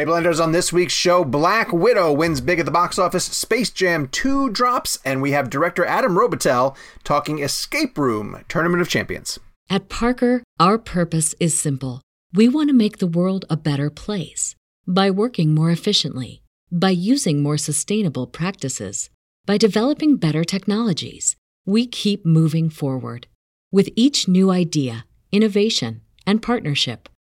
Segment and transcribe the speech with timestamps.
[0.00, 3.68] Hey, Blenders, on this week's show, Black Widow wins big at the box office, Space
[3.68, 9.38] Jam 2 drops, and we have director Adam Robitel talking Escape Room Tournament of Champions.
[9.68, 12.00] At Parker, our purpose is simple.
[12.32, 14.54] We want to make the world a better place
[14.86, 16.40] by working more efficiently,
[16.72, 19.10] by using more sustainable practices,
[19.44, 21.36] by developing better technologies.
[21.66, 23.26] We keep moving forward.
[23.70, 27.10] With each new idea, innovation, and partnership,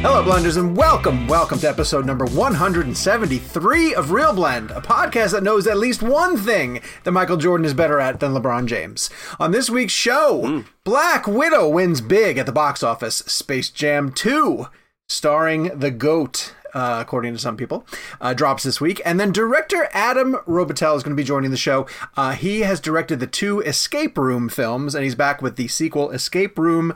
[0.00, 5.42] Hello, Blenders, and welcome, welcome to episode number 173 of Real Blend, a podcast that
[5.42, 9.10] knows at least one thing that Michael Jordan is better at than LeBron James.
[9.40, 14.68] On this week's show, Black Widow wins big at the box office, Space Jam 2,
[15.08, 16.54] starring the GOAT.
[16.74, 17.86] Uh, according to some people,
[18.20, 19.00] uh, drops this week.
[19.02, 21.86] And then director Adam Robitel is going to be joining the show.
[22.14, 26.10] Uh, he has directed the two Escape Room films, and he's back with the sequel,
[26.10, 26.94] Escape Room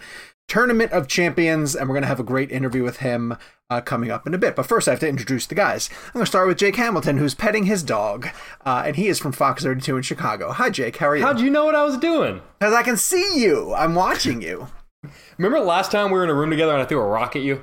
[0.48, 3.36] Tournament of Champions, and we're going to have a great interview with him
[3.70, 4.54] uh, coming up in a bit.
[4.54, 5.88] But first, I have to introduce the guys.
[6.08, 8.28] I'm going to start with Jake Hamilton, who's petting his dog,
[8.66, 10.52] uh, and he is from Fox 32 in Chicago.
[10.52, 10.96] Hi, Jake.
[10.98, 11.22] How are you?
[11.24, 12.42] How'd you know what I was doing?
[12.58, 13.72] Because I can see you.
[13.72, 14.68] I'm watching you.
[15.38, 17.42] Remember last time we were in a room together and I threw a rock at
[17.42, 17.62] you?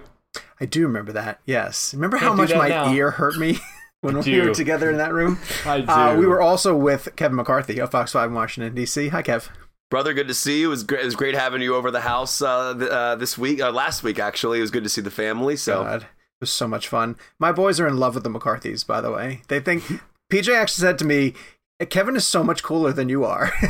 [0.59, 1.40] I do remember that.
[1.46, 1.94] Yes.
[1.94, 2.91] Remember Can't how much my now.
[2.94, 3.59] ear hurt me
[4.01, 4.47] when we do.
[4.47, 5.40] were together in that room?
[5.66, 6.19] I Uh, do.
[6.19, 9.07] we were also with Kevin McCarthy of Fox 5 in Washington, D.C.
[9.09, 9.47] Hi, Kev.
[9.89, 10.67] Brother, good to see you.
[10.67, 13.38] It was great, it was great having you over the house uh, th- uh, this
[13.38, 13.59] week.
[13.59, 15.55] Uh, last week, actually, it was good to see the family.
[15.55, 17.16] So God, it was so much fun.
[17.39, 19.41] My boys are in love with the McCarthys, by the way.
[19.47, 19.83] They think
[20.31, 21.33] PJ actually said to me,
[21.90, 23.47] Kevin is so much cooler than you are.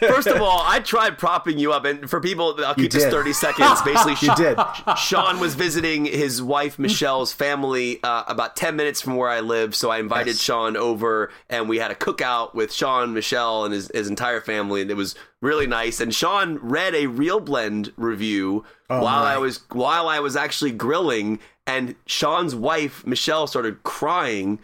[0.00, 3.10] first of all, I tried propping you up, and for people, I'll keep this did.
[3.12, 3.82] thirty seconds.
[3.82, 4.58] Basically, You did.
[4.96, 9.74] Sean was visiting his wife Michelle's family uh, about ten minutes from where I live,
[9.74, 10.40] so I invited Yes.
[10.40, 14.80] Sean over, and we had a cookout with Sean, Michelle, and his, his entire family,
[14.80, 16.00] and it was really nice.
[16.00, 19.34] And Sean read a Real Blend review oh, while my.
[19.34, 21.38] I was while I was actually grilling.
[21.68, 24.60] And Sean's wife, Michelle, started crying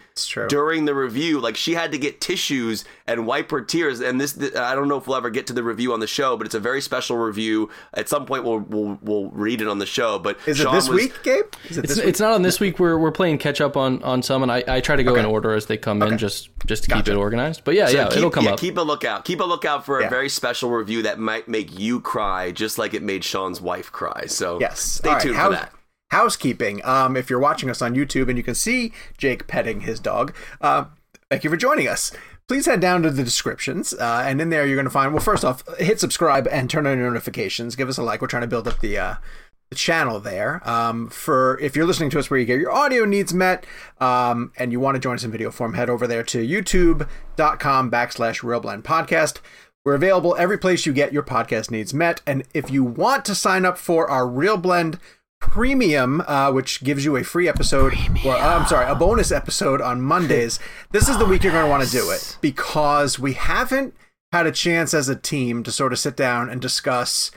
[0.47, 1.41] during the review.
[1.41, 3.99] Like she had to get tissues and wipe her tears.
[3.99, 6.37] And this, I don't know if we'll ever get to the review on the show,
[6.37, 7.69] but it's a very special review.
[7.93, 10.17] At some point, we'll we'll, we'll read it on the show.
[10.17, 11.43] But Is it this was- week, Gabe?
[11.69, 12.07] Is it It's, this week?
[12.07, 12.79] it's not on this week.
[12.79, 15.25] We're we're playing catch up on on some, and I, I try to go in
[15.25, 17.65] order as they come in, just just to keep it organized.
[17.65, 18.59] But yeah, So yeah, keep, it'll come yeah, up.
[18.61, 19.25] Keep a lookout.
[19.25, 20.07] Keep a lookout for Yeah.
[20.07, 23.91] a very special review that might make you cry, just like it made Sean's wife
[23.91, 24.25] cry.
[24.27, 24.79] So Yes.
[24.79, 25.71] stay All right, tuned house- for that.
[26.11, 26.85] Housekeeping.
[26.85, 30.33] Um, if you're watching us on YouTube and you can see Jake petting his dog,
[30.61, 30.85] uh,
[31.31, 32.11] thank you for joining us.
[32.47, 35.11] Please head down to the descriptions, uh, and in there you're going to find.
[35.13, 37.75] Well, first off, hit subscribe and turn on your notifications.
[37.75, 38.21] Give us a like.
[38.21, 39.15] We're trying to build up the uh,
[39.69, 40.61] the channel there.
[40.69, 43.65] Um, for if you're listening to us where you get your audio needs met,
[43.99, 47.89] um, and you want to join us in video form, head over there to YouTube.com
[47.89, 49.39] backslash Real Blend Podcast.
[49.85, 52.21] We're available every place you get your podcast needs met.
[52.25, 54.97] And if you want to sign up for our Real Blend
[55.41, 57.93] Premium, uh, which gives you a free episode,
[58.23, 60.57] or uh, I'm sorry, a bonus episode on Mondays,
[60.91, 63.93] this is the week you're going to want to do it because we haven't
[64.31, 67.29] had a chance as a team to sort of sit down and discuss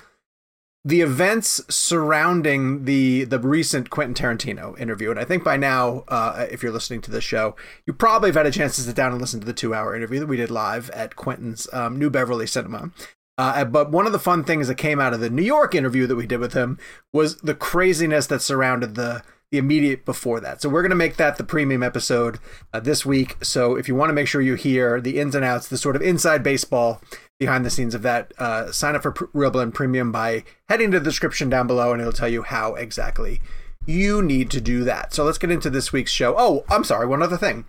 [0.86, 6.46] the events surrounding the the recent Quentin Tarantino interview, and I think by now, uh,
[6.48, 7.56] if you're listening to this show,
[7.86, 9.96] you probably have had a chance to sit down and listen to the two hour
[9.96, 12.92] interview that we did live at Quentin's um, New Beverly Cinema.
[13.36, 16.06] Uh, but one of the fun things that came out of the New York interview
[16.06, 16.78] that we did with him
[17.12, 20.60] was the craziness that surrounded the the immediate before that.
[20.60, 22.38] So we're going to make that the premium episode
[22.72, 23.36] uh, this week.
[23.42, 25.96] So if you want to make sure you hear the ins and outs, the sort
[25.96, 27.00] of inside baseball
[27.38, 30.90] behind the scenes of that, uh, sign up for Pr- Real Blend Premium by heading
[30.90, 33.40] to the description down below, and it'll tell you how exactly
[33.86, 35.14] you need to do that.
[35.14, 36.34] So let's get into this week's show.
[36.36, 37.66] Oh, I'm sorry, one other thing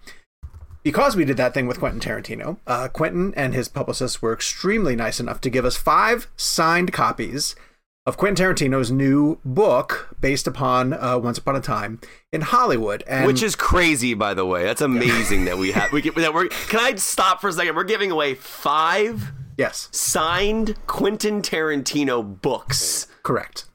[0.88, 4.96] because we did that thing with Quentin Tarantino, uh, Quentin and his publicists were extremely
[4.96, 7.58] nice enough to give us five signed copies
[8.08, 12.00] of Quentin Tarantino's new book based upon uh, Once Upon a Time
[12.32, 14.64] in Hollywood, and Which is crazy, by the way.
[14.64, 15.92] That's amazing that we have.
[15.92, 17.76] We get, that we're, can I stop for a second?
[17.76, 23.08] We're giving away five yes, signed Quentin Tarantino books.
[23.24, 23.66] correct.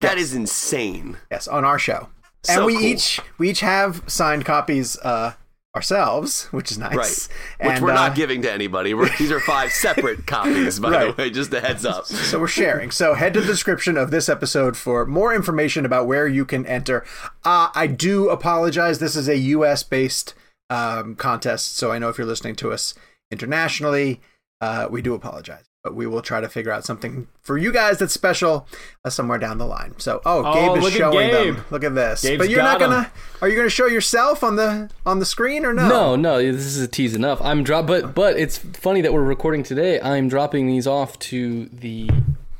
[0.00, 1.18] That is insane.
[1.30, 2.08] Yes, on our show,
[2.42, 2.82] So and we cool.
[2.82, 5.34] each we each have signed copies uh,
[5.74, 6.94] ourselves, which is nice.
[6.94, 7.28] Right.
[7.66, 8.92] Which And, we're uh, not giving to anybody.
[8.94, 11.16] We're, these are five separate copies, by Right.
[11.16, 11.30] the way.
[11.30, 12.06] Just a heads up.
[12.06, 12.90] So we're sharing.
[12.90, 16.66] So head to the description of this episode for more information about where you can
[16.66, 17.04] enter.
[17.44, 18.98] Uh, I do apologize.
[18.98, 19.82] This is a U.S.
[19.82, 20.34] based
[20.68, 22.94] um, contest, so I know if you're listening to us
[23.30, 24.20] internationally,
[24.60, 25.64] uh, we do apologize.
[25.84, 28.68] But we will try to figure out something for you guys that's special
[29.04, 29.94] uh, somewhere down the line.
[29.98, 31.56] So, oh, Oh, Gabe is showing Gabe.
[31.56, 31.64] them.
[31.72, 32.22] Look at this.
[32.22, 33.10] Gabe's but you're not gonna.
[33.40, 35.88] Are you gonna show yourself on the on the screen or no?
[35.88, 37.42] No, no, this is a tease enough.
[37.42, 40.00] I'm drop, but but it's funny that we're recording today.
[40.00, 42.08] I'm dropping these off to the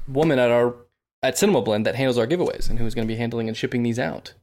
[0.09, 0.75] woman at our
[1.23, 3.85] at Cinema Blend that handles our giveaways and who's going to be handling and shipping
[3.85, 4.35] these out.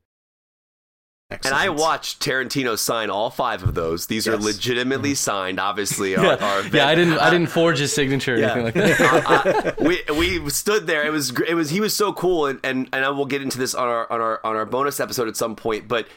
[1.31, 4.07] And I watched Tarantino sign all five of those.
[4.07, 4.43] These are Yes.
[4.43, 5.15] legitimately mm-hmm.
[5.15, 6.15] signed, obviously.
[6.17, 8.55] Our, our yeah, I didn't I didn't forge his signature or Yeah.
[8.55, 9.01] anything like that.
[9.01, 11.05] I- uh, uh, we we stood there.
[11.05, 13.59] It was it was he was so cool, and and and I will get into
[13.59, 15.87] this on our on our on our bonus episode at some point.
[15.87, 16.07] But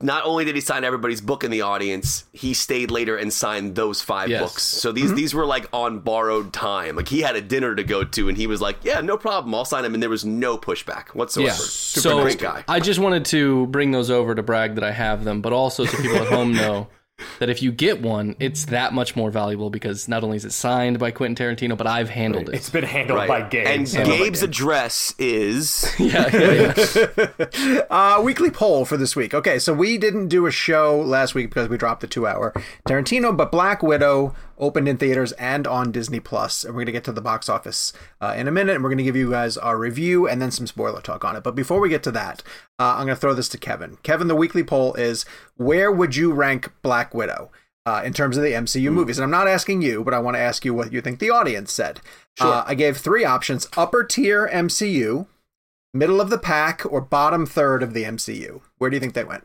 [0.00, 3.74] not only did he sign everybody's book in the audience, he stayed later and signed
[3.74, 4.40] those five Yes.
[4.40, 4.62] books.
[4.62, 5.16] So these mm-hmm.
[5.16, 6.94] these were like on borrowed time.
[6.94, 9.54] Like he had a dinner to go to, and he was like, "Yeah, no problem,
[9.54, 11.48] I'll sign them." And there was no pushback whatsoever.
[11.48, 11.54] Yeah.
[11.54, 12.64] Super So great guy.
[12.68, 15.84] I just wanted to bring those over to brag that I have them, but also
[15.84, 16.86] so people at home know
[17.38, 20.52] that if you get one, it's that much more valuable because not only is it
[20.52, 22.56] signed by Quentin Tarantino, but I've handled It's it.
[22.56, 23.66] It's been handled by Gabe.
[23.66, 27.84] And so- Gabe's address is yeah, yeah, yeah.
[27.90, 29.34] Uh, weekly poll for this week.
[29.34, 32.52] Okay, so we didn't do a show last week because we dropped the two-hour
[32.86, 37.04] Tarantino, but Black Widow opened in theaters and on Disney Plus, and we're gonna get
[37.04, 39.78] to the box office uh, in a minute, and we're gonna give you guys our
[39.78, 41.42] review and then some spoiler talk on it.
[41.42, 42.42] But before we get to that,
[42.78, 43.98] uh, I'm gonna throw this to Kevin.
[44.02, 45.24] Kevin, the weekly poll is:
[45.56, 47.50] Where would you rank Black Widow?
[47.86, 50.36] Uh, in terms of the MCU movies, and I'm not asking you, but I want
[50.36, 52.02] to ask you what you think the audience said.
[52.38, 55.26] Uh, I gave three options: upper tier MCU,
[55.94, 58.60] middle of the pack or bottom third of the MCU?
[58.76, 59.44] Where do you think they went?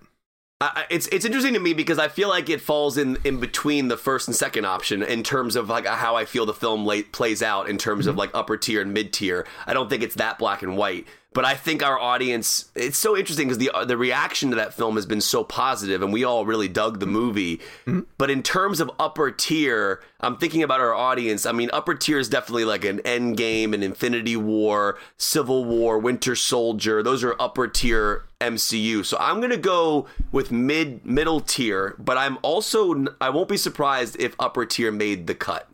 [0.61, 3.87] I- it's it's interesting to me because I feel like it falls in in between
[3.89, 7.11] the first and second option in terms of like how I feel the film late
[7.11, 8.19] plays out in terms of mm-hmm.
[8.19, 9.45] like upper tier and mid tier.
[9.67, 13.17] I don't think it's that black and white, but I think our audience it's so
[13.17, 16.23] interesting because the uh, the reaction to that film has been so positive and we
[16.23, 17.59] all really dug the movie.
[17.85, 18.01] Hmm.
[18.17, 21.45] But in terms of upper tier, I'm thinking about our audience.
[21.45, 26.35] I mean, upper tier is definitely like an Endgame, an Infinity War, Civil War, Winter
[26.35, 27.01] Soldier.
[27.01, 29.05] Those are upper tier MCU.
[29.05, 34.15] So I'm gonna go with mid middle tier, but I'm also I won't be surprised
[34.19, 35.67] if upper tier made the cut.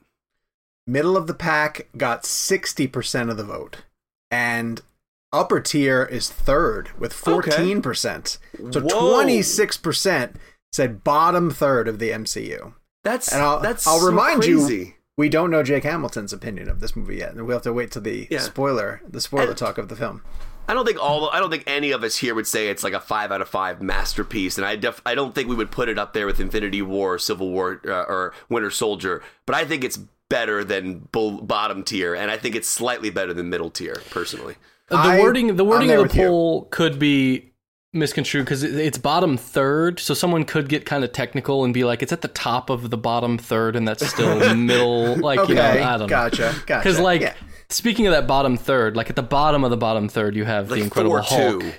[0.88, 3.84] Middle of the pack got 60% of the vote,
[4.32, 4.82] and
[5.32, 8.38] upper tier is third with 14%.
[8.72, 9.24] So Whoa.
[9.24, 10.36] 26%
[10.72, 12.74] said bottom third of the MCU.
[13.04, 14.76] That's And I'll, that's I'll so remind crazy.
[14.78, 17.74] you, we don't know Jake Hamilton's opinion of this movie yet, and we'll have to
[17.74, 18.40] wait till the Yeah.
[18.40, 20.22] spoiler, the spoiler And- talk of the film.
[20.68, 21.32] I don't think all.
[21.32, 23.50] I don't think any of us here would say it's like a five out of
[23.50, 26.40] five masterpiece, and I def, I don't think we would put it up there with
[26.40, 29.24] Infinity War, Civil War, uh, or Winter Soldier.
[29.48, 29.98] But I think it's
[30.30, 34.58] better than bull, bottom tier, and I think it's slightly better than middle tier, personally.
[34.90, 36.28] The I- wording the wording of with the you.
[36.28, 37.46] poll could be
[37.94, 42.04] misconstrued because it's bottom third, so someone could get kind of technical and be like,
[42.04, 45.16] it's at the top of the bottom third, and that's still middle.
[45.16, 46.08] Like Okay, you know, I don't know.
[46.08, 46.80] gotcha, gotcha.
[46.82, 47.34] Because like Yeah.
[47.70, 50.70] speaking of that bottom third, like at the bottom of the bottom third, you have
[50.70, 51.72] Like the Incredible Thor Hulk 2.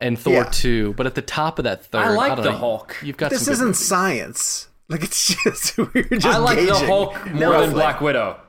[0.00, 0.48] and Thor Yeah.
[0.50, 2.96] two, but at the top of that third, I like don't the know, Hulk.
[3.02, 3.86] You've got This some isn't movies.
[3.86, 4.68] science.
[4.88, 6.88] Like, it's just, we're just I like the gauging.
[6.88, 8.40] Hulk more No, than like- Black Widow.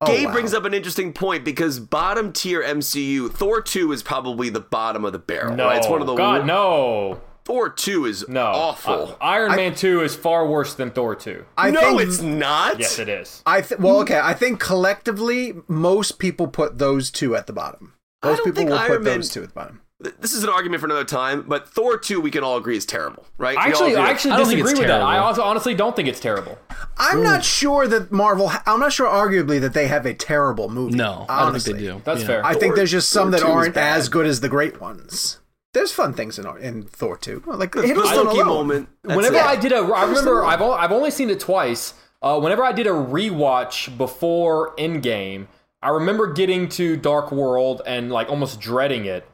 [0.00, 0.32] But Oh, Gabe wow.
[0.32, 5.04] brings up an interesting point because bottom tier MCU, Thor two is probably the bottom
[5.04, 5.56] of the barrel.
[5.56, 5.78] No, right?
[5.78, 8.44] it's one of the God, wor- no, Thor two is no.
[8.44, 9.16] awful.
[9.20, 11.46] Uh, Iron Man two is far worse than Thor two.
[11.56, 12.78] I no, think, it's not.
[12.78, 13.42] Yes, it is.
[13.46, 14.20] I th- well, okay.
[14.22, 17.94] I think collectively, most people put those two at the bottom.
[18.22, 19.80] I Most don't people think will Iron put Man- those two at the bottom.
[19.98, 22.84] This is an argument for another time, but Thor two we can all agree is
[22.84, 23.52] terrible, right?
[23.56, 25.00] We all Actually, agree I actually I don't think disagree it's with that.
[25.00, 26.58] I also honestly don't think it's terrible.
[26.98, 28.52] I'm not sure that Marvel.
[28.66, 30.96] I'm not sure, arguably, that they have a terrible movie.
[30.96, 32.02] No, I don't think they do.
[32.04, 32.26] That's Yeah.
[32.26, 32.44] fair.
[32.46, 35.38] I think there's just some Thor that aren't as good as the great ones.
[35.72, 37.42] there's fun things in in Thor two.
[37.46, 38.46] Like The Hiddleston Loki alone.
[38.46, 38.88] moment.
[39.02, 39.44] That's whenever it.
[39.44, 41.94] I did a, I remember I've o- I've only seen it twice.
[42.22, 45.46] Uh, whenever I did a rewatch before Endgame,
[45.82, 49.26] I remember getting to Dark World and like almost dreading it,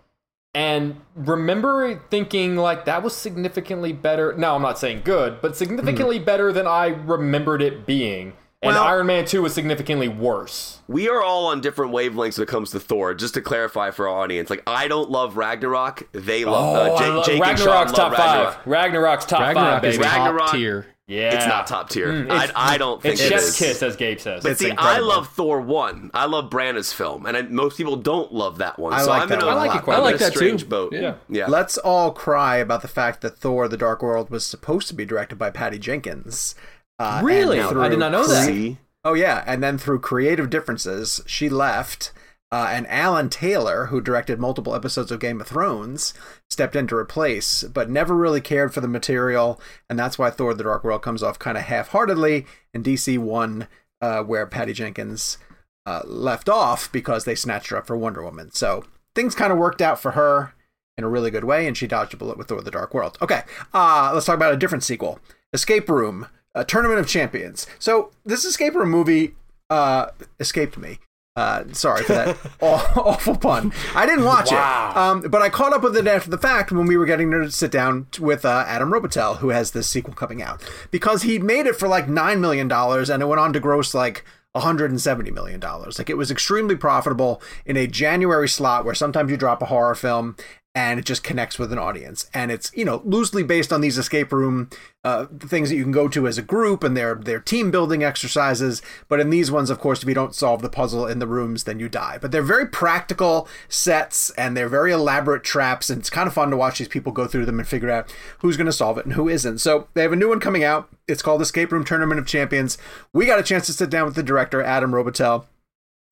[0.54, 4.34] and remember thinking like that was significantly better.
[4.36, 8.34] Now I'm not saying good, but significantly better than I remembered it being.
[8.64, 10.78] And Well- Iron Man Two was significantly worse.
[10.86, 13.12] We are all on different wavelengths when it comes to Thor.
[13.12, 16.04] Just to clarify for our audience, like I don't love Ragnarok.
[16.12, 18.54] They love Oh, uh, I love- Jake and Sean Ragnarok's love top Ragnarok.
[18.54, 18.66] five.
[18.66, 20.08] Ragnarok's top Ragnarok five, is baby.
[20.08, 20.86] top Ragnarok- tier.
[21.08, 22.06] Yeah, It's not top tier.
[22.08, 23.56] Mm, I, I don't think It's it Chef's is.
[23.58, 24.42] kiss, as Gabe says.
[24.44, 26.10] But It's see, I love Thor one.
[26.14, 28.92] I love Branagh's film, and I, most people don't love that one.
[28.92, 29.84] I so like I'm that in a, one a I like it lot.
[29.84, 30.38] quite I a I'm like in a that too.
[30.38, 30.92] strange boat.
[30.92, 31.14] Yeah.
[31.28, 31.46] yeah.
[31.48, 35.04] Let's all cry about the fact that Thor: The Dark World was supposed to be
[35.04, 36.54] directed by Patty Jenkins.
[36.98, 37.60] Uh, Really?
[37.60, 38.46] I did not know that.
[38.46, 38.78] See?
[39.04, 42.12] Oh yeah, and then through creative differences, she left,
[42.52, 46.12] uh, and Alan Taylor, who directed multiple episodes of Game of Thrones,
[46.50, 50.52] stepped in to replace, but never really cared for the material, and that's why Thor:
[50.52, 52.44] The Dark World comes off kind of half-heartedly,
[52.74, 53.68] and DC won
[54.02, 55.38] uh, where Patty Jenkins
[55.86, 58.52] uh, left off because they snatched her up for Wonder Woman.
[58.52, 60.52] So things kind of worked out for her
[60.98, 63.16] in a really good way, and she dodged a bullet with Thor: The Dark World.
[63.22, 65.20] Okay, uh, let's talk about a different sequel,
[65.54, 67.66] Escape Room, a Tournament of Champions.
[67.78, 69.36] So this Escape Room movie
[69.70, 70.98] uh, escaped me.
[71.34, 73.72] Uh, sorry for that awful pun.
[73.94, 74.90] I didn't watch Wow.
[74.90, 77.30] it, um, but I caught up with it after the fact when we were getting
[77.30, 81.38] to sit down with uh, Adam Robitel, who has this sequel coming out, because he
[81.38, 85.30] made it for like nine million dollars, and it went on to gross like 170
[85.30, 85.96] million dollars.
[85.98, 89.94] Like it was extremely profitable in a January slot where sometimes you drop a horror
[89.94, 90.36] film
[90.74, 92.30] and it just connects with an audience.
[92.32, 94.70] And it's you know loosely based on these escape room
[95.04, 98.02] uh, things that you can go to as a group and their their team building
[98.02, 98.82] exercises.
[99.08, 101.64] But in these ones, of course, if you don't solve the puzzle in the rooms,
[101.64, 102.18] then you die.
[102.20, 106.50] But they're very practical sets and they're very elaborate traps, and it's kind of fun
[106.50, 109.04] to watch these people go through them and figure out who's going to solve it
[109.04, 109.58] and who isn't.
[109.58, 110.88] So they have a new one coming out.
[111.08, 112.78] It's called Escape Room Tournament of Champions.
[113.12, 115.46] We got a chance to sit down with the director Adam Robitel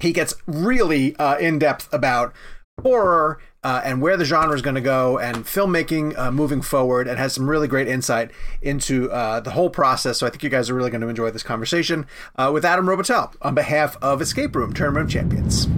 [0.01, 2.35] he gets really uh, in depth about
[2.83, 7.07] horror uh, and where the genre is going to go and filmmaking uh, moving forward
[7.07, 8.31] and has some really great insight
[8.63, 10.19] into uh, the whole process.
[10.19, 12.87] So I think you guys are really going to enjoy this conversation uh, with Adam
[12.87, 15.69] Robitel on behalf of Escape Room Tournament Champions.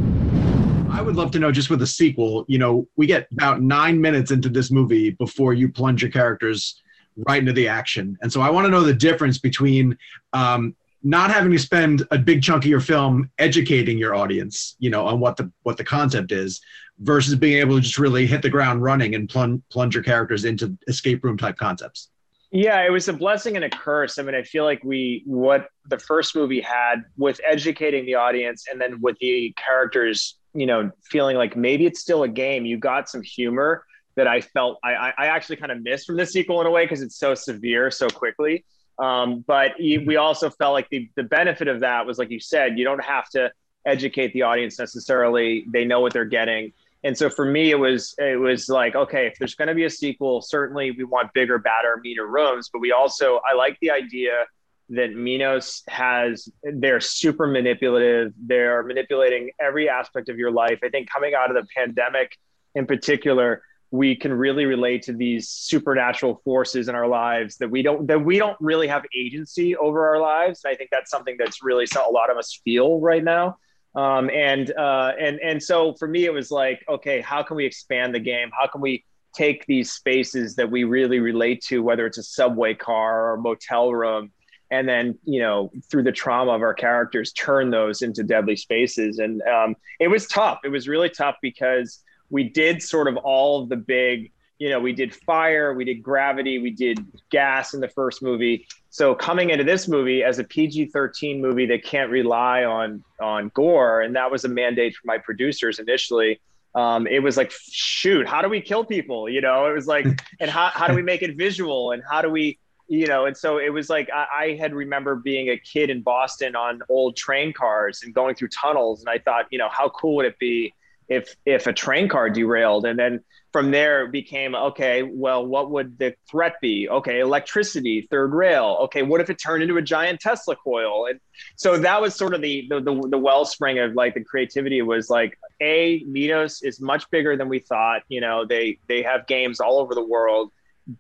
[0.91, 4.01] I would love to know just with a sequel, you know, we get about nine
[4.01, 6.81] minutes into this movie before you plunge your characters
[7.17, 8.17] right into the action.
[8.21, 9.97] And so I want to know the difference between
[10.33, 14.91] um, not having to spend a big chunk of your film educating your audience, you
[14.91, 16.61] know, on what the what the concept is,
[16.99, 20.45] versus being able to just really hit the ground running and plunge plunge your characters
[20.45, 22.09] into escape room type concepts.
[22.55, 24.19] Yeah, it was a blessing and a curse.
[24.19, 28.67] I mean, I feel like we what the first movie had with educating the audience
[28.71, 32.67] and then with the characters, you know, feeling like maybe it's still a game.
[32.67, 33.85] You got some humor
[34.17, 36.71] that I felt I, I I actually kind of missed from the sequel in a
[36.71, 38.67] way because it's so severe so quickly.
[38.99, 42.79] Um, but we also felt like the the benefit of that was like you said,
[42.79, 43.51] you don't have to
[43.87, 45.65] educate the audience necessarily.
[45.73, 46.73] They know what they're getting.
[47.05, 49.85] And so for me, it was it was like, okay, if there's going to be
[49.85, 52.71] a sequel, certainly we want bigger, badder, meaner rooms.
[52.73, 54.47] But we also, I like the idea
[54.91, 56.49] that Minos has.
[56.63, 58.33] They're super manipulative.
[58.41, 60.79] They're manipulating every aspect of your life.
[60.85, 62.39] I think coming out of the pandemic,
[62.75, 67.83] in particular, we can really relate to these supernatural forces in our lives that we
[67.83, 70.63] don't that we don't really have agency over our lives.
[70.65, 73.59] And I think that's something that's really a lot of us feel right now.
[73.95, 77.67] Um, and uh, and and so for me, it was like, okay, how can we
[77.67, 78.51] expand the game?
[78.59, 82.75] How can we take these spaces that we really relate to, whether it's a subway
[82.75, 84.31] car or motel room,
[84.71, 89.19] and then you know through the trauma of our characters, turn those into deadly spaces?
[89.19, 90.61] And um, it was tough.
[90.65, 94.33] It was really tough because we did sort of all of the big.
[94.59, 98.67] You know, we did fire, we did gravity, we did gas in the first movie.
[98.93, 104.03] So coming into this movie as a PG-13 movie that can't rely on on gore,
[104.03, 106.43] and that was a mandate for my producers initially.
[106.75, 109.31] Um, it was like, shoot, how do we kill people?
[109.31, 110.05] You know, it was like,
[110.41, 113.35] and how how do we make it visual, and how do we, you know, and
[113.35, 117.17] so it was like I, I had remember being a kid in Boston on old
[117.17, 120.39] train cars and going through tunnels, and I thought, you know, how cool would it
[120.39, 120.75] be
[121.09, 125.71] if if a train car derailed and then from there it became okay well what
[125.71, 126.89] would the threat be?
[126.89, 128.79] Okay electricity third rail.
[128.83, 131.07] Okay what if it turned into a giant tesla coil?
[131.07, 131.21] And
[131.57, 135.11] so that was sort of the the, the, the wellspring of like the creativity was
[135.11, 138.03] like a Minos is much bigger than we thought.
[138.09, 140.51] You know they they have games all over the world.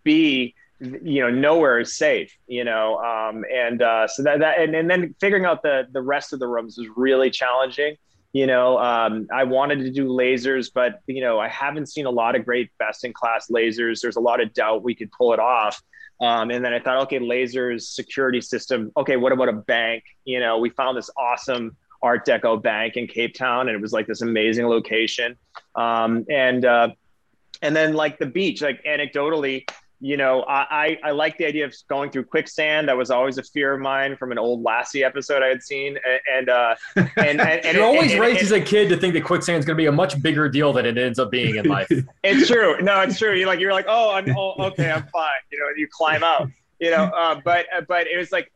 [0.05, 4.75] B you know nowhere is safe you know um, and uh, so that, that and,
[4.75, 7.97] and then figuring out the the rest of the rooms was really challenging
[8.33, 12.11] You know, um, I wanted to do lasers, but you know, I haven't seen a
[12.11, 14.01] lot of great best in class lasers.
[14.01, 15.83] There's a lot of doubt we could pull it off.
[16.21, 18.93] Um, and then I thought, okay, lasers, security system.
[18.97, 20.05] Okay, what about a bank?
[20.25, 23.93] You know, we found this awesome Art Deco bank in Cape Town, and it was
[23.93, 25.37] like this amazing location.
[25.75, 26.89] Um, and uh,
[27.61, 29.69] and then like the beach, like anecdotally,
[30.05, 32.89] you know, I, I, I like the idea of going through quicksand.
[32.89, 35.97] That was always a fear of mine from an old Lassie episode I had seen.
[36.37, 39.15] And, uh, and, and, and You're always and- raised and- as a kid to think
[39.15, 41.55] that quicksand is going to be a much bigger deal than it ends up being
[41.55, 41.89] in life.
[42.25, 42.81] It's true.
[42.81, 43.35] No, it's true.
[43.35, 45.31] You're like, you're like, oh, I'm, oh, okay, I'm fine.
[45.53, 46.49] You know, you climb out,
[46.81, 48.51] you know, uh, but, uh, but it was like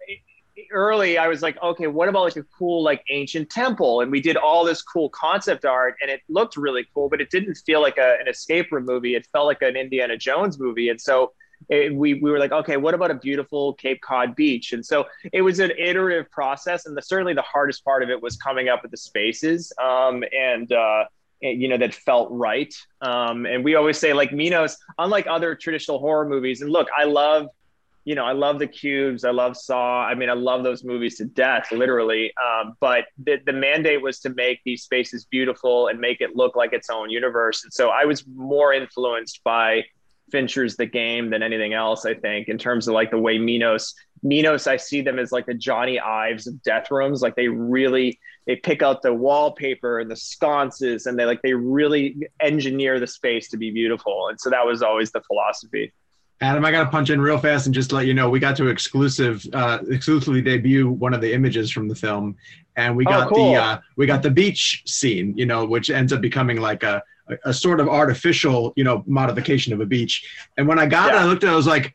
[0.72, 4.00] early, I was like, okay, what about like a cool, like ancient temple?
[4.00, 7.30] And we did all this cool concept art and it looked really cool, but it
[7.30, 9.14] didn't feel like a, an escape room movie.
[9.14, 10.88] It felt like an Indiana Jones movie.
[10.88, 11.32] And so
[11.68, 14.72] it, we, we were like, okay, what about a beautiful Cape Cod beach?
[14.72, 16.86] And so it was an iterative process.
[16.86, 19.72] And the, certainly the hardest part of it was coming up with the spaces.
[19.82, 21.04] Um, and, uh,
[21.42, 25.54] and, you know that felt right um, and we always say like minos unlike other
[25.54, 27.48] traditional horror movies and look i love
[28.04, 31.16] you know i love the cubes i love saw i mean i love those movies
[31.16, 36.00] to death literally um, but the, the mandate was to make these spaces beautiful and
[36.00, 39.84] make it look like its own universe and so i was more influenced by
[40.30, 43.94] fincher's the game than anything else i think in terms of like the way minos
[44.22, 47.22] minos i see them as like the johnny ives of death rooms.
[47.22, 51.52] Like they really they pick out the wallpaper and the sconces and they like they
[51.52, 54.28] really engineer the space to be beautiful.
[54.28, 55.92] And so that was always the philosophy.
[56.40, 58.56] Adam, I got to punch in real fast and just let you know we got
[58.56, 62.36] to exclusive, uh, exclusively debut one of the images from the film,
[62.76, 63.52] and we Oh, got cool.
[63.52, 67.02] the uh, we got the beach scene, you know, which ends up becoming like a
[67.28, 70.26] a, a sort of artificial, you know, modification of a beach.
[70.56, 71.94] And when I got it, I looked at, it, I was like,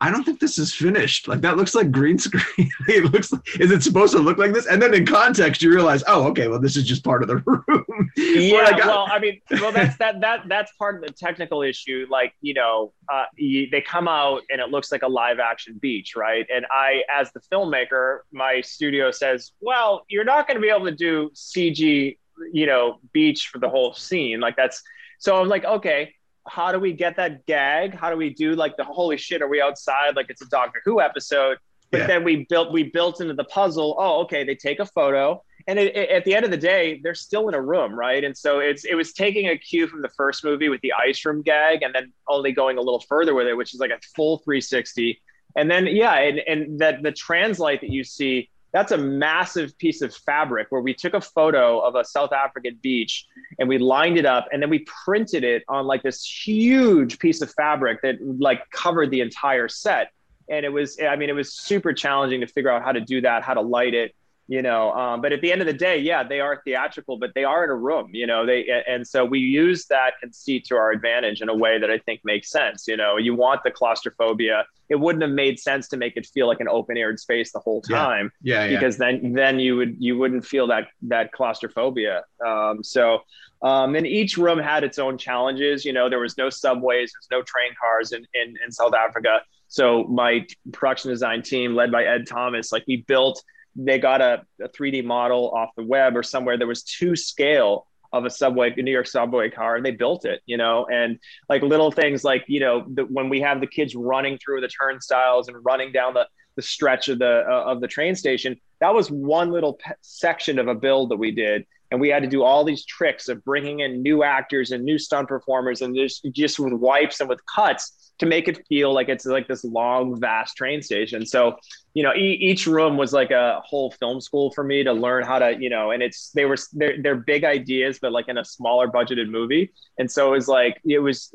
[0.00, 1.28] I don't think this is finished.
[1.28, 2.68] Like that looks like green screen.
[2.88, 3.30] it looks.
[3.32, 4.66] Like, is it supposed to look like this?
[4.66, 7.36] And then in context, you realize, oh, okay, well, this is just part of the
[7.46, 8.10] room.
[8.16, 11.62] yeah I got- well i mean well that's that that that's part of the technical
[11.62, 15.78] issue like you know uh, they come out and it looks like a live action
[15.80, 20.60] beach right and i as the filmmaker my studio says well you're not going to
[20.60, 22.18] be able to do cg
[22.52, 24.40] you know beach for the whole scene.
[24.40, 24.82] Like that's
[25.18, 26.14] so i'm like okay
[26.48, 27.94] how do we get that gag?
[27.94, 30.16] How do we do like the holy shit are we outside?
[30.16, 31.56] Like it's a doctor who episode.
[31.92, 32.06] But Yeah.
[32.08, 35.42] then we built we built into the puzzle oh okay they take a photo.
[35.68, 38.24] And it, it- at the end of the day they're still in a room right?
[38.24, 41.24] And so it's it was taking a cue from the first movie with the ice
[41.24, 44.00] room gag and then only going a little further with it which is like a
[44.16, 45.20] full 360
[45.54, 50.02] and then yeah and, and that the translight that you see that's a massive piece
[50.02, 53.26] of fabric where we took a photo of a south african beach
[53.58, 57.42] and we lined it up and then we printed it on like this huge piece
[57.42, 60.10] of fabric that like covered the entire set.
[60.48, 63.20] And it was i mean it was super challenging to figure out how to do
[63.20, 64.14] that how to light it
[64.52, 67.30] you know um, but at the end of the day yeah they are theatrical but
[67.34, 70.74] they are in a room you know they and so we use that conceit to
[70.76, 73.70] our advantage in a way that i think makes sense you know you want the
[73.70, 77.50] claustrophobia it wouldn't have made sense to make it feel like an open aired space
[77.52, 77.96] the whole Yeah.
[77.96, 78.70] time yeah, yeah.
[78.78, 83.20] because then then you would you wouldn't feel that that claustrophobia um, so
[83.62, 87.30] um, and each room had its own challenges you know there was no subways there's
[87.30, 92.04] no train cars in, in in south africa so my production design team led by
[92.04, 93.42] ed thomas like we built
[93.76, 97.86] they got a, a 3d model off the web or somewhere there was two scale
[98.12, 100.86] of a subway a new york subway car and they built it you know?
[100.86, 104.60] And like little things like you know the, when we have the kids running through
[104.60, 108.60] the turnstiles and running down the the stretch of the uh, of the train station
[108.80, 112.22] that was one little pe- section of a build that we did and we had
[112.22, 115.94] to do all these tricks of bringing in new actors and new stunt performers and
[115.94, 119.62] just just with wipes and with cuts to make it feel like it's like this
[119.62, 121.26] long vast train station.
[121.26, 121.56] So
[121.92, 125.22] you know e- each room was like a whole film school for me to learn
[125.22, 128.38] how to you know and it's they were they're, they're big ideas but like in
[128.38, 129.70] a smaller budgeted movie.
[129.98, 131.34] And so it was like it was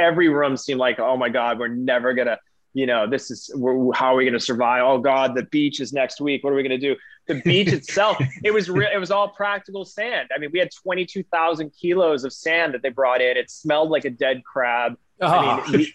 [0.00, 2.38] every room seemed like oh my god we're never gonna
[2.74, 3.54] you know this is
[3.94, 4.82] how are we going to survive?
[4.84, 6.42] Oh god the beach is next week.
[6.42, 6.96] What are we going to do
[7.28, 10.70] the beach itself it was real it was all practical sand i mean we had
[10.70, 15.62] 22,000 kilos of sand that they brought in it smelled like a dead crab Ah.
[15.64, 15.86] I mean,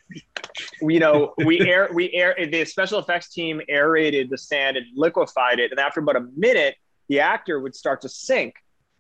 [0.82, 4.86] we, you know, we air, we air, the special effects team aerated the sand and
[4.96, 5.72] liquefied it.
[5.72, 6.76] And after about a minute,
[7.10, 8.56] the actor would start to sink.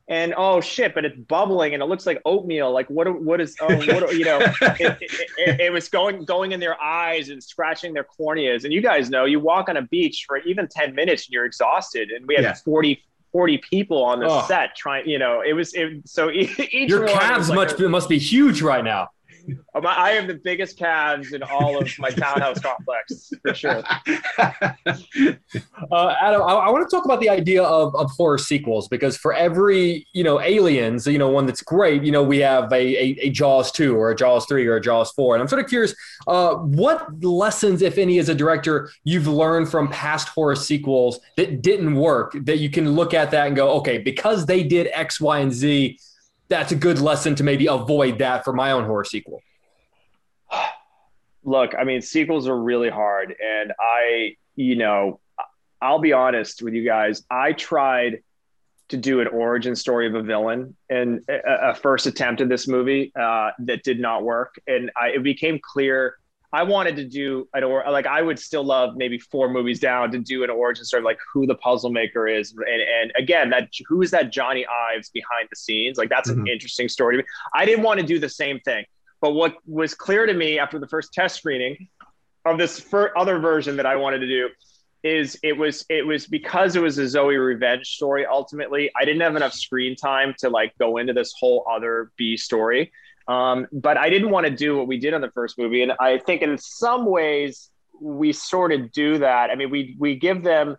[0.10, 2.72] And oh shit, but it's bubbling and it looks like oatmeal.
[2.72, 3.22] Like what?
[3.22, 3.58] What is?
[3.60, 4.16] Oh, what?
[4.16, 8.06] You know, it, it, it, it was going going in their eyes and scratching their
[8.18, 8.64] corneas.
[8.64, 11.44] And you guys know, you walk on a beach for even ten minutes and you're
[11.46, 12.12] exhausted.
[12.12, 12.54] And we had Yeah.
[12.54, 14.46] 40, 40 people on the Oh.
[14.48, 15.10] set trying.
[15.10, 16.58] You know, it was it, so each
[16.90, 19.10] Your calves like much a- must be huge right now.
[19.76, 23.84] I have the biggest calves in all of my townhouse complex for sure.
[25.92, 29.16] Uh, Adam, I, I want to talk about the idea of, of horror sequels because
[29.16, 32.76] for every you know Aliens, you know one that's great, you know we have a,
[32.76, 35.64] a, a Jaws two or a Jaws three or a Jaws four, and I'm sort
[35.64, 35.96] of curious,
[36.28, 41.62] uh, what lessons, if any, as a director, you've learned from past horror sequels that
[41.62, 45.22] didn't work that you can look at that and go, okay, because they did X,
[45.22, 46.00] Y, and Z,
[46.50, 49.42] that's a good lesson to maybe avoid that for my own horror sequel.
[51.44, 55.20] Look, I mean, sequels are really hard, and I, you know,
[55.82, 57.24] I'll be honest with you guys.
[57.30, 58.24] I tried
[58.90, 62.68] to do an origin story of a villain and a, a first attempt at this
[62.68, 66.16] movie uh, that did not work, and I, it became clear
[66.54, 70.12] I wanted to do an or like I would still love maybe four movies down
[70.12, 73.70] to do an origin story like who the puzzle maker is and and again that
[73.88, 76.42] who is that Johnny Ives behind the scenes like that's mm-hmm.
[76.42, 77.24] an interesting story.
[77.54, 78.86] I didn't want to do the same thing,
[79.20, 81.90] but what was clear to me after the first test screening
[82.46, 82.86] of this
[83.18, 84.50] other version that I wanted to do
[85.04, 89.22] is it was it was because it was a Zoe revenge story ultimately I didn't
[89.22, 92.92] have enough screen time to like go into this whole other B story
[93.28, 95.94] um, but I didn't want to do what we did on the first movie, and
[96.00, 99.50] I think in some ways we sort of do that.
[99.50, 100.78] I mean, we we give them,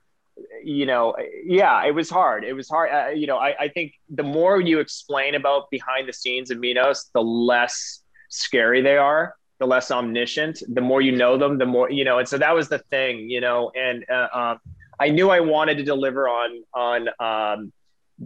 [0.63, 2.45] you know, yeah, it was hard.
[2.45, 2.91] It was hard.
[2.93, 6.59] Uh, you know, I, I think the more you explain about behind the scenes of
[6.59, 11.67] Minos, the less scary they are the less omniscient the more you know them the
[11.67, 14.61] more you know and so that was the thing you know and uh, um,
[15.01, 17.73] i knew i wanted to deliver on on um,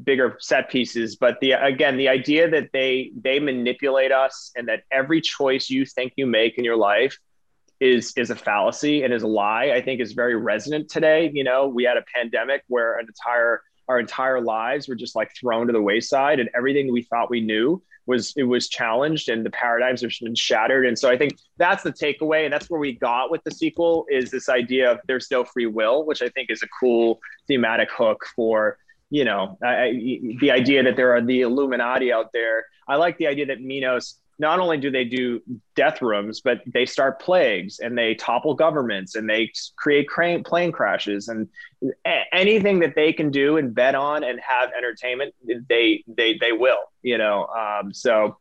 [0.05, 4.83] bigger set pieces but the again the idea that they they manipulate us and that
[4.91, 7.19] every choice you think you make in your life
[7.79, 11.31] is is a fallacy and is a lie i think is very resonant today.
[11.35, 15.31] You know we had a pandemic where an entire our entire lives were just like
[15.39, 19.45] thrown to the wayside and everything we thought we knew was it was challenged and
[19.45, 20.87] the paradigms have been shattered.
[20.87, 24.07] And so i think that's the takeaway and that's where we got with the sequel
[24.09, 27.91] is this idea of there's no free will which i think is a cool thematic
[27.91, 28.79] hook for
[29.13, 29.93] you know, I,
[30.41, 32.65] the idea that there are the Illuminati out there.
[32.89, 35.43] I like the idea that Minos not only do they do
[35.77, 40.73] death rooms, but they start plagues and they topple governments and they create crane, plane
[40.73, 41.47] crashes and
[42.33, 45.35] anything that they can do and bet on and have entertainment,
[45.69, 46.81] they they they will.
[47.03, 48.39] You know, um, so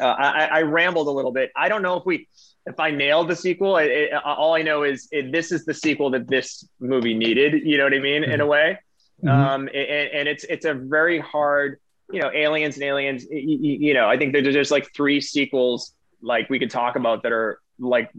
[0.00, 1.50] uh, I, I, rambled a little bit.
[1.56, 2.28] I don't know if we
[2.66, 3.78] if I nailed the sequel.
[3.78, 7.62] It, it, all I know is it, this is the sequel that this movie needed.
[7.64, 8.22] You know what I mean?
[8.22, 8.30] Mm-hmm.
[8.30, 8.78] In a way.
[9.22, 9.28] Mm-hmm.
[9.28, 11.78] Um, and, and, it's it's a very hard,
[12.10, 13.26] you know, aliens and aliens.
[13.30, 17.22] You, you know, I think there's just like three sequels like we could talk about
[17.22, 18.10] that are like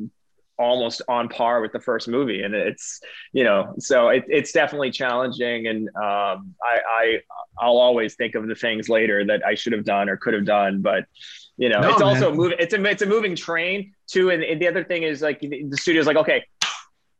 [0.58, 3.01] almost on par with the first movie, and it's
[3.34, 5.67] you know, so it, it's definitely challenging.
[5.67, 7.19] And um, I, I
[7.60, 10.45] I'll always think of the things later that I should have done or could have
[10.45, 11.05] done, but
[11.58, 12.08] you know, no, it's man.
[12.08, 12.58] also moving.
[12.60, 14.29] It's a it's a moving train too.
[14.29, 16.45] And, and the other thing is like the studio's like, okay,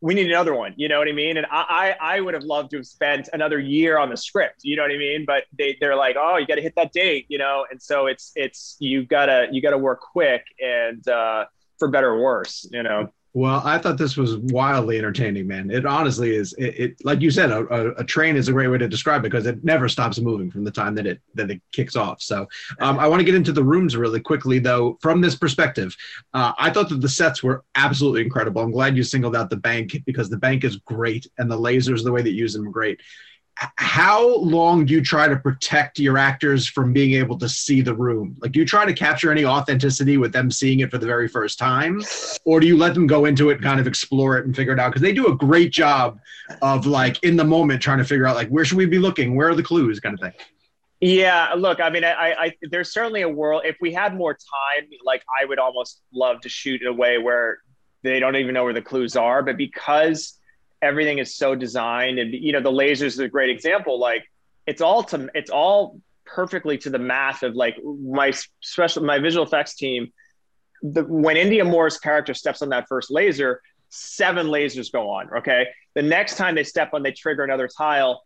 [0.02, 0.74] we need another one.
[0.76, 1.38] You know what I mean?
[1.38, 4.62] And I, I, I would have loved to have spent another year on the script.
[4.64, 5.26] You know what I mean?
[5.26, 7.66] But they, they're like, oh, you got to hit that date, you know?
[7.70, 11.46] And so it's, it's, you gotta, you gotta work quick and, uh,
[11.80, 13.12] for better or worse, you know?
[13.36, 15.70] Well, I thought this was wildly entertaining, man.
[15.70, 16.54] It honestly is.
[16.54, 19.30] It, it like you said, a, a, train is a great way to describe it
[19.30, 22.22] because it never stops moving from the time that it that it kicks off.
[22.22, 22.48] So,
[22.80, 24.98] um, I want to get into the rooms really quickly, though.
[25.02, 25.98] From this perspective,
[26.34, 28.62] uh, I thought that the sets were absolutely incredible.
[28.62, 32.06] I'm glad you singled out the bank because the bank is great, and the lasers,
[32.06, 33.02] the way that you use them, are great
[33.58, 37.94] how long do you try to protect your actors from being able to see the
[37.94, 38.36] room?
[38.40, 41.28] Like, do you try to capture any authenticity with them seeing it for the very
[41.28, 42.04] first time,
[42.44, 44.80] or do you let them go into it kind of explore it and figure it
[44.80, 44.90] out?
[44.90, 46.20] Because they do a great job
[46.62, 49.36] of like in the moment trying to figure out like where should we be looking,
[49.36, 50.34] where are the clues, kind of thing.
[51.00, 53.64] Yeah, look, I mean, I, I, there's certainly a world.
[53.66, 57.18] If we had more time, like I would almost love to shoot in a way
[57.20, 57.60] where
[58.02, 60.38] they don't even know where the clues are, but because
[60.82, 62.20] everything is so designed.
[62.20, 64.00] And you know the lasers is a great example.
[64.00, 64.24] Like
[64.66, 69.46] it's all to it's all perfectly to the math of like my special my visual
[69.46, 70.12] effects team
[70.82, 75.68] the when Indya Moore's character steps on that first laser seven lasers go on okay?
[75.94, 78.24] The next time they step on they trigger another tile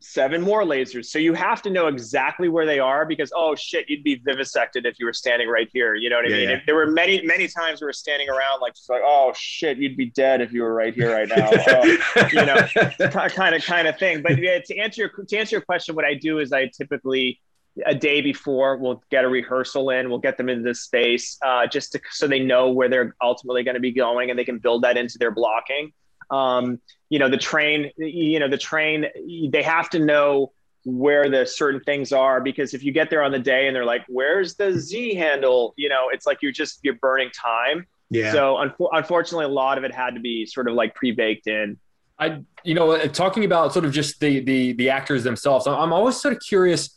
[0.00, 1.06] seven more lasers.
[1.06, 4.86] So you have to know exactly where they are because oh shit, you'd be vivisected
[4.86, 5.94] if you were standing right here.
[5.94, 6.48] You know what I yeah, mean?
[6.50, 6.60] Yeah.
[6.66, 9.96] There were many, many times we were standing around like just like oh shit, you'd
[9.96, 11.50] be dead if you were right here right now.
[11.68, 14.22] oh, you know, kind of kind of thing.
[14.22, 17.40] But yeah, to answer your to answer your question, what I do is I typically
[17.86, 21.64] a day before we'll get a rehearsal in we'll get them into this space uh,
[21.64, 24.58] just to, so they know where they're ultimately going to be going and they can
[24.58, 25.92] build that into their blocking
[26.30, 29.06] um, you know the train you know the train
[29.50, 30.52] they have to know
[30.84, 33.84] where the certain things are because if you get there on the day and they're
[33.84, 38.32] like where's the z handle you know it's like you're just you're burning time Yeah.
[38.32, 41.78] so un- unfortunately a lot of it had to be sort of like pre-baked in
[42.20, 45.68] I, you know, uh, talking about sort of just the the the actors themselves.
[45.68, 46.90] I'm I'm always sort of curious.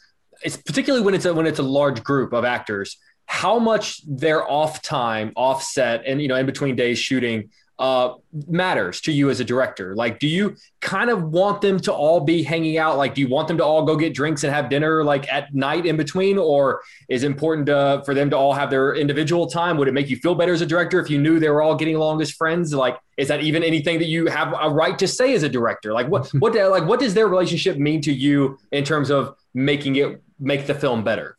[0.43, 4.49] It's particularly when it's a, when it's a large group of actors, how much their
[4.49, 8.13] off time, offset, and you know, in between days shooting, uh,
[8.47, 9.95] matters to you as a director.
[9.95, 12.97] Like, do you kind of want them to all be hanging out?
[12.97, 15.53] Like, do you want them to all go get drinks and have dinner like at
[15.53, 19.47] night in between, or is it important to, for them to all have their individual
[19.47, 19.77] time?
[19.77, 21.75] Would it make you feel better as a director if you knew they were all
[21.75, 22.73] getting along as friends?
[22.73, 25.91] Like, is that even anything that you have a right to say as a director?
[25.93, 29.95] Like, what what like what does their relationship mean to you in terms of making
[29.95, 31.37] it make the film better?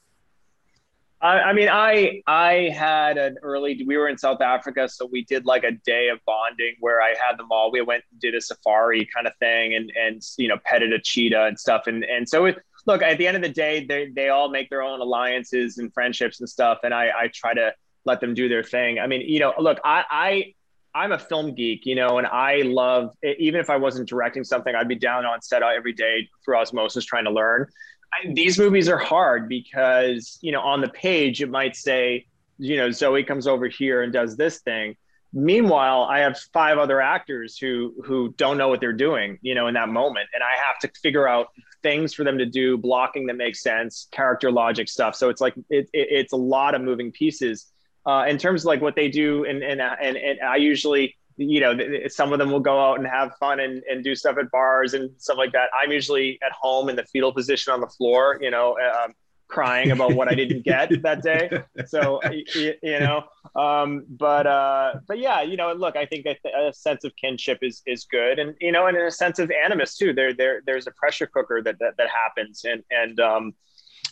[1.23, 3.85] I, I mean, I I had an early.
[3.87, 7.11] We were in South Africa, so we did like a day of bonding where I
[7.11, 7.71] had them all.
[7.71, 10.99] We went and did a safari kind of thing, and and you know petted a
[11.01, 11.87] cheetah and stuff.
[11.87, 14.69] And and so it, look, at the end of the day, they they all make
[14.69, 17.73] their own alliances and friendships and stuff, and I I try to
[18.05, 18.99] let them do their thing.
[18.99, 20.55] I mean, you know, look, I I
[20.95, 24.75] I'm a film geek, you know, and I love even if I wasn't directing something,
[24.75, 27.67] I'd be down on set every day through osmosis trying to learn.
[28.13, 32.27] I, these movies are hard because you know on the page it might say
[32.59, 34.97] you know Zoe comes over here and does this thing.
[35.35, 39.67] Meanwhile, I have five other actors who who don't know what they're doing, you know,
[39.67, 41.49] in that moment, and I have to figure out
[41.83, 45.17] things for them to do, blocking that makes sense, character logic stuff.
[45.17, 47.67] So it's like it, it, it's a lot of moving pieces.
[48.05, 51.17] Uh, in terms of like what they do, and and and, and I usually
[51.49, 51.77] you know,
[52.09, 54.95] some of them will go out and have fun and, and do stuff at bars
[54.95, 55.69] and stuff like that.
[55.79, 59.15] I'm usually at home in the fetal position on the floor, you know, um,
[59.49, 61.51] crying about what I didn't get that day.
[61.87, 63.25] So, you, you know,
[63.55, 67.83] um, but, uh, but yeah, you know, look, I think a sense of kinship is,
[67.87, 68.39] is good.
[68.39, 71.27] And, you know, and in a sense of animus too, there, there, there's a pressure
[71.27, 72.65] cooker that, that, that happens.
[72.65, 73.55] And, and, um,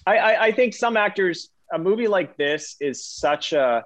[0.07, 3.85] I, I, I think some actors, a movie like this is such a,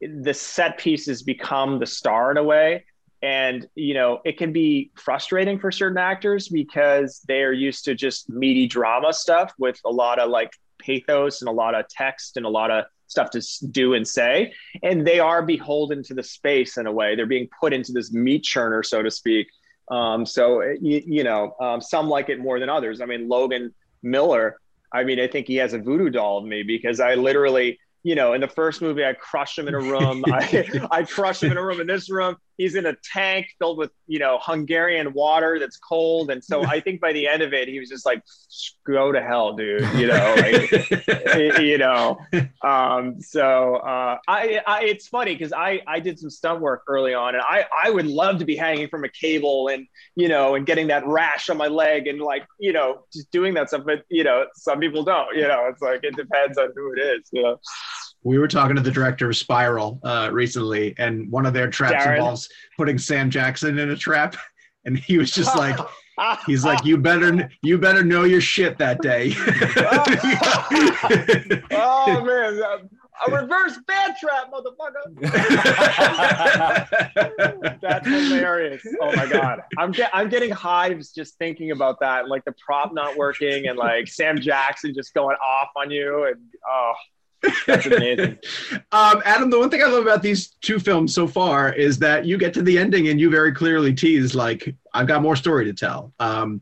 [0.00, 2.84] the set pieces become the star in a way.
[3.22, 8.28] And you know it can be frustrating for certain actors because they're used to just
[8.28, 12.44] meaty drama stuff with a lot of like pathos and a lot of text and
[12.44, 14.52] a lot of stuff to do and say.
[14.82, 17.16] And they are beholden to the space in a way.
[17.16, 19.48] They're being put into this meat churner so to speak.
[19.90, 23.00] Um, so you, you know um, some like it more than others.
[23.00, 23.74] I mean logan
[24.06, 24.56] miller
[24.92, 28.14] i mean i think he has a voodoo doll of me because i literally you
[28.14, 30.24] know, in the first movie, I crushed him in a room.
[30.32, 31.80] I, I crushed him in a room.
[31.80, 36.30] In this room, he's in a tank filled with, you know, Hungarian water that's cold.
[36.30, 38.22] And so I think by the end of it, he was just like,
[38.86, 39.82] go to hell, dude.
[39.94, 42.18] You know, like, you know.
[42.62, 47.14] Um, so uh, I, I, it's funny because I, I did some stunt work early
[47.14, 50.54] on, and I, I would love to be hanging from a cable and, you know,
[50.54, 53.82] and getting that rash on my leg and like, you know, just doing that stuff.
[53.84, 55.36] But you know, some people don't.
[55.36, 57.28] You know, it's like it depends on who it is.
[57.32, 57.60] You know
[58.26, 62.04] we were talking to the director of Spiral uh, recently, and one of their traps
[62.04, 62.16] Darren.
[62.16, 64.34] involves putting Sam Jackson in a trap,
[64.84, 65.78] and he was just like,
[66.46, 69.32] he's like, you better, you better know your shit that day.
[71.70, 72.60] oh man,
[73.28, 75.20] a reverse bad trap, motherfucker.
[77.80, 78.84] That's hilarious.
[79.00, 82.28] Oh my god, I'm get, I'm getting hives just thinking about that.
[82.28, 86.40] Like the prop not working, and like Sam Jackson just going off on you, and
[86.68, 86.94] oh.
[87.66, 88.38] That's amazing.
[88.92, 92.24] um, Adam, the one thing I love about these two films so far is that
[92.24, 95.64] you get to the ending and you very clearly tease like I've got more story
[95.66, 96.12] to tell.
[96.18, 96.60] Um,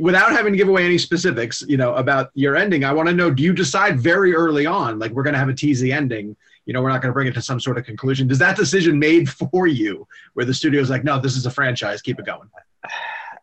[0.00, 3.14] without having to give away any specifics, you know, about your ending, I want to
[3.14, 6.36] know: Do you decide very early on, like we're going to have a teasy ending?
[6.66, 8.28] You know, we're not going to bring it to some sort of conclusion.
[8.28, 12.02] Does that decision made for you, where the studio's like, no, this is a franchise,
[12.02, 12.48] keep it going?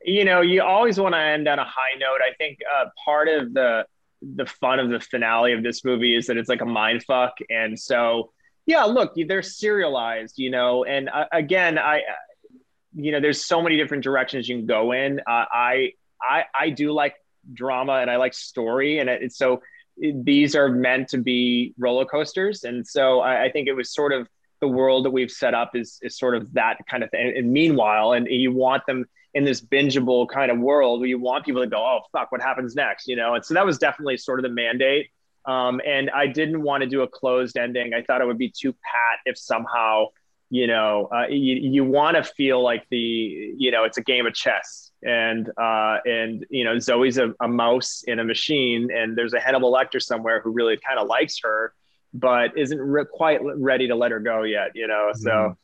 [0.06, 2.21] You know, you always want to end on a high note.
[2.25, 3.86] I think uh, part of the
[4.21, 7.34] the fun of the finale of this movie is that it's like a mind fuck.
[7.49, 8.32] And so
[8.67, 12.01] yeah look they're serialized you know and uh, again i
[12.93, 15.19] you know there's so many different directions you can go in.
[15.19, 17.15] Uh, i i i do like
[17.53, 18.99] drama and i like story.
[18.99, 19.62] And it, so
[19.97, 22.63] it, these are meant to be roller coasters.
[22.63, 24.27] And so I, I think it was sort of
[24.60, 27.34] the world that we've set up is is sort of that kind of thing.
[27.38, 29.06] And meanwhile and you want them
[29.38, 32.41] in this bingeable kind of world where you want people to go, oh fuck, what
[32.41, 33.08] happens next?
[33.08, 35.12] You know, and so that was definitely sort of the mandate.
[35.45, 37.93] Um, and I didn't want to do a closed ending.
[37.93, 40.08] I thought it would be too pat if somehow,
[40.50, 44.26] you know, uh, you, you want to feel like the, you know, it's a game
[44.26, 49.15] of chess, and uh, and you know, Zoe's a, a mouse in a machine, and
[49.15, 51.73] there's a Hannibal Lecter somewhere who really kind of likes her,
[52.12, 54.71] but isn't re- quite ready to let her go yet.
[54.73, 55.56] You know, so.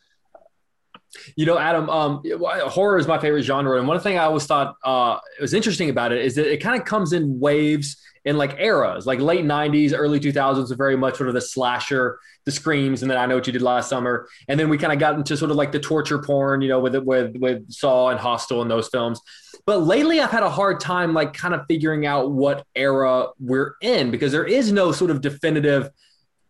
[1.36, 2.21] You know, Adam, um,
[2.69, 6.12] horror is my favorite genre, and one thing I always thought uh, was interesting about
[6.12, 9.93] it is that it kind of comes in waves in like eras, like late '90s,
[9.95, 13.36] early 2000s, are very much sort of the slasher, the screams, and then I know
[13.36, 15.71] what you did last summer, and then we kind of got into sort of like
[15.71, 19.19] the torture porn, you know, with with with Saw and Hostel and those films.
[19.65, 23.76] But lately, I've had a hard time, like, kind of figuring out what era we're
[23.82, 25.89] in because there is no sort of definitive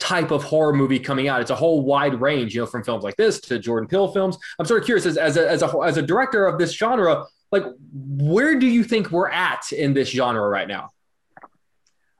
[0.03, 1.39] type of horror movie coming out.
[1.39, 4.37] It's a whole wide range, you know, from films like this to Jordan Peele films.
[4.59, 7.25] I'm sort of curious as, as, a, as, a, as a director of this genre,
[7.53, 7.63] like,
[7.93, 10.89] where do you think we're at in this genre right now?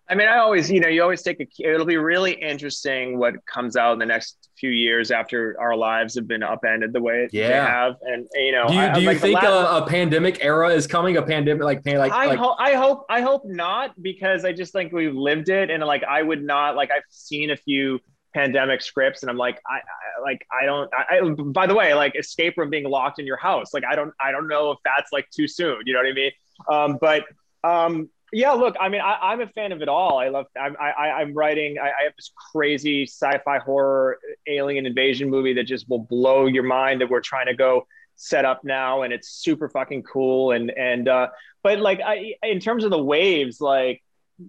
[0.10, 1.48] I mean, I always, you know, you always take a.
[1.60, 6.16] It'll be really interesting what comes out in the next few years after our lives
[6.16, 7.48] have been upended the way yeah.
[7.48, 10.44] they have, and you know, do you, do you like think last, a, a, pandemic
[10.44, 11.16] era is coming?
[11.16, 14.74] A pandemic like like I like, hope I hope I hope not because I just
[14.74, 18.00] think we've lived it, and like I would not like I've seen a few
[18.34, 21.94] pandemic scripts and i'm like i, I like i don't I, I, by the way
[21.94, 24.80] like escape from being locked in your house like i don't i don't know if
[24.84, 26.32] that's like too soon you know what i mean
[26.68, 27.26] um but
[27.64, 30.18] um yeah, look, I mean, I, am a fan of it all.
[30.18, 30.48] I love.
[30.60, 31.78] I'm, I, am writing.
[31.80, 34.18] I, I, have this crazy sci-fi horror
[34.48, 37.02] alien invasion movie that just will blow your mind.
[37.02, 40.52] That we're trying to go set up now, and it's super fucking cool.
[40.52, 41.28] And and uh,
[41.62, 44.04] but like, I in terms of the waves, like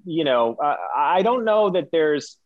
[0.05, 2.39] you know, uh, I don't know that there's.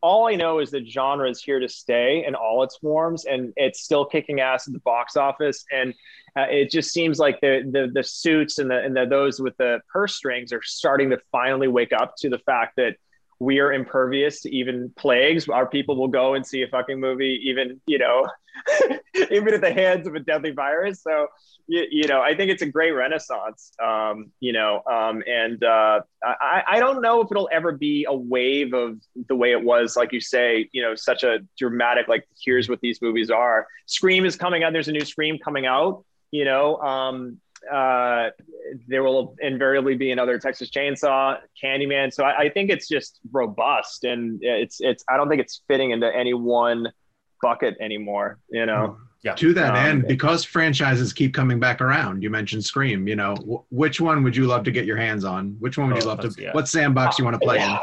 [0.00, 3.52] All I know is that genre is here to stay in all its forms, and
[3.56, 5.64] it's still kicking ass at the box office.
[5.72, 5.94] And
[6.36, 9.56] uh, it just seems like the, the the suits and the and the, those with
[9.56, 12.96] the purse strings are starting to finally wake up to the fact that
[13.42, 15.48] we are impervious to even plagues.
[15.48, 18.28] Our people will go and see a fucking movie, even you know,
[19.30, 21.02] even at the hands of a deadly virus.
[21.02, 21.26] So
[21.66, 23.72] you, you know, I think it's a great renaissance.
[23.82, 28.14] Um, you know, um, and uh, I, I don't know if it'll ever be a
[28.14, 32.06] wave of the way it was, like you say, you know, such a dramatic.
[32.06, 33.66] Like here's what these movies are.
[33.86, 34.72] Scream is coming out.
[34.72, 37.38] There's a new Scream coming out you know, um,
[37.70, 38.30] uh,
[38.88, 42.12] there will invariably be another Texas Chainsaw, Candyman.
[42.12, 45.04] So I, I, think it's just robust, and it's it's.
[45.08, 46.92] I don't think it's fitting into any one
[47.40, 48.38] bucket anymore.
[48.50, 48.96] You know.
[49.22, 49.34] Yeah.
[49.34, 53.06] To that um, end, because franchises keep coming back around, you mentioned Scream.
[53.06, 55.54] You know, w- which one would you love to get your hands on?
[55.60, 56.42] Which one would you oh, love to?
[56.42, 56.50] Yeah.
[56.52, 57.78] What sandbox you want to play in?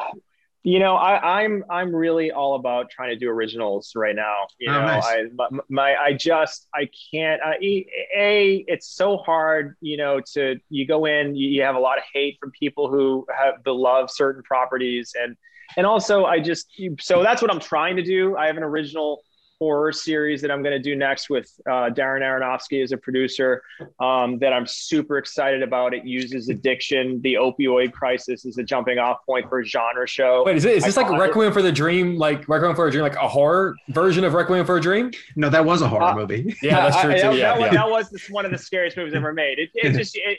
[0.64, 4.48] You know, I, am I'm, I'm really all about trying to do originals right now.
[4.60, 5.06] You oh, know, nice.
[5.06, 7.42] I my, my, I just I can't.
[7.42, 9.78] Uh, a it's so hard.
[9.80, 12.90] You know, to you go in, you, you have a lot of hate from people
[12.90, 15.38] who have beloved certain properties, and
[15.78, 16.68] and also I just
[17.00, 18.36] so that's what I'm trying to do.
[18.36, 19.22] I have an original
[19.60, 23.62] horror series that I'm going to do next with uh, Darren Aronofsky as a producer
[24.00, 25.94] um, that I'm super excited about.
[25.94, 30.44] It uses addiction, the opioid crisis is a jumping off point for a genre show.
[30.46, 32.92] Wait, is, it, is this like Requiem it, for the Dream, like Requiem for a
[32.92, 35.12] Dream, like a horror version of Requiem for a Dream?
[35.36, 36.56] No, that was a horror uh, movie.
[36.70, 37.22] Yeah, that's true too.
[37.22, 37.70] That, yeah, that, yeah.
[37.72, 39.60] that was one of the scariest movies ever made.
[39.60, 40.38] It, it just, it,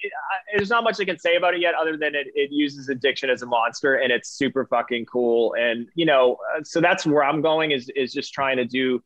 [0.54, 3.30] there's not much I can say about it yet, other than it, it uses addiction
[3.30, 5.54] as a monster, and it's super fucking cool.
[5.58, 9.02] And you know, uh, so that's where I'm going is is just trying to do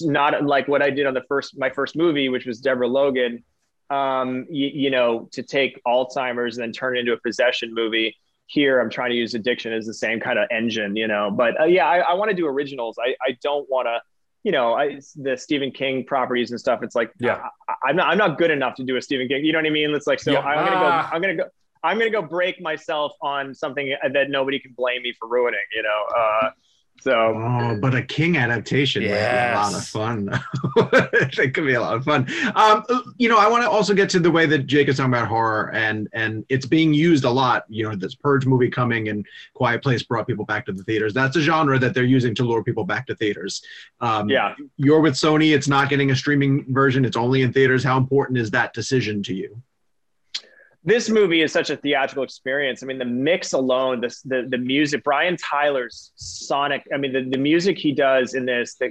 [0.00, 3.42] not like what I did on the first my first movie, which was Deborah Logan.
[3.88, 8.16] Um, you, you know, to take Alzheimer's and then turn it into a possession movie.
[8.46, 11.30] Here, I'm trying to use addiction as the same kind of engine, you know.
[11.30, 12.96] But uh, yeah, I, I want to do originals.
[12.98, 14.00] I, I don't want to,
[14.44, 16.82] you know, I, the Stephen King properties and stuff.
[16.82, 17.48] It's like, yeah,
[17.84, 19.44] I, am not I'm not good enough to do a Stephen King.
[19.44, 19.92] You know what I mean?
[19.94, 20.40] It's like, so yeah.
[20.40, 20.86] I'm gonna go.
[20.86, 21.10] Ah.
[21.12, 21.44] I'm gonna go.
[21.82, 25.60] I'm gonna go break myself on something that nobody can blame me for ruining.
[25.74, 26.04] You know.
[26.16, 26.50] Uh,
[27.00, 29.10] so, oh, but a King adaptation yes.
[29.12, 31.32] would be a lot of fun.
[31.40, 32.26] it could be a lot of fun.
[32.54, 32.84] Um,
[33.16, 35.28] you know, I want to also get to the way that Jake is talking about
[35.28, 37.64] horror, and and it's being used a lot.
[37.68, 41.14] You know, this Purge movie coming and Quiet Place brought people back to the theaters.
[41.14, 43.62] That's a genre that they're using to lure people back to theaters.
[44.00, 45.54] Um, yeah, you're with Sony.
[45.54, 47.04] It's not getting a streaming version.
[47.04, 47.84] It's only in theaters.
[47.84, 49.62] How important is that decision to you?
[50.86, 52.84] This movie is such a theatrical experience.
[52.84, 56.86] I mean, the mix alone, the the, the music, Brian Tyler's sonic.
[56.94, 58.86] I mean, the, the music he does in this, the,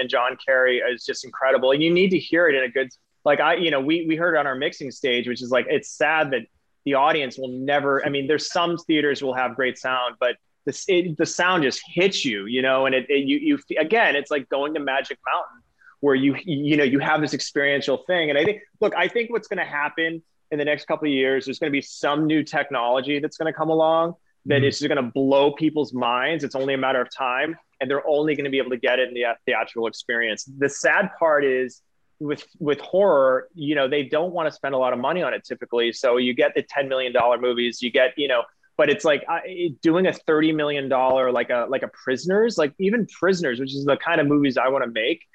[0.00, 1.70] and John Carey is just incredible.
[1.70, 2.88] And you need to hear it in a good,
[3.24, 5.88] like I, you know, we we heard on our mixing stage, which is like it's
[5.88, 6.42] sad that
[6.84, 8.04] the audience will never.
[8.04, 10.34] I mean, there's some theaters will have great sound, but
[10.66, 14.16] the it, the sound just hits you, you know, and it, it you you again,
[14.16, 15.62] it's like going to Magic Mountain
[16.00, 18.30] where you you know you have this experiential thing.
[18.30, 21.12] And I think, look, I think what's going to happen in the next couple of
[21.12, 24.14] years, there's going to be some new technology that's going to come along
[24.46, 24.64] that mm-hmm.
[24.64, 26.44] is just going to blow people's minds.
[26.44, 28.98] It's only a matter of time, and they're only going to be able to get
[28.98, 30.48] it in the theatrical experience.
[30.58, 31.82] The sad part is
[32.18, 35.34] with with horror, you know, they don't want to spend a lot of money on
[35.34, 35.92] it typically.
[35.92, 38.42] So you get the ten million dollar movies, you get you know,
[38.76, 42.74] but it's like I, doing a thirty million dollar like a like a Prisoners, like
[42.78, 45.26] even Prisoners, which is the kind of movies I want to make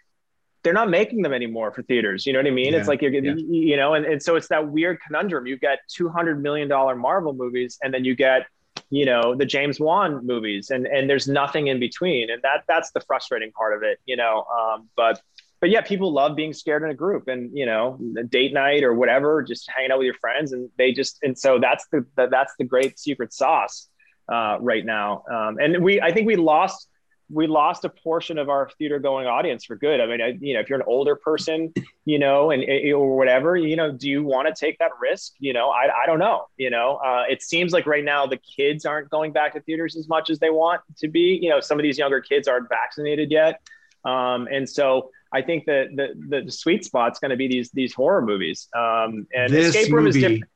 [0.65, 2.25] they're not making them anymore for theaters.
[2.25, 2.73] You know what I mean?
[2.73, 3.35] Yeah, it's like you're, yeah.
[3.37, 5.45] you know, and, and so it's that weird conundrum.
[5.45, 8.47] You get two hundred million dollar Marvel movies, and then you get,
[8.89, 12.89] you know, the James Wan movies, and and there's nothing in between, and that that's
[12.91, 13.99] the frustrating part of it.
[14.05, 15.21] You know, um, but
[15.61, 18.95] but yeah, people love being scared in a group, and you know, date night or
[18.95, 22.53] whatever, just hanging out with your friends, and they just and so that's the that's
[22.57, 23.87] the great secret sauce
[24.33, 25.23] uh, right now.
[25.31, 26.87] Um, and we, I think we lost
[27.29, 29.99] we lost a portion of our theater going audience for good.
[29.99, 31.73] I mean, I, you know, if you're an older person,
[32.05, 32.63] you know, and
[32.93, 35.33] or whatever, you know, do you want to take that risk?
[35.39, 36.45] You know, I, I don't know.
[36.57, 39.95] You know, uh, it seems like right now the kids aren't going back to theaters
[39.95, 41.39] as much as they want to be.
[41.41, 43.59] You know, some of these younger kids aren't vaccinated yet,
[44.03, 47.93] um, and so I think that the the sweet spot's going to be these these
[47.93, 48.67] horror movies.
[48.75, 50.51] Um, and this Escape Room is movie, different.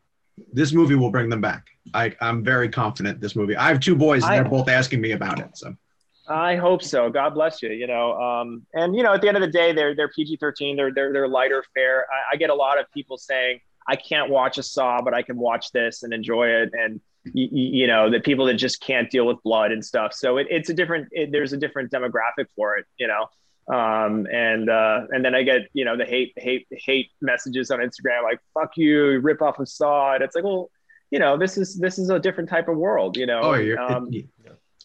[0.53, 1.65] this movie will bring them back.
[1.95, 3.19] I, I'm very confident.
[3.19, 3.55] This movie.
[3.55, 5.57] I have two boys, and I- they're both asking me about it.
[5.57, 5.75] So
[6.29, 7.09] I hope so.
[7.09, 7.69] God bless you.
[7.69, 10.37] You know, um, and you know, at the end of the day, they're they're PG
[10.37, 10.75] thirteen.
[10.77, 12.05] They're they're they're lighter fare.
[12.11, 15.23] I, I get a lot of people saying I can't watch a Saw, but I
[15.23, 16.69] can watch this and enjoy it.
[16.73, 17.01] And
[17.33, 20.13] you, you know, the people that just can't deal with blood and stuff.
[20.13, 21.07] So it, it's a different.
[21.11, 22.85] It, there's a different demographic for it.
[22.97, 23.25] You know.
[23.73, 27.79] Um, and uh, and then I get you know the hate hate hate messages on
[27.79, 30.71] Instagram like fuck you, you rip off of Saw, and it's like well,
[31.11, 33.41] you know this is this is a different type of world, you know.
[33.43, 34.25] oh, you're, um, it-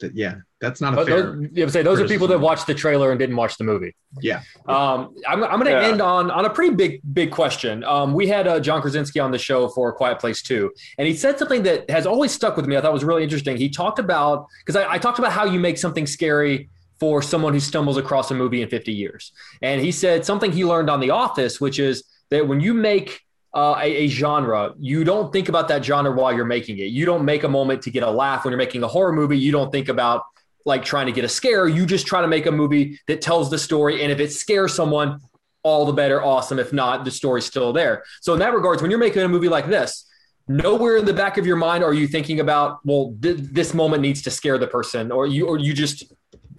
[0.03, 1.22] it- yeah, that's not a But fair.
[1.22, 3.95] those, yeah, say those are people that watched the trailer and didn't watch the movie.
[4.20, 4.42] Yeah.
[4.66, 5.88] Um, I'm, I'm going to Yeah.
[5.88, 7.84] end on on a pretty big big question.
[7.84, 11.14] Um, we had uh, John Krasinski on the show for Quiet Place Two, and he
[11.14, 12.76] said something that has always stuck with me.
[12.76, 13.57] I thought was really interesting.
[13.57, 16.70] He talked about because I, I talked about how you make something scary
[17.01, 19.32] for someone who stumbles across a movie in 50 years,
[19.62, 23.20] and he said something he learned on The Office, which is that when you make
[23.55, 26.87] uh, a, a genre, you don't think about that genre while you're making it.
[26.87, 29.39] You don't make a moment to get a laugh when you're making a horror movie.
[29.39, 30.23] You don't think about
[30.67, 31.69] like trying to get a scare.
[31.69, 34.03] You just try to make a movie that tells the story.
[34.03, 35.21] And if it scares someone,
[35.63, 36.59] all the better, awesome.
[36.59, 38.05] If not, the story's still there.
[38.21, 40.05] So in that regards, when you're making a movie like this,
[40.49, 44.03] nowhere in the back of your mind are you thinking about, well, th- this moment
[44.03, 46.13] needs to scare the person, or you or you just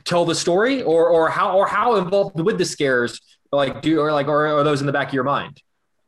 [0.06, 3.20] tell the story, or or how or how involved with the scares,
[3.52, 5.62] like do or like or are those in the back of your mind?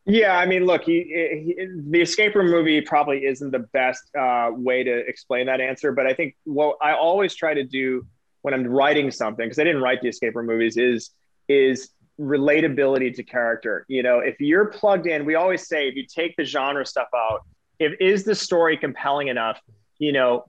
[0.10, 4.50] Yeah, I mean, look, he, he, the escape room movie probably isn't the best uh,
[4.54, 8.08] way to explain that answer, but I think what I always try to do
[8.42, 11.12] when I'm writing something, because I didn't write the escape room movies, is
[11.50, 13.86] is relatability to character.
[13.90, 17.10] You know, if you're plugged in, we always say if you take the genre stuff
[17.14, 17.42] out,
[17.78, 19.60] if is the story compelling enough,
[20.00, 20.46] you know,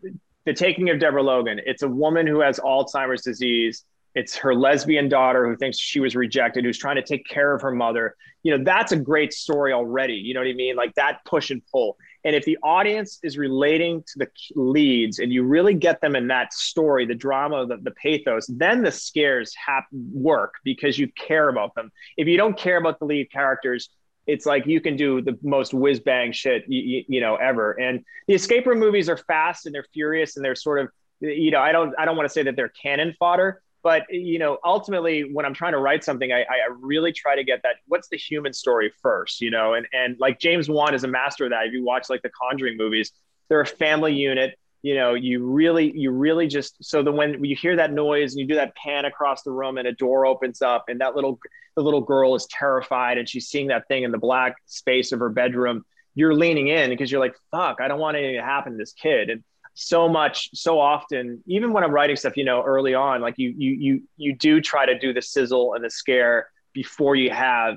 [0.46, 3.84] the taking of Deborah Logan, it's a woman who has Alzheimer's disease.
[4.18, 7.62] It's her lesbian daughter who thinks she was rejected, who's trying to take care of
[7.62, 8.16] her mother.
[8.42, 10.14] You know, that's a great story already.
[10.14, 10.74] You know what I mean?
[10.74, 11.96] Like that push and pull.
[12.24, 16.26] And if the audience is relating to the leads and you really get them in
[16.28, 21.48] that story, the drama, the, the pathos, then the scares have work because you care
[21.48, 21.92] about them.
[22.16, 23.88] If you don't care about the lead characters,
[24.26, 27.72] it's like you can do the most whiz bang shit you, you know ever.
[27.72, 30.88] And the escape room movies are fast and they're furious and they're sort of
[31.20, 34.39] you know I don't I don't want to say that they're cannon fodder, but you
[34.39, 37.76] know ultimately when I'm trying to write something, I, I really try to get that
[37.86, 41.45] what's the human story first, you know, and and like James Wan is a master
[41.45, 41.64] of that.
[41.64, 43.12] If you watch like the Conjuring movies,
[43.49, 44.59] they're a family unit.
[44.82, 48.41] You know, you really, you really just so that when you hear that noise and
[48.41, 51.41] you do that pan across the room and a door opens up and that little
[51.74, 55.20] the little girl is terrified and she's seeing that thing in the black space of
[55.20, 55.82] her bedroom,
[56.14, 58.93] you're leaning in because you're like, fuck, I don't want anything to happen to this
[58.93, 59.30] kid.
[59.30, 59.43] And
[59.80, 63.54] so much, so often, even when I'm writing stuff, you know, early on, like you
[63.56, 67.76] you you you do try to do the sizzle and the scare before you have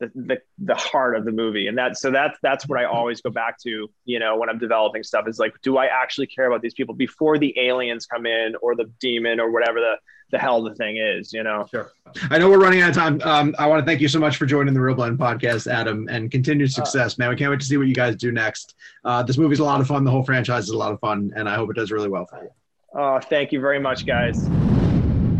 [0.00, 3.20] the, the the heart of the movie and that so that's that's what i always
[3.20, 6.46] go back to you know when i'm developing stuff is like do i actually care
[6.46, 9.94] about these people before the aliens come in or the demon or whatever the
[10.30, 11.90] the hell the thing is you know Sure.
[12.30, 13.20] I know we're running out of time.
[13.22, 16.08] Um, I want to thank you so much for joining the Real Blend podcast, Adam,
[16.08, 17.28] and continued success, man.
[17.28, 18.74] We can't wait to see what you guys do next.
[19.04, 20.04] Uh, this movie's a lot of fun.
[20.04, 22.24] The whole franchise is a lot of fun, and I hope it does really well
[22.24, 22.50] for you.
[22.94, 24.48] oh thank you very much guys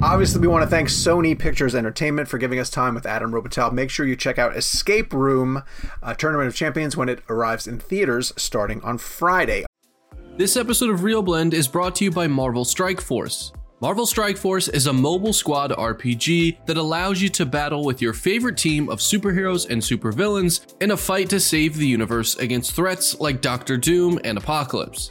[0.00, 3.72] Obviously, we want to thank Sony Pictures Entertainment for giving us time with Adam Robitel.
[3.72, 5.64] Make sure you check out Escape Room,
[6.04, 9.64] a Tournament of Champions, when it arrives in theaters starting on Friday.
[10.36, 13.52] This episode of Real Blend is brought to you by Marvel Strike Force.
[13.80, 18.12] Marvel Strike Force is a mobile squad RPG that allows you to battle with your
[18.12, 23.18] favorite team of superheroes and supervillains in a fight to save the universe against threats
[23.18, 25.10] like Doctor Doom and Apocalypse.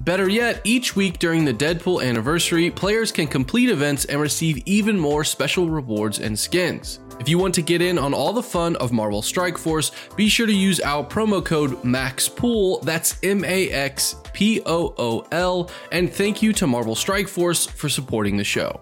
[0.00, 4.98] Better yet, each week during the Deadpool anniversary, players can complete events and receive even
[4.98, 7.00] more special rewards and skins.
[7.20, 10.30] If you want to get in on all the fun of Marvel Strike Force, be
[10.30, 15.70] sure to use our promo code MAXPOOL, that's M A X P O O L,
[15.92, 18.80] and thank you to Marvel Strike Force for supporting the show.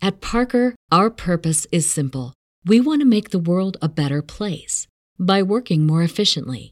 [0.00, 2.34] At Parker, our purpose is simple.
[2.66, 6.71] We want to make the world a better place by working more efficiently,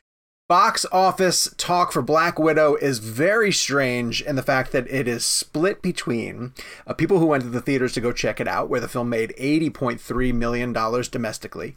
[0.51, 5.25] box office talk for Black Widow is very strange in the fact that it is
[5.25, 6.51] split between
[6.85, 9.07] uh, people who went to the theaters to go check it out, where the film
[9.07, 11.73] made $80.3 million domestically.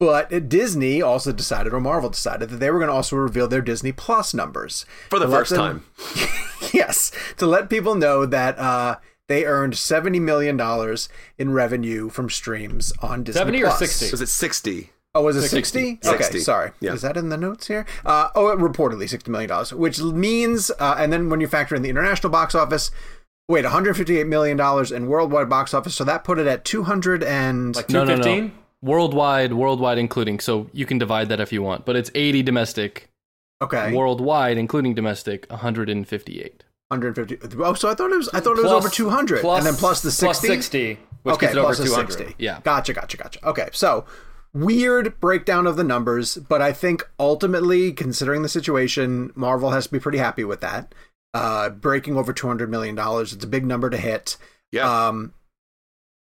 [0.00, 3.60] But Disney also decided, or Marvel decided, that they were going to also reveal their
[3.60, 4.86] Disney Plus numbers.
[5.10, 5.84] For the first them- time.
[6.72, 8.96] yes, to let people know that uh,
[9.28, 10.58] they earned $70 million
[11.36, 13.78] in revenue from streams on Disney 70 or Plus.
[13.78, 14.10] 60?
[14.12, 14.90] Was it 60?
[15.16, 15.98] Oh, was it 60?
[16.02, 16.08] 60.
[16.08, 16.40] Okay, 60.
[16.40, 16.72] sorry.
[16.80, 16.92] Yeah.
[16.92, 17.86] Is that in the notes here?
[18.04, 19.50] Uh, oh, reportedly $60 million,
[19.80, 22.90] which means, uh, and then when you factor in the international box office,
[23.48, 24.60] wait, $158 million
[24.94, 25.94] in worldwide box office.
[25.94, 27.74] So that put it at 200 and.
[27.74, 28.22] Like No, no, no.
[28.22, 28.58] 215?
[28.82, 30.38] Worldwide, worldwide including.
[30.38, 33.08] So you can divide that if you want, but it's 80 domestic.
[33.62, 33.94] okay.
[33.94, 36.62] Worldwide, including domestic, 158.
[36.88, 37.56] 150.
[37.62, 39.40] Oh, so I thought it was, I thought it was over 200.
[39.40, 40.26] plus- and then plus the 60?
[40.26, 42.12] Plus 60, which okay, gets it over plus the 200.
[42.12, 42.34] 60.
[42.38, 42.60] Yeah.
[42.62, 43.48] Gotcha, gotcha, gotcha.
[43.48, 44.04] Okay, so
[44.52, 49.92] weird breakdown of the numbers, but I think ultimately, considering the situation, Marvel has to
[49.92, 50.94] be pretty happy with that.
[51.34, 54.36] Uh, breaking over two hundred million dollars, it's a big number to hit.
[54.72, 55.08] Yeah.
[55.08, 55.34] Um,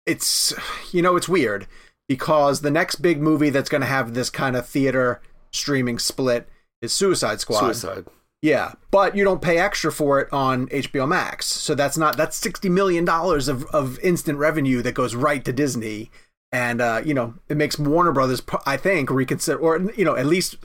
[0.06, 0.52] it's
[0.92, 1.66] you know it's weird
[2.08, 5.20] because the next big movie that's going to have this kind of theater
[5.52, 6.48] streaming split
[6.82, 7.60] is Suicide Squad.
[7.60, 8.06] Suicide.
[8.42, 11.46] Yeah, but you don't pay extra for it on HBO Max.
[11.46, 15.52] So that's not that's sixty million dollars of of instant revenue that goes right to
[15.52, 16.10] Disney,
[16.52, 20.26] and uh, you know it makes Warner Brothers, I think, reconsider or you know at
[20.26, 20.56] least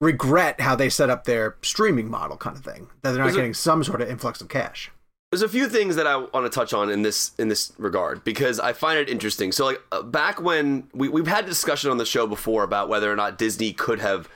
[0.00, 2.88] regret how they set up their streaming model, kind of thing.
[3.02, 4.90] That they're not getting some sort of influx of cash.
[5.30, 8.24] There's a few things that I want to touch on in this in this regard
[8.24, 9.52] because I find it interesting.
[9.52, 13.10] So like uh, back when we we've had discussion on the show before about whether
[13.12, 14.28] or not Disney could have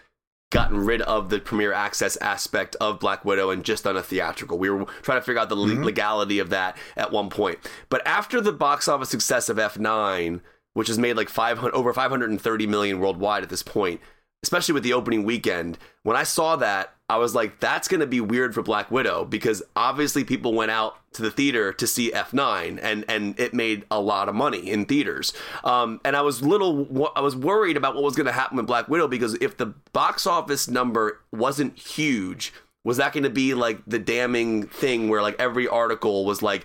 [0.52, 4.56] gotten rid of the premiere access aspect of Black Widow and just done a theatrical.
[4.56, 7.58] We were trying to figure out the le- legality of that at one point.
[7.88, 10.40] But after the box office success of F9,
[10.74, 14.00] which has made like 500 over 530 million worldwide at this point,
[14.42, 18.06] especially with the opening weekend, when I saw that, I was like, that's going to
[18.06, 22.10] be weird for Black Widow because obviously people went out to the theater to see
[22.10, 25.34] F9 and and it made a lot of money in theaters.
[25.64, 28.66] Um, and I was little I was worried about what was going to happen with
[28.66, 32.52] Black Widow because if the box office number wasn't huge,
[32.84, 36.64] was that going to be like the damning thing where like every article was like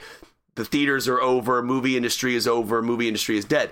[0.55, 3.71] the theaters are over, movie industry is over, movie industry is dead.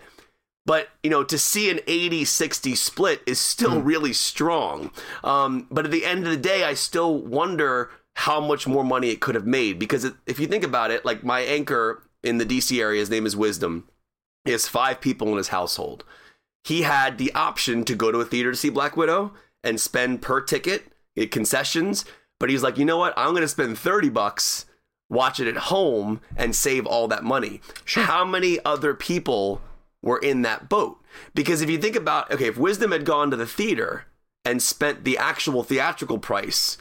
[0.67, 4.91] But, you know, to see an 80 60 split is still really strong.
[5.23, 9.09] Um, but at the end of the day, I still wonder how much more money
[9.09, 9.79] it could have made.
[9.79, 13.09] Because it, if you think about it, like my anchor in the DC area, his
[13.09, 13.87] name is Wisdom,
[14.43, 16.03] he has five people in his household.
[16.65, 19.31] He had the option to go to a theater to see Black Widow
[19.63, 22.03] and spend per ticket, get concessions.
[22.41, 23.13] But he's like, you know what?
[23.15, 24.65] I'm going to spend 30 bucks
[25.09, 27.61] watch it at home and save all that money.
[27.85, 29.61] How many other people
[30.01, 31.03] were in that boat?
[31.33, 34.05] Because if you think about, okay, if Wisdom had gone to the theater
[34.45, 36.77] and spent the actual theatrical price,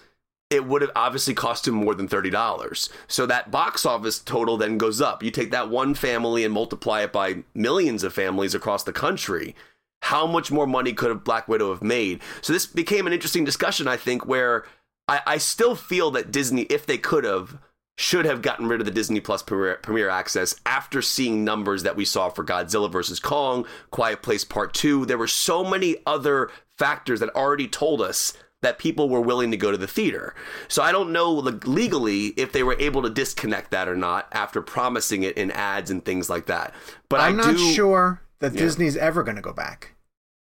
[0.48, 2.88] it would have obviously cost him more than $30.
[3.08, 5.22] So that box office total then goes up.
[5.22, 9.56] You take that one family and multiply it by millions of families across the country.
[10.02, 12.20] How much more money could have Black Widow have made?
[12.42, 14.64] So this became an interesting discussion, I think, where
[15.08, 17.58] I, I still feel that Disney, if they could have,
[17.98, 21.96] should have gotten rid of the Disney Plus premiere, premiere access after seeing numbers that
[21.96, 23.18] we saw for Godzilla vs.
[23.20, 25.06] Kong, Quiet Place Part 2.
[25.06, 29.56] There were so many other factors that already told us that people were willing to
[29.56, 30.34] go to the theater.
[30.68, 34.60] So I don't know legally if they were able to disconnect that or not after
[34.60, 36.74] promising it in ads and things like that.
[37.08, 38.60] But I'm I not sure that Yeah.
[38.60, 39.94] Disney's ever going to go back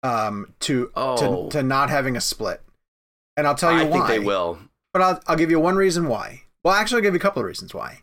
[0.02, 1.48] um, to, Oh.
[1.50, 2.62] to to not having a split.
[3.36, 3.92] And I'll tell you I why.
[3.92, 4.58] think they will.
[4.92, 6.43] But I'll, I'll give you one reason why.
[6.64, 8.00] Well, actually, I'll give you a couple of reasons why.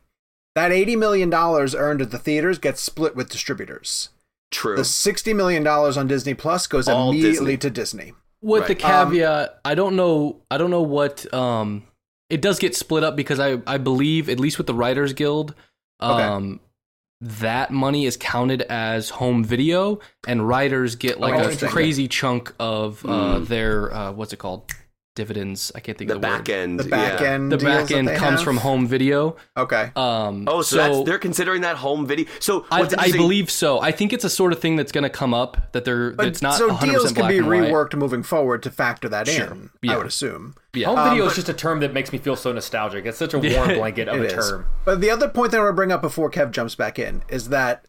[0.55, 4.09] That $80 million earned at the theaters gets split with distributors.
[4.51, 4.76] True.
[4.76, 7.57] The $60 million on Disney Plus goes All immediately Disney.
[7.57, 8.14] to Disney.
[8.41, 8.68] With Right.
[8.70, 10.41] the caveat, I don't know.
[10.51, 11.32] I don't know what.
[11.34, 11.84] Um,
[12.30, 15.53] it does get split up because I I believe at least with the Writers Guild,
[16.01, 16.24] Okay.
[16.24, 16.59] um,
[17.22, 22.51] that money is counted as home video, and writers get like Oh, a crazy chunk
[22.59, 24.72] of uh, their uh, what's it called
[25.16, 25.72] dividends.
[25.76, 26.49] I can't think the of the back word.
[26.49, 26.80] end.
[26.80, 27.28] The back yeah.
[27.32, 27.51] end.
[27.51, 28.43] The back end comes have?
[28.43, 29.36] from home video.
[29.57, 29.91] Okay.
[29.95, 32.26] Um, Oh, so, that's, they're considering that home video.
[32.39, 33.80] So I, I believe so.
[33.82, 36.24] I think it's a sort of thing that's going to come up that they're But
[36.26, 37.62] that's not so 100% deals can black be and white.
[37.64, 39.47] reworked moving forward to factor that Sure.
[39.51, 39.70] in.
[39.82, 39.93] Yeah.
[39.93, 40.55] I would assume.
[40.74, 40.88] Yeah.
[40.88, 43.05] Home Um, video but- is just a term that makes me feel so nostalgic.
[43.05, 44.34] It's such a warm blanket of a is.
[44.49, 44.66] term.
[44.86, 47.24] But the other point that I want to bring up before Kev jumps back in
[47.30, 47.86] is that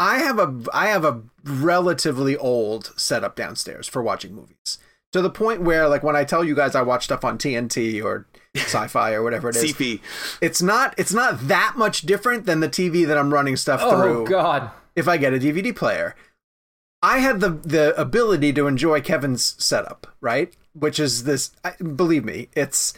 [0.00, 4.78] I have a I have a relatively old setup downstairs for watching movies.
[5.12, 8.02] To the point where like when I tell you guys I watch stuff on TNT
[8.02, 10.00] or sci-fi or whatever it is, CP.
[10.40, 13.90] it's not it's not that much different than the TV that I'm running stuff Oh
[14.00, 14.70] through Oh God!
[14.94, 16.14] if I get a DVD player.
[17.02, 20.54] I had the the ability to enjoy Kevin's setup, right?
[20.74, 22.94] Which is this I, believe me, it's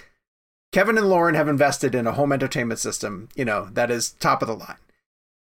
[0.73, 4.43] Kevin and Lauren have invested in a home entertainment system, you know, that is top
[4.43, 4.77] of the line.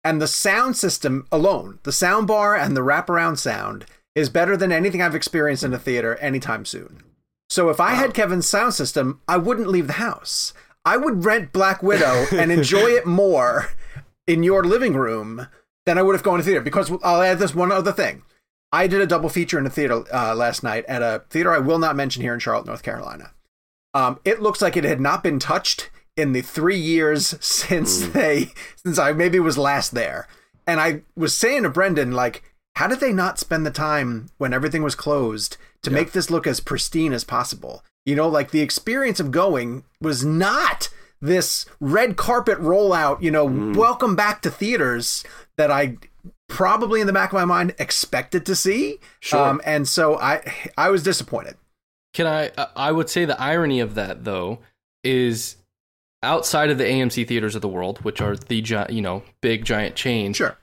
[0.03, 3.85] And the sound system alone, the sound bar and the wraparound sound
[4.15, 7.03] is better than anything I've experienced in a theater anytime soon.
[7.49, 10.53] So if I had Kevin's sound system, I wouldn't leave the house.
[10.85, 13.71] I would rent Black Widow and enjoy it more
[14.25, 15.47] in your living room
[15.85, 16.61] than I would have gone to theater.
[16.61, 18.23] Because I'll add this one other thing.
[18.71, 21.59] I did a double feature in a theater uh, last night at a theater I
[21.59, 23.31] will not mention here in Charlotte, North Carolina.
[23.93, 28.51] Um, it looks like it had not been touched in the three years since they
[28.77, 30.27] since I maybe was last there.
[30.65, 32.43] And I was saying to Brendan, like,
[32.75, 36.47] how did they not spend the time when everything was closed to make this look
[36.47, 37.83] as pristine as possible?
[38.05, 40.89] You know, like the experience of going was not
[41.21, 45.23] this red carpet rollout, you know, welcome back to theaters
[45.57, 45.97] that I
[46.49, 48.99] probably in the back of my mind expected to see.
[49.19, 49.39] Sure.
[49.47, 50.41] Um, and so I
[50.77, 51.57] I was disappointed.
[52.13, 52.51] Can I?
[52.57, 54.59] I- I would say the irony of that though
[55.03, 55.57] is
[56.23, 59.63] outside of the AMC theaters of the world, which are the gi- you know big
[59.65, 60.37] giant chains.
[60.37, 60.57] Sure.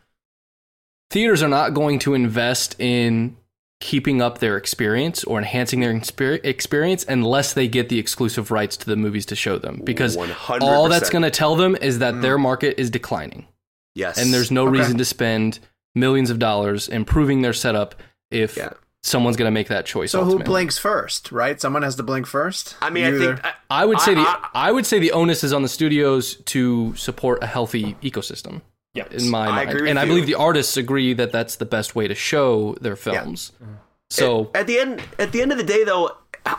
[1.11, 3.37] Theaters are not going to invest in
[3.81, 8.77] keeping up their experience or enhancing their exper- experience unless they get the exclusive rights
[8.77, 10.61] to the movies to show them because 100%.
[10.63, 12.23] all that's going to tell them is that mm.
[12.23, 13.47] their market is declining
[13.95, 14.19] Yes.
[14.19, 14.79] and there's no Okay.
[14.81, 15.61] reason to spend
[15.95, 17.95] millions of dollars improving their setup
[18.33, 18.71] if Yeah.
[19.05, 21.61] someone's going to make that choice So who blinks first, right?
[21.61, 22.75] Someone has to blink first.
[22.83, 23.45] I mean, You I think.
[23.45, 25.69] I, I would say I- the I- I, would say the onus is on the
[25.69, 28.63] studios to support a healthy ecosystem.
[28.99, 29.19] Yeah.
[29.19, 30.09] In my I mind, agree with and I you.
[30.09, 33.53] believe the artists agree that that's the best way to show their films.
[33.63, 33.73] Mm-hmm.
[34.11, 36.11] So at the end, at the end of the day, though,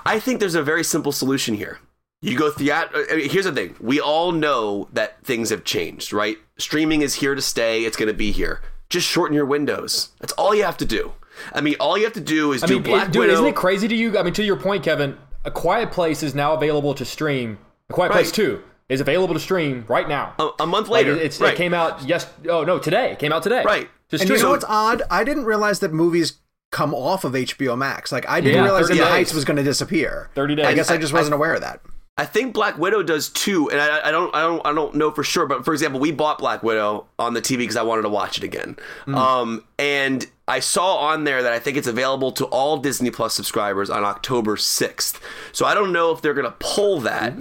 [0.06, 1.80] I think there's a very simple solution here.
[2.22, 2.90] You go theater.
[2.94, 6.38] Uh, uh, here's the thing: we all know that things have changed, right?
[6.58, 7.86] Streaming is here to stay.
[7.86, 8.62] It's going to be here.
[8.90, 10.10] Just shorten your windows.
[10.20, 11.14] That's all you have to do.
[11.54, 13.34] I mean, all you have to do is I do mean, Black it- dude, Widow.
[13.34, 14.18] isn't it crazy to you?
[14.18, 17.58] I mean, to your point, Kevin, A Quiet Place is now available to stream.
[17.90, 18.34] A Quiet Place Right.
[18.36, 20.34] Two is available to stream right now.
[20.40, 21.54] a, a month Like, later, it's, right?
[21.54, 22.28] it came out yes.
[22.50, 23.64] Oh no, today it came out today.
[23.64, 23.90] Right.
[24.10, 25.04] To and you know what's odd?
[25.12, 26.40] I didn't realize that movies
[26.72, 28.12] come off of HBO Max.
[28.12, 29.06] Like I didn't Yeah, realize that 30 the.
[29.06, 30.30] Heights was going to disappear.
[30.36, 30.66] 30 days.
[30.66, 31.80] I guess I, I- just wasn't aware of that.
[32.18, 35.10] I think Black Widow does too, and I, I don't, I don't, I don't know
[35.10, 35.46] for sure.
[35.46, 38.38] But for example, we bought Black Widow on the TV because I wanted to watch
[38.38, 38.76] it again.
[39.08, 43.34] Um, and I saw on there that I think it's available to all Disney Plus
[43.34, 45.22] subscribers on October sixth.
[45.54, 47.38] So I don't know if they're gonna pull that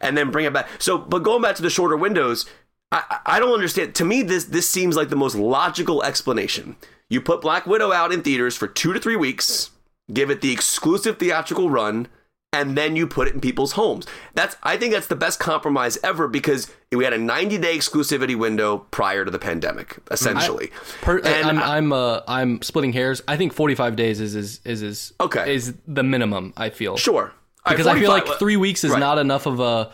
[0.00, 0.68] and then bring it back.
[0.78, 2.46] So, but going back to the shorter windows,
[2.92, 3.94] I, I I don't understand.
[3.96, 6.76] To me, this this seems like the most logical explanation.
[7.10, 9.70] You put Black Widow out in theaters for two to three weeks,
[10.12, 12.08] give it the exclusive theatrical run,
[12.52, 14.06] and then you put it in people's homes.
[14.34, 18.36] That's I think that's the best compromise ever because we had a 90 day exclusivity
[18.36, 20.70] window prior to the pandemic, essentially.
[21.02, 23.22] per, And I'm I- I'm uh, I'm splitting hairs.
[23.28, 25.54] I think 45 days is is is is, Okay.
[25.54, 26.52] is the minimum.
[26.56, 27.32] I feel sure.
[27.66, 29.00] All right, because I feel like three weeks is right.
[29.00, 29.90] not enough of a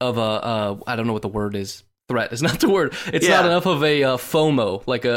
[0.00, 1.84] of a uh, I don't know what the word is.
[2.08, 2.94] Threat is not the word.
[3.12, 3.36] It's Yeah.
[3.36, 5.16] not enough of a uh, FOMO, like a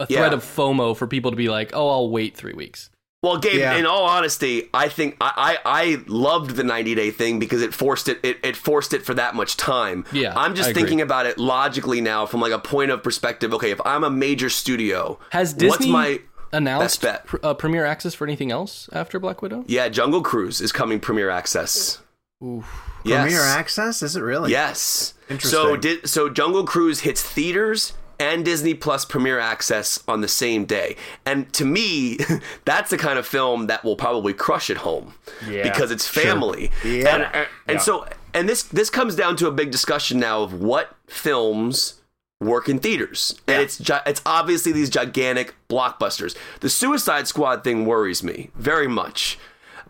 [0.00, 0.32] a, a threat Yeah.
[0.32, 2.90] of FOMO for people to be like, oh, I'll wait three weeks.
[3.22, 3.74] Well, Gabe, Yeah.
[3.76, 7.74] in all honesty, I think I, I, I loved the 90 day thing because it
[7.74, 10.04] forced it, it it forced it for that much time.
[10.12, 10.82] Yeah, I'm just I agree.
[10.82, 13.52] thinking about it logically now from like a point of perspective.
[13.54, 16.20] Okay, if I'm a major studio, Has what's Disney my
[16.56, 17.26] announced bet.
[17.26, 19.64] pr- uh, premiere access for anything else after Black Widow?
[19.66, 21.98] Yeah, Jungle Cruise is coming premiere access.
[22.44, 22.66] Oof.
[23.04, 23.22] Yes.
[23.22, 24.02] Premiere access?
[24.02, 24.50] Is it really?
[24.50, 25.14] Yes.
[25.28, 25.50] Interesting.
[25.58, 30.64] So did so Jungle Cruise hits theaters and Disney Plus premiere access on the same
[30.64, 30.96] day.
[31.26, 32.18] And to me,
[32.64, 35.14] that's the kind of film that will probably crush at home
[35.48, 36.70] Yeah, because it's family.
[36.84, 37.14] Yeah.
[37.14, 37.78] And and, and Yeah.
[37.78, 42.00] so and this this comes down to a big discussion now of what films
[42.40, 43.34] work in theaters.
[43.46, 46.36] And it's it's obviously these gigantic blockbusters.
[46.60, 49.38] The Suicide Squad thing worries me very much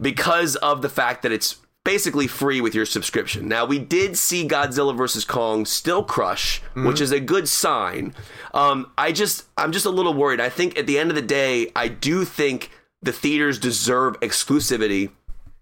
[0.01, 3.47] because of the fact that it's basically free with your subscription.
[3.49, 8.13] Now we did see Godzilla vs Kong still crush, which is a good sign.
[8.53, 10.41] Um, I just I'm just a little worried.
[10.41, 12.71] I think at the end of the day, I do think
[13.03, 15.11] the theaters deserve exclusivity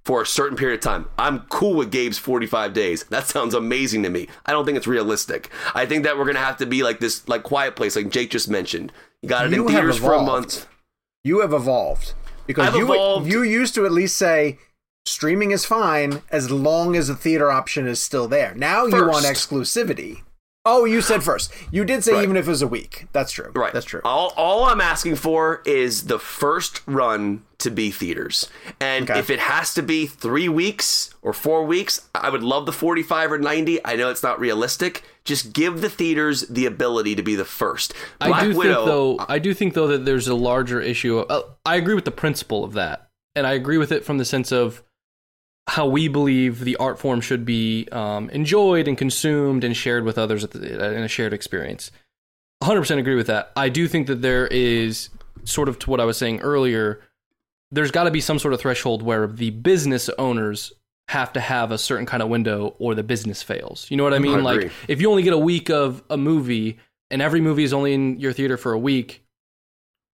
[0.05, 1.07] for a certain period of time.
[1.19, 3.05] I'm cool with Gabe's 45 days.
[3.05, 4.29] That sounds amazing to me.
[4.45, 5.51] I don't think it's realistic.
[5.75, 8.31] I think that we're gonna have to be like this, like Quiet Place, like Jake
[8.31, 8.93] just mentioned.
[9.23, 10.67] You got it You in theaters for a month.
[11.23, 12.13] You have evolved
[12.47, 13.31] because I've you evolved.
[13.31, 14.59] you used to at least say
[15.07, 18.55] streaming is fine as long as the theater option is still there.
[18.55, 20.23] Now you want exclusivity.
[20.67, 21.53] Oh, you said first.
[21.71, 22.23] You did say Right.
[22.23, 23.07] even if it was a week.
[23.12, 23.53] That's true.
[23.55, 23.73] Right.
[23.73, 24.01] That's true.
[24.03, 28.49] All, all I'm asking for is the first run to be theaters.
[28.81, 29.19] And Okay.
[29.21, 33.33] if it has to be three weeks or four weeks, I would love the 45
[33.33, 33.85] or 90.
[33.85, 35.03] I know it's not realistic.
[35.25, 37.93] Just give the theaters the ability to be the first.
[38.21, 39.17] I do Widow, think though.
[39.29, 41.19] I do think though that there's a larger issue.
[41.21, 44.25] Uh, I agree with the principle of that, and I agree with it from the
[44.25, 44.83] sense of
[45.67, 50.19] how we believe the art form should be um, enjoyed and consumed and shared with
[50.19, 51.91] others at the, in a shared experience.
[52.62, 53.53] 100% agree with that.
[53.57, 55.11] I do think that there is
[55.45, 57.01] sort of to what I was saying earlier.
[57.71, 60.73] There's got to be some sort of threshold where the business owners
[61.09, 63.91] have to have a certain kind of window or the business fails.
[63.91, 64.39] You know what I mean?
[64.39, 66.79] I like if you only get a week of a movie
[67.11, 69.23] and every movie is only in your theater for a week,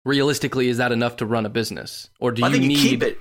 [0.05, 2.09] realistically, is that enough to run a business?
[2.19, 3.19] Or do I you need keep it.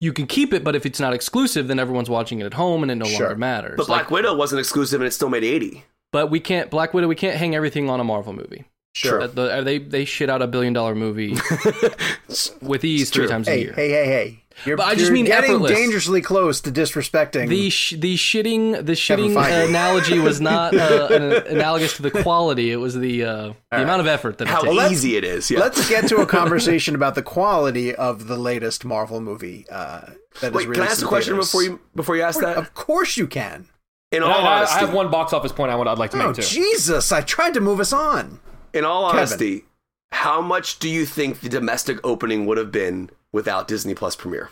[0.00, 2.82] You can keep it, but if it's not exclusive, then everyone's watching it at home
[2.82, 3.26] and it no Sure.
[3.26, 3.74] longer matters.
[3.76, 5.84] But Black Like, Widow wasn't exclusive and it still made 80.
[6.12, 7.08] but we can't Black Widow.
[7.08, 8.64] We can't hang everything on a Marvel movie.
[8.94, 9.20] Sure.
[9.22, 11.36] Uh, the- they they shit out a billion dollar movie
[12.62, 13.28] with ease three true.
[13.30, 13.72] times a year.
[13.74, 14.44] hey, hey, hey.
[14.64, 15.72] You're, But I just you're mean getting effortless.
[15.72, 17.48] dangerously close to disrespecting.
[17.48, 22.10] The sh- the shitting the Kevin shitting analogy was not uh, an, analogous to the
[22.10, 22.70] quality.
[22.72, 24.92] It was the uh, the amount of effort that it How takes.
[24.92, 25.50] easy it is.
[25.50, 25.60] Yeah.
[25.60, 29.64] Let's get to a conversation about the quality of the latest Marvel movie.
[29.70, 30.00] Uh,
[30.40, 31.46] that is Wait, can I ask a in question theaters.
[31.48, 32.56] before you before you ask that?
[32.56, 33.66] Of course you can.
[34.10, 36.22] In all I, I- I have one box office point I would, I'd like to
[36.22, 36.42] Oh make too.
[36.42, 37.12] Jesus!
[37.12, 38.40] I tried to move us on.
[38.72, 39.18] in all Kevin.
[39.18, 39.64] honesty,
[40.12, 44.50] how much do you think the domestic opening would have been without Disney Plus premiere?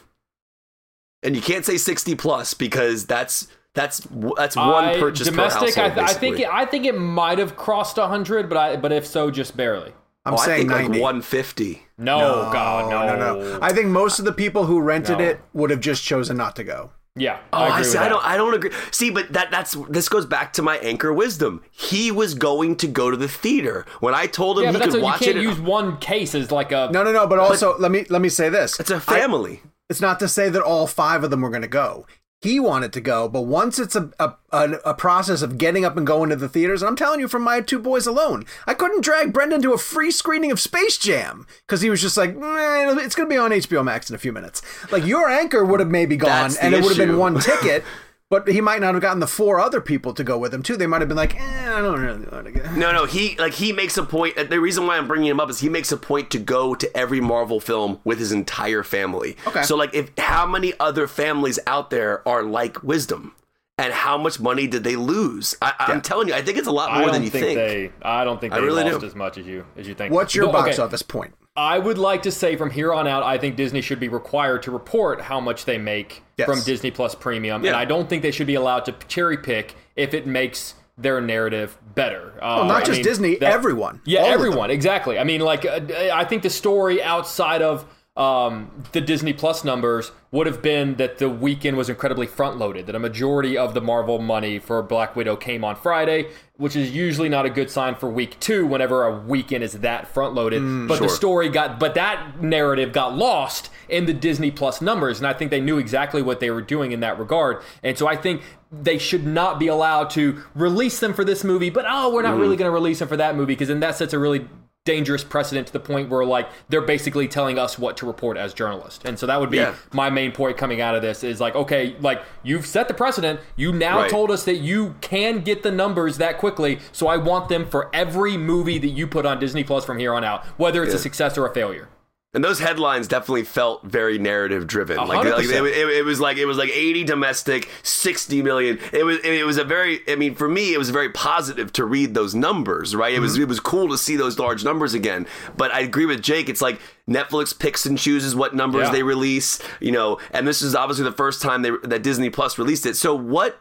[1.22, 5.74] And you can't say 60 plus because that's that's that's one I- purchase domestic.
[5.74, 5.98] per household.
[5.98, 9.06] I, I think it, I think it might have crossed hundred, but I but if
[9.06, 9.92] so, just barely.
[10.24, 11.00] I'm oh, I saying think like 90.
[11.00, 11.82] 150.
[11.98, 13.58] No, God, no, no, no.
[13.62, 15.24] I think most of the people who rented No.
[15.24, 16.90] it would have just chosen not to go.
[17.16, 17.88] Yeah, Oh, I I, see.
[17.96, 18.24] with I don't.
[18.24, 18.70] I don't agree.
[18.90, 21.62] See, but that that's this goes back to my anchor wisdom.
[21.70, 24.94] He was going to go to the theater when I told him yeah, he that's
[24.94, 25.42] could a, you can't it.
[25.42, 26.90] use one case as like a.
[26.92, 27.26] No, no, no.
[27.26, 29.62] But also, let me let me say this: it's a family.
[29.88, 32.06] it's not to say that all five of them were going to go.
[32.46, 36.06] He wanted to go, but once it's a, a a process of getting up and
[36.06, 39.04] going to the theaters, and I'm telling you, from my two boys alone, I couldn't
[39.04, 42.94] drag Brendan to a free screening of Space Jam because he was just like, "Meh,
[43.02, 44.62] it's going to be on HBO Max in a few minutes.
[44.90, 47.84] Like your anchor would have maybe gone, and it would have been one ticket.
[48.28, 50.76] But he might not have gotten the four other people to go with him too.
[50.76, 52.70] They might have been like, eh, I don't really want to go.
[52.74, 54.34] No, no, he like he makes a point.
[54.50, 56.96] The reason why I'm bringing him up is he makes a point to go to
[56.96, 59.36] every Marvel film with his entire family.
[59.46, 59.62] Okay.
[59.62, 63.32] So like, if how many other families out there are like Wisdom,
[63.78, 65.54] and how much money did they lose?
[65.62, 67.44] I, I'm telling you, I think it's a lot I more don't than you think,
[67.46, 67.58] think.
[67.58, 67.92] they.
[68.02, 69.06] I don't think I they really lost do.
[69.06, 70.12] as much as you as you think.
[70.12, 70.82] What's your No, box okay.
[70.82, 71.32] office point?
[71.56, 74.62] I would like to say from here on out, I think Disney should be required
[74.64, 76.46] to report how much they make Yes.
[76.46, 79.74] from Disney Plus Premium, and I don't think they should be allowed to cherry pick
[79.96, 82.32] if it makes their narrative better.
[82.42, 84.00] Uh, Well, not I just mean, Disney, that- everyone.
[84.04, 84.40] Yeah, All of them.
[84.48, 85.18] everyone, exactly.
[85.18, 85.80] I mean, like, uh,
[86.12, 87.84] I think the story outside of
[88.16, 92.86] um, the Disney Plus numbers would have been that the weekend was incredibly front loaded,
[92.86, 96.94] that a majority of the Marvel money for Black Widow came on Friday, which is
[96.94, 100.88] usually not a good sign for week two whenever a weekend is that front loaded.
[100.88, 105.26] but the story got, but that narrative got lost in the Disney Plus numbers, and
[105.26, 107.62] I think they knew exactly what they were doing in that regard.
[107.82, 108.42] And so I think
[108.72, 112.32] they should not be allowed to release them for this movie, but oh, we're not
[112.32, 112.40] Mm-hmm.
[112.40, 114.48] really going to release them for that movie because then that sets a really
[114.86, 118.54] dangerous precedent to the point where like they're basically telling us what to report as
[118.54, 119.04] journalists.
[119.04, 119.74] And so that would be Yeah.
[119.92, 123.40] my main point coming out of this is like okay like you've set the precedent.
[123.56, 124.10] You now Right.
[124.10, 126.78] told us that you can get the numbers that quickly.
[126.92, 130.14] So i want them for every movie that you put on disney plus from here
[130.14, 131.88] on out whether it's a success or a failure
[132.36, 134.98] And those headlines definitely felt very narrative driven.
[134.98, 138.78] Like, like it, it, it was like it was like 80 domestic, 60 million.
[138.92, 141.86] It was it was a very I mean for me it was very positive to
[141.86, 143.14] read those numbers, right?
[143.14, 145.26] It was it was cool to see those large numbers again.
[145.56, 146.50] But I agree with Jake.
[146.50, 146.78] It's like
[147.08, 148.92] Netflix picks and chooses what numbers Yeah.
[148.92, 152.58] they release, you know, and this is obviously the first time they that Disney Plus
[152.58, 152.96] released it.
[152.96, 153.58] So what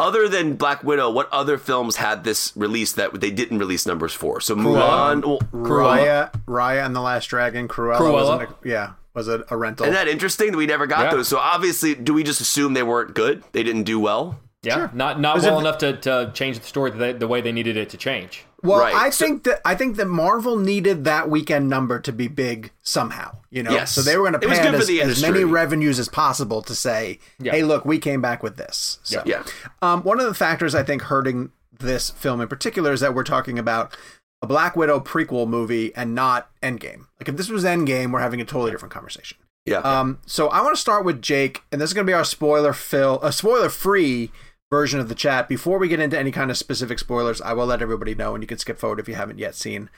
[0.00, 4.12] other than Black Widow, what other films had this release that they didn't release numbers
[4.14, 4.40] for?
[4.40, 7.98] So Mulan, well, Raya, Raya and the Last Dragon, Cruella.
[7.98, 8.12] Cruella.
[8.12, 9.84] wasn't a- yeah, was a, a rental.
[9.84, 11.10] Isn't that interesting that we never got Yeah.
[11.16, 11.28] those?
[11.28, 13.42] So obviously, do we just assume they weren't good?
[13.52, 14.38] They didn't do well?
[14.62, 17.52] Yeah, not not well it- enough to, to change the story the, the way they
[17.52, 18.44] needed it to change.
[18.62, 18.92] Well, Right.
[18.94, 22.72] I So- think that I think that Marvel needed that weekend number to be big
[22.82, 23.36] somehow.
[23.50, 23.92] You know, Yes.
[23.92, 26.60] so they were going to was pad good for as, as many revenues as possible
[26.62, 27.52] to say, Yeah.
[27.52, 29.44] "Hey, look, we came back with this." So, Yeah.
[29.80, 33.22] Um, one of the factors I think hurting this film in particular is that we're
[33.22, 33.96] talking about
[34.42, 37.06] a Black Widow prequel movie and not Endgame.
[37.20, 39.38] Like if this was Endgame, we're having a totally different conversation.
[39.64, 39.78] Yeah.
[39.78, 42.24] Um, so I want to start with Jake, and this is going to be our
[42.24, 44.30] spoiler fill, a spoiler free
[44.70, 45.48] version of the chat.
[45.48, 48.42] Before we get into any kind of specific spoilers, I will let everybody know, and
[48.42, 49.90] you can skip forward if you haven't yet seen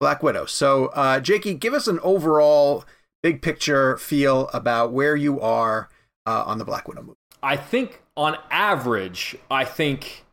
[0.00, 0.46] Black Widow.
[0.46, 2.84] So, uh, Jakey, give us an overall
[3.22, 5.88] big picture feel about where you are
[6.26, 7.18] uh, on the Black Widow movie.
[7.42, 10.24] I think on average, I think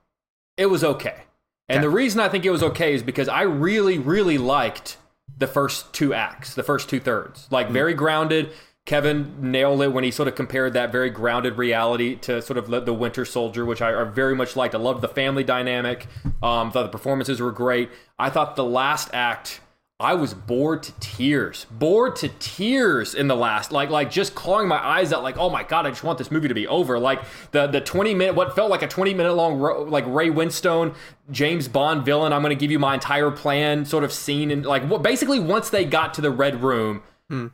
[0.58, 1.24] it was okay.
[1.68, 1.86] And Okay.
[1.88, 4.98] the reason I think it was okay is because I really, really liked
[5.38, 7.48] the first two acts, the first two thirds.
[7.50, 8.52] Like very grounded.
[8.86, 12.86] Kevin nailed it when he sort of compared that very grounded reality to sort of
[12.86, 14.76] the, Winter Soldier, which I, I very much liked.
[14.76, 16.06] I loved the family dynamic.
[16.44, 17.90] Um, thought the performances were great.
[18.20, 19.60] I thought the last act
[19.98, 24.68] I was bored to tears, bored to tears in the last, like like just clawing
[24.68, 27.00] my eyes out, like oh my god, I just want this movie to be over.
[27.00, 27.22] Like
[27.52, 29.58] the the twenty minute, what felt like a twenty minute long,
[29.90, 30.94] like Ray Winstone,
[31.32, 32.34] James Bond villain.
[32.34, 35.40] I'm going to give you my entire plan, sort of scene, and like what basically
[35.40, 37.02] once they got to the red room,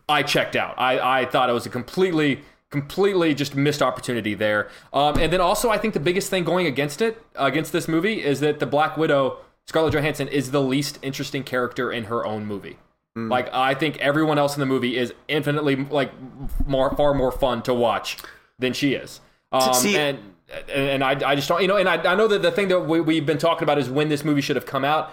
[0.10, 0.76] I checked out.
[0.78, 4.70] I I thought it was a completely completely just missed opportunity there.
[4.94, 8.24] Um, and then also I think the biggest thing going against it against this movie
[8.24, 9.38] is that the Black Widow.
[9.68, 12.78] Scarlett Johansson is the least interesting character in her own movie.
[13.30, 16.12] Like I think everyone else in the movie is infinitely like
[16.66, 18.18] more far more fun to watch
[18.58, 19.22] than she is.
[19.52, 20.18] Um, See- and
[20.74, 22.82] and I, I just don't you know and I, I know that the thing that
[22.82, 25.12] we, we've been talking about is when this movie should have come out.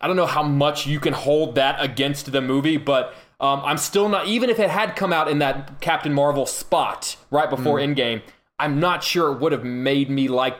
[0.00, 3.78] I don't know how much you can hold that against the movie, but um, I'm
[3.78, 7.78] still not even if it had come out in that Captain Marvel spot right before
[7.78, 8.22] Endgame,
[8.58, 10.56] I'm not sure it would have made me like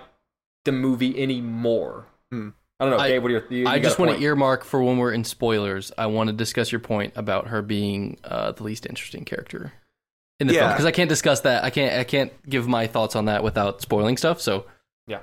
[0.64, 2.06] the movie anymore.
[2.32, 2.36] I
[2.80, 3.22] don't know, I- Gabe.
[3.22, 3.44] What are your?
[3.50, 5.92] You, I you got just want to earmark for when we're in spoilers.
[5.96, 9.72] I want to discuss your point about her being uh, the least interesting character
[10.40, 11.62] in the film because I can't discuss that.
[11.62, 11.94] I can't.
[11.98, 14.40] I can't give my thoughts on that without spoiling stuff.
[14.40, 14.66] So
[15.06, 15.20] Yeah.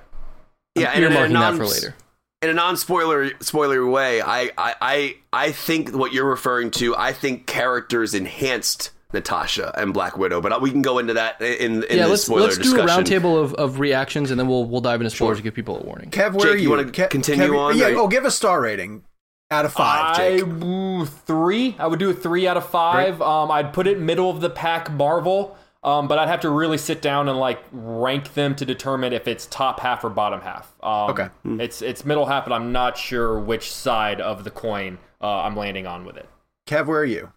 [0.75, 1.95] yeah, I'm and in a earmarking that for later.
[2.41, 7.13] In a non-spoiler spoiler way, I, I I I think what you're referring to, I
[7.13, 11.97] think characters enhanced Natasha and Black Widow, but we can go into that in in
[11.97, 14.81] yeah, the let's spoiler let's do a roundtable of, of reactions and then we'll we'll
[14.81, 16.09] dive into spoilers to give people a warning.
[16.09, 16.69] Kev, where Jake, are you you?
[16.71, 17.89] wanna Kev- continue Kev- on, Yeah.
[17.89, 19.03] or- Oh, give a star rating
[19.51, 20.47] out of five, I Jake.
[20.47, 21.75] ooh, three.
[21.77, 23.21] I would do a three out of five.
[23.21, 25.55] Um, I'd put it middle of the pack Marvel.
[25.83, 29.27] Um, but I'd have to really sit down and like rank them to determine if
[29.27, 30.73] it's top half or bottom half.
[30.83, 31.27] Um, Okay.
[31.63, 35.55] It's it's middle half, but I'm not sure which side of the coin uh, I'm
[35.55, 36.29] landing on with it.
[36.67, 37.31] Kev, where are you?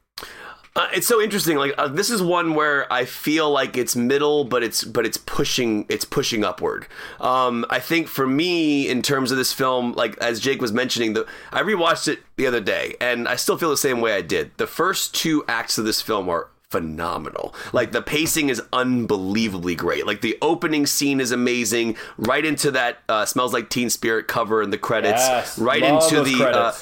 [0.76, 1.57] Uh, it's so interesting.
[1.57, 5.16] Like uh, this is one where I feel like it's middle, but it's but it's
[5.16, 6.86] pushing it's pushing upward.
[7.20, 11.12] Um, I think for me, in terms of this film, like as Jake was mentioning,
[11.14, 14.20] the I rewatched it the other day, and I still feel the same way I
[14.20, 14.51] did.
[14.57, 17.55] The first two acts of this film are phenomenal.
[17.72, 20.09] Like the pacing is unbelievably great.
[20.09, 21.97] Like the opening scene is amazing.
[22.18, 25.22] Right into that uh, smells like Teen Spirit cover in the credits.
[25.22, 26.45] Yes, right into the.
[26.45, 26.72] Uh.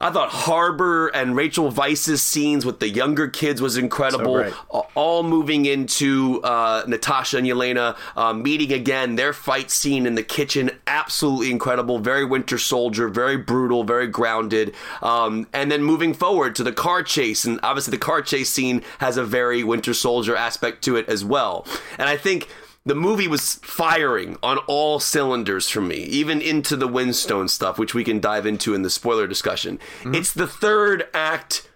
[0.00, 4.36] I thought Harbour and Rachel Weisz's scenes with the younger kids was incredible.
[4.38, 4.52] A-
[4.94, 9.16] All moving into uh, Natasha and Yelena uh, meeting again.
[9.16, 11.98] Their fight scene in the kitchen, absolutely incredible.
[11.98, 14.72] Very Winter Soldier, very brutal, very grounded.
[15.02, 18.82] Um, and then moving forward to the car chase, and obviously the car chase scene
[19.00, 21.66] has a very Winter Soldier aspect to it as well.
[21.98, 22.48] And I think
[22.88, 27.94] the movie was firing on all cylinders for me, even into the Winstone stuff, which
[27.94, 29.78] we can dive into in the spoiler discussion.
[30.14, 31.68] It's the third act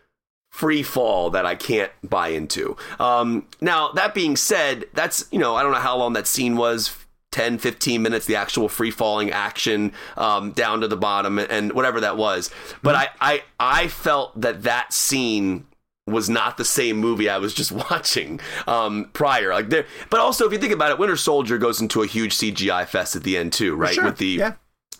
[0.51, 2.77] free fall that I can't buy into.
[2.99, 6.57] Um, now, that being said, that's, you know, I don't know how long that scene
[6.57, 6.97] was.
[7.31, 12.03] 10 15 minutes the actual free falling action um, down to the bottom and whatever
[12.03, 12.51] that was
[12.83, 15.67] but I, I i felt that that scene
[16.07, 19.53] was not the same movie I was just watching um, prior.
[19.53, 22.37] Like there, but also if you think about it, Winter Soldier goes into a huge
[22.37, 23.95] CGI fest at the end too, right?
[23.95, 24.05] Sure.
[24.05, 24.55] With the yeah.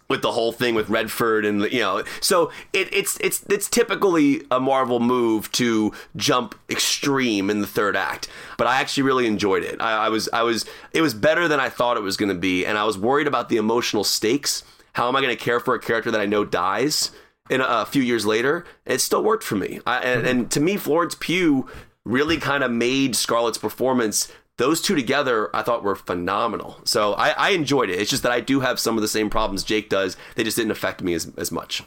[0.09, 4.43] with the whole thing with Redford and you know so it, it's it's it's typically
[4.51, 9.65] a Marvel move to jump extreme in the third act but I actually really enjoyed
[9.65, 12.29] it I, I was I was it was better than I thought it was going
[12.29, 15.43] to be and I was worried about the emotional stakes how am I going to
[15.43, 17.11] care for a character that I know dies
[17.53, 20.61] in a, a few years later it still worked for me I, and, and to
[20.61, 21.69] me Florence Pugh
[22.05, 26.81] really kind of made Scarlett's performance those two together I thought were phenomenal.
[26.85, 27.99] So I, I, enjoyed it.
[27.99, 30.17] It's just that I do have some of the same problems Jake does.
[30.35, 31.83] They just didn't affect me as, as much.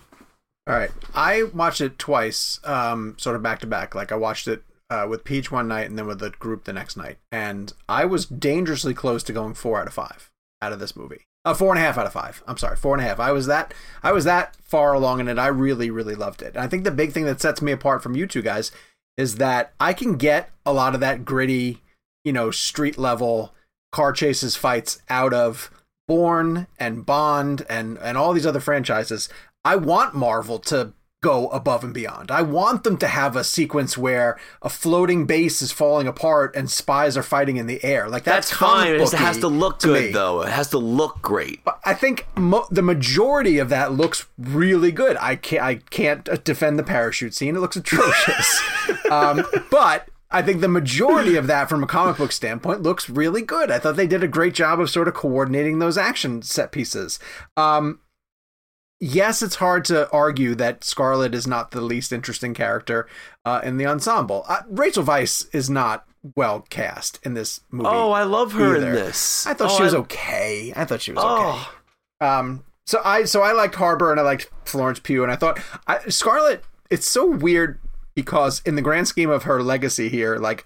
[0.68, 0.92] All right.
[1.14, 3.94] I watched it twice, um, sort of back to back.
[3.94, 6.74] Like I watched it uh, with Peach one night and then with the group the
[6.74, 7.18] next night.
[7.32, 11.22] And I was dangerously close to going four out of five out of this movie.
[11.46, 12.44] Uh, four and a half out of five.
[12.48, 13.20] I'm sorry, four and a half.
[13.20, 13.74] I was that
[14.04, 15.38] I was that far along in it.
[15.38, 16.56] I really, really loved it.
[16.56, 18.72] And I think the big thing that sets me apart from you two guys
[19.16, 21.82] is that I can get a lot of that gritty
[22.26, 23.54] you know, street level
[23.94, 25.72] car chases fights out of
[26.08, 29.30] Bourne and Bond and and all these other franchises.
[29.64, 30.92] I want Marvel to
[31.26, 32.30] go above and beyond.
[32.30, 36.70] I want them to have a sequence where a floating base is falling apart and
[36.70, 38.08] spies are fighting in the air.
[38.08, 38.94] Like that's, that's fine.
[38.94, 40.12] It has to look to good me.
[40.12, 40.44] though.
[40.44, 41.64] It has to look great.
[41.66, 45.18] But I think mo- the majority of that looks really good.
[45.20, 47.56] I can't I can't defend the parachute scene.
[47.56, 48.62] It looks atrocious.
[49.12, 53.42] um, but I think the majority of that, from a comic book standpoint, looks really
[53.42, 53.72] good.
[53.72, 57.20] I thought they did a great job of sort of coordinating those action set pieces.
[57.58, 58.00] Um,
[59.00, 63.08] yes, it's hard to argue that Scarlett is not the least interesting character
[63.44, 64.46] uh, in the ensemble.
[64.48, 67.90] Uh, Rachel Weisz is not well cast in this movie.
[67.90, 68.88] Oh, I love her either.
[68.88, 69.46] in this.
[69.46, 69.98] I thought oh, she was I...
[70.00, 70.74] okay.
[70.76, 71.70] I thought she was oh.
[72.22, 72.28] okay.
[72.28, 75.60] Um, so I so I liked Harbour and I liked Florence Pugh and I thought
[75.88, 76.64] I, Scarlett.
[76.90, 77.80] It's so weird
[78.16, 80.66] because in the grand scheme of her legacy here, like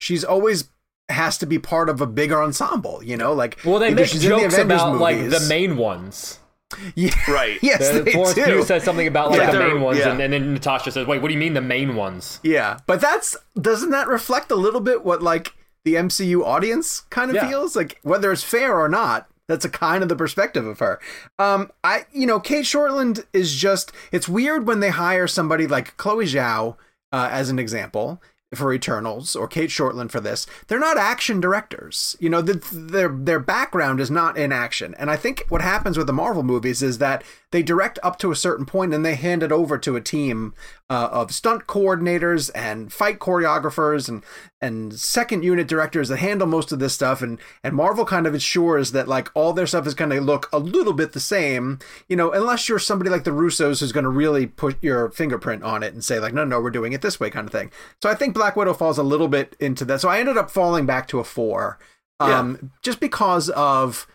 [0.00, 0.68] she's always
[1.08, 4.54] has to be part of a bigger ensemble, you know, like well, they make jokes
[4.56, 5.00] the about movies.
[5.00, 6.38] like the main ones.
[6.94, 7.58] Yeah, right.
[7.62, 8.44] yes, the, they Florence do.
[8.44, 10.10] Pugh said something about like Yeah, the main ones, yeah.
[10.12, 13.00] and, and then Natasha says, "Wait, what do you mean the main ones?" Yeah, but
[13.00, 15.54] that's doesn't that reflect a little bit what like
[15.84, 17.48] the MCU audience kind of Yeah.
[17.48, 19.28] feels like whether it's fair or not.
[19.48, 21.00] That's a kind of the perspective of her.
[21.38, 25.96] Um, I you know Cate Shortland is just it's weird when they hire somebody like
[25.96, 26.76] Chloe Zhao
[27.12, 28.22] uh, as an example
[28.54, 30.46] for Eternals or Cate Shortland for this.
[30.66, 32.16] They're not action directors.
[32.20, 34.94] You know, the, their their background is not in action.
[34.98, 38.30] And I think what happens with the Marvel movies is that they direct up to
[38.30, 40.54] a certain point and they hand it over to a team
[40.92, 44.22] uh, of stunt coordinators and fight choreographers and
[44.60, 47.22] and second unit directors that handle most of this stuff.
[47.22, 50.50] And and Marvel kind of ensures that like all their stuff is going to look
[50.52, 51.78] a little bit the same
[52.08, 55.62] you know unless you're somebody like the Russos who's going to really put your fingerprint
[55.62, 57.70] on it and say like no no we're doing it this way kind of thing.
[58.02, 60.02] So I think Black Widow falls a little bit into that.
[60.02, 61.78] So I ended up falling back to a 4
[62.20, 64.06] um just because of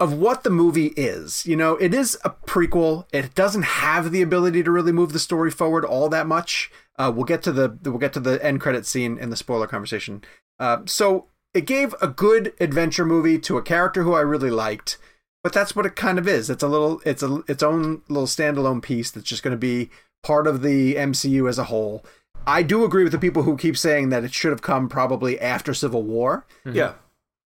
[0.00, 1.46] of what the movie is.
[1.46, 3.04] You know, it is a prequel.
[3.12, 6.72] It doesn't have the ability to really move the story forward all that much.
[6.98, 9.66] Uh, we'll get to the we'll get to the end credit scene in the spoiler
[9.66, 10.24] conversation.
[10.58, 14.96] Uh, so it gave a good adventure movie to a character who I really liked,
[15.42, 16.48] but that's what it kind of is.
[16.48, 19.90] It's a little it's a its own little standalone piece that's just going to be
[20.22, 22.04] part of the MCU as a whole.
[22.46, 25.38] I do agree with the people who keep saying that it should have come probably
[25.38, 26.46] after Civil War.
[26.64, 26.94] Yeah.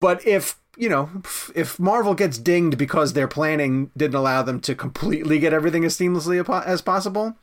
[0.01, 1.09] But if you know,
[1.53, 5.95] if Marvel gets dinged because their planning didn't allow them to completely get everything as
[5.95, 7.35] seamlessly as possible,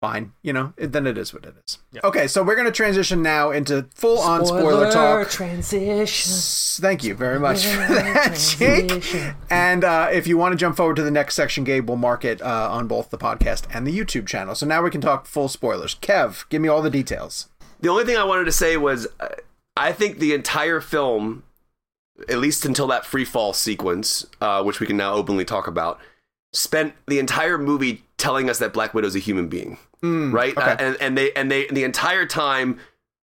[0.00, 0.32] fine.
[0.42, 1.78] You know, it, then it is what it is.
[2.02, 5.28] Okay, so we're going to transition now into full on spoiler, talk.
[5.28, 6.32] transition.
[6.32, 9.34] S- Thank you very much for that, Jake.
[9.50, 12.24] And uh, if you want to jump forward to the next section, Gabe will mark
[12.24, 14.54] it uh, on both the podcast and the YouTube channel.
[14.54, 15.96] So now we can talk full spoilers.
[15.96, 17.48] Kev, give me all the details.
[17.80, 19.28] The only thing I wanted to say was uh,
[19.76, 21.42] I think the entire film,
[22.28, 26.00] at least until that free fall sequence, uh, which we can now openly talk about,
[26.52, 30.56] spent the entire movie telling us that Black Widow's a human being, right?
[30.56, 30.72] okay.
[30.72, 32.78] Uh, and and they and they the entire time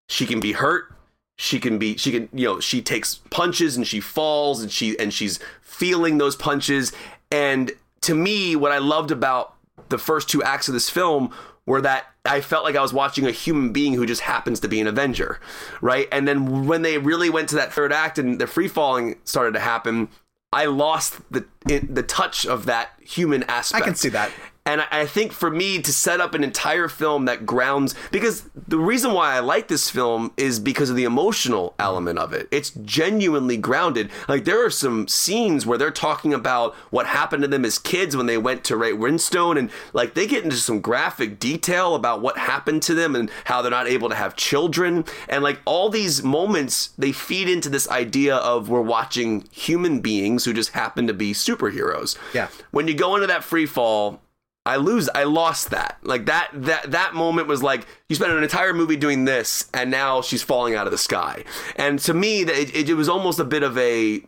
[0.10, 0.94] she can be hurt,
[1.38, 4.98] she can be she can you know she takes punches and she falls and she
[5.00, 6.91] and she's feeling those punches.
[7.32, 7.72] And
[8.02, 9.56] to me, what I loved about
[9.89, 11.34] the first two acts of this film
[11.66, 14.68] were that I felt like I was watching a human being who just happens to
[14.68, 15.39] be an Avenger,
[15.82, 16.07] right?
[16.11, 19.53] And then when they really went to that third act and the free falling started
[19.53, 20.09] to happen,
[20.51, 23.82] I lost the it, the touch of that human aspect.
[23.82, 24.32] I can see that.
[24.66, 28.78] And I, think for me to set up an entire film that grounds, because the
[28.78, 32.47] reason why I like this film is because of the emotional element of it.
[32.49, 34.09] It's genuinely grounded.
[34.30, 38.16] Like there are some scenes where they're talking about what happened to them as kids
[38.16, 42.22] when they went to Ray Winstone, and like they get into some graphic detail about
[42.22, 45.89] what happened to them and how they're not able to have children, and like all
[45.89, 51.05] these moments, they feed into this idea of we're watching human beings who just happen
[51.07, 52.18] to be superheroes.
[52.34, 52.47] Yeah.
[52.72, 54.22] When you go into that free fall,
[54.66, 55.09] I lose.
[55.14, 55.99] I lost that.
[56.03, 56.49] Like that.
[56.53, 60.41] That that moment was like you spent an entire movie doing this, and now she's
[60.41, 61.43] falling out of the sky.
[61.76, 64.22] And to me, that it, it was almost a bit of a.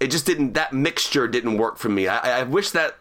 [0.00, 0.52] It just didn't.
[0.52, 2.06] That mixture didn't work for me.
[2.06, 2.96] I, I wish that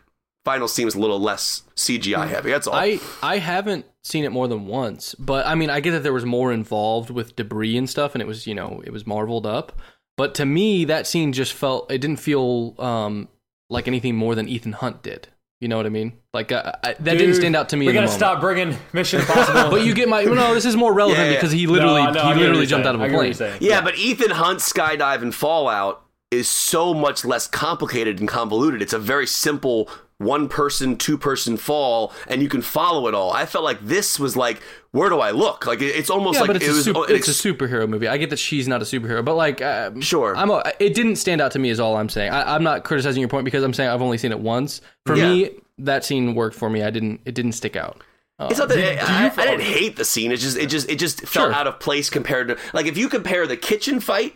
[0.45, 2.51] final scene was a little less CGI heavy.
[2.51, 2.75] That's all.
[2.75, 6.13] I I haven't seen it more than once, but I mean, I get that there
[6.13, 9.45] was more involved with debris and stuff, and it was you know it was marveled
[9.45, 9.73] up.
[10.15, 13.27] But to me, that scene just felt it didn't feel um,
[13.69, 15.27] like anything more than Ethan Hunt did.
[15.59, 16.13] You know what I mean?
[16.33, 17.87] Like uh, I, that didn't stand out to me.
[17.87, 18.19] We in the gotta moment.
[18.19, 19.69] stop bringing Mission Impossible.
[19.71, 20.53] But you get my no.
[20.53, 21.37] This is more relevant Yeah, yeah.
[21.37, 22.95] because he literally No, no, he literally jumped saying.
[23.01, 23.33] out of a plane.
[23.59, 28.81] you're yeah, but Ethan Hunt's skydive and Fallout is so much less complicated and convoluted.
[28.83, 29.89] It's a very simple
[30.19, 33.31] one person, two person fall, and you can follow it all.
[33.31, 34.61] I felt like this was like,
[34.97, 35.65] where do I look?
[35.67, 36.83] Like it's almost Yeah, like but it's, it a, was.
[36.85, 38.07] super, an it's a superhero movie.
[38.07, 40.35] I get that she's not a superhero, but like, um, Sure.
[40.35, 41.69] I'm a, it didn't stand out to me.
[41.69, 42.31] Is all I'm saying.
[42.31, 44.81] I, I'm not criticizing your point because I'm saying I've only seen it once.
[45.05, 45.29] For Yeah.
[45.29, 46.83] me, that scene worked for me.
[46.83, 47.21] I didn't.
[47.25, 48.01] It didn't stick out.
[48.39, 48.77] It's not that
[49.09, 50.31] I, I didn't hate the scene.
[50.31, 51.53] It just it just it just felt Sure.
[51.53, 54.35] out of place compared to like if you compare the kitchen fight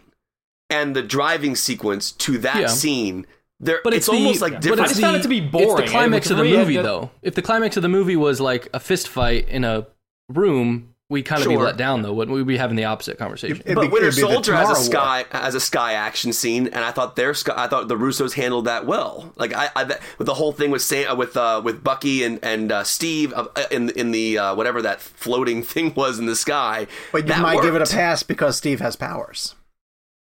[0.69, 2.67] and the driving sequence to that Yeah.
[2.67, 3.27] scene,
[3.59, 4.79] there But it's, it's, the- almost like but different.
[4.81, 5.85] I it's just the, found it to be It's boring.
[5.85, 7.11] the climax of the movie, though.
[7.21, 9.85] If the climax of the movie was like a fist fight in a
[10.31, 12.13] room, we'd kind of be let down, though.
[12.13, 13.61] Wouldn't we be having the opposite conversation?
[13.65, 15.93] It'd but be- Winter it'd be the Soldier has a Tomorrow sky has a sky
[15.93, 19.33] action scene, and I thought their sky, I thought the Russos handled that well.
[19.35, 19.83] Like I, I
[20.17, 23.47] with the whole thing with Sam, with uh, with Bucky and and uh, Steve uh,
[23.69, 26.87] in in the uh, whatever that floating thing was in the sky.
[27.11, 29.55] But you that might give it a pass because Steve has powers.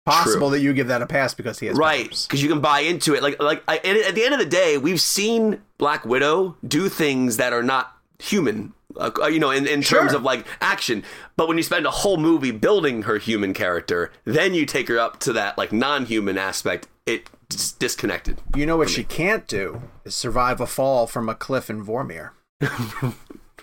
[0.06, 2.80] Possible that you give that a pass because he has right because you can buy
[2.80, 6.04] into it like like I, at, at the end of the day we've seen black
[6.04, 10.18] widow do things that are not human uh, you know in, in terms Sure.
[10.18, 11.04] of like action
[11.38, 15.00] but when you spend a whole movie building her human character then you take her
[15.00, 19.82] up to that like non-human aspect it dis- disconnected You know what she can't do
[20.06, 22.32] is survive a fall from a cliff in Vormir.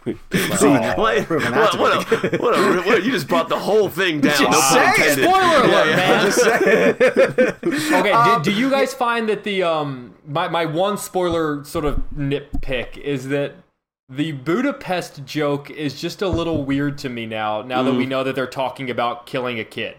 [0.07, 1.93] See, what, proven what, that what,
[2.33, 4.41] a, what, a, what you just brought the whole thing down.
[4.45, 4.89] No pun saying.
[5.01, 5.25] intended.
[5.25, 6.25] Spoiler alert, man.
[6.25, 7.93] Just saying.
[8.01, 11.85] Okay, Um, do, do you guys find that the um my my one spoiler sort
[11.85, 13.55] of nitpick is that
[14.09, 17.63] the Budapest joke is just a little weird to me now.
[17.63, 17.99] Now that Mm.
[17.99, 19.97] we know that they're talking about killing a kid.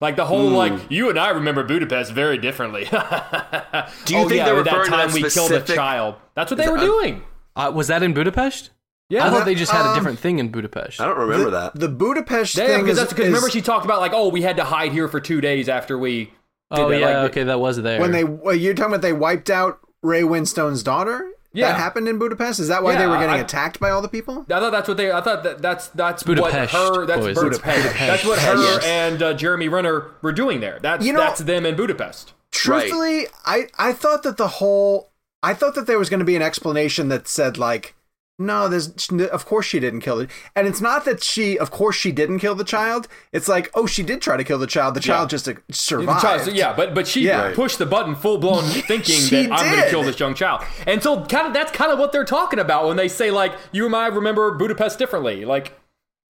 [0.00, 0.56] Like the whole Mm.
[0.56, 2.84] like you and I remember Budapest very differently.
[2.90, 6.14] Do you oh, think yeah, they're that referring to time that we killed a child?
[6.34, 7.22] That's what they were Uh, doing.
[7.56, 8.70] Uh, was that in Budapest?
[9.10, 10.98] Yeah, I thought they just had a Um, different thing in Budapest.
[11.00, 11.78] I don't remember the, that.
[11.78, 14.28] the Budapest Yeah, thing because is, that's because is remember she talked about like oh
[14.28, 16.24] we had to hide here for two days after we.
[16.24, 16.32] did
[16.70, 18.00] oh that, yeah, like, okay, that was there.
[18.00, 21.28] when they well, you're talking about they wiped out Ray Winstone's daughter.
[21.54, 21.68] Yeah.
[21.68, 22.60] that happened in Budapest.
[22.60, 24.44] Is that why they were getting I- attacked by all the people?
[24.50, 25.10] I thought that's what they.
[25.10, 27.06] I thought that that's that's Budapest, what her.
[27.06, 27.34] That's boys.
[27.36, 27.62] Budapest.
[27.64, 27.98] Budapest.
[27.98, 28.84] That's what her Yes.
[28.84, 30.78] and uh, Jeremy Renner were doing there.
[30.82, 32.32] That's You know- that's them in Budapest.
[32.50, 35.10] Truthfully, I I thought that the whole
[35.42, 37.94] I thought that there was going to be an explanation that said like
[38.38, 38.88] no, there's
[39.30, 40.30] of course she didn't kill it.
[40.56, 43.06] And it's not that she of course she didn't kill the child.
[43.32, 44.94] It's like, oh, she did try to kill the child.
[44.94, 46.20] The child just uh, The survived.
[46.22, 47.52] child- so yeah, but but she Yeah.
[47.54, 50.62] pushed the button full blown, thinking She that I'm going to kill this young child.
[50.86, 53.52] And so kind of that's kind of what they're talking about when they say like
[53.72, 55.44] you and I remember Budapest differently.
[55.44, 55.68] Like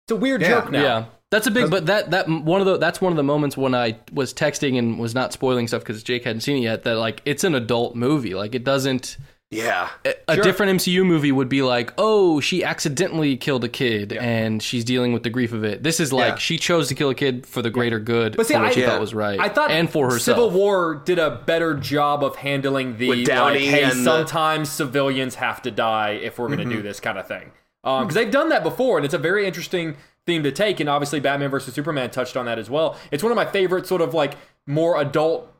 [0.05, 0.49] it's a weird Yeah.
[0.49, 0.81] joke now.
[0.83, 1.69] Yeah, that's a big.
[1.71, 4.77] But that that one of the that's one of the moments when I was texting
[4.77, 6.83] and was not spoiling stuff because Jake hadn't seen it yet.
[6.83, 8.35] That like it's an adult movie.
[8.35, 9.17] Like it doesn't.
[9.51, 9.89] Yeah.
[10.27, 10.43] A Sure.
[10.43, 15.13] different MCU movie would be like, oh, she accidentally killed a kid and she's dealing
[15.13, 15.83] with the grief of it.
[15.83, 16.37] This is like Yeah.
[16.37, 18.73] she chose to kill a kid for the greater good, But see, for what I-
[18.73, 18.89] she Yeah.
[18.89, 20.35] thought was right, I thought and for herself.
[20.37, 25.35] Civil War did a better job of handling the like, hey, and the- sometimes civilians
[25.35, 26.77] have to die if we're going to Mm-hmm.
[26.77, 27.51] do this kind of thing.
[27.83, 30.79] Because they've done that before, and it's a very interesting theme to take.
[30.79, 32.97] And obviously, Batman versus Superman touched on that as well.
[33.11, 34.33] It's one of my favorite sort of like
[34.65, 35.51] more adult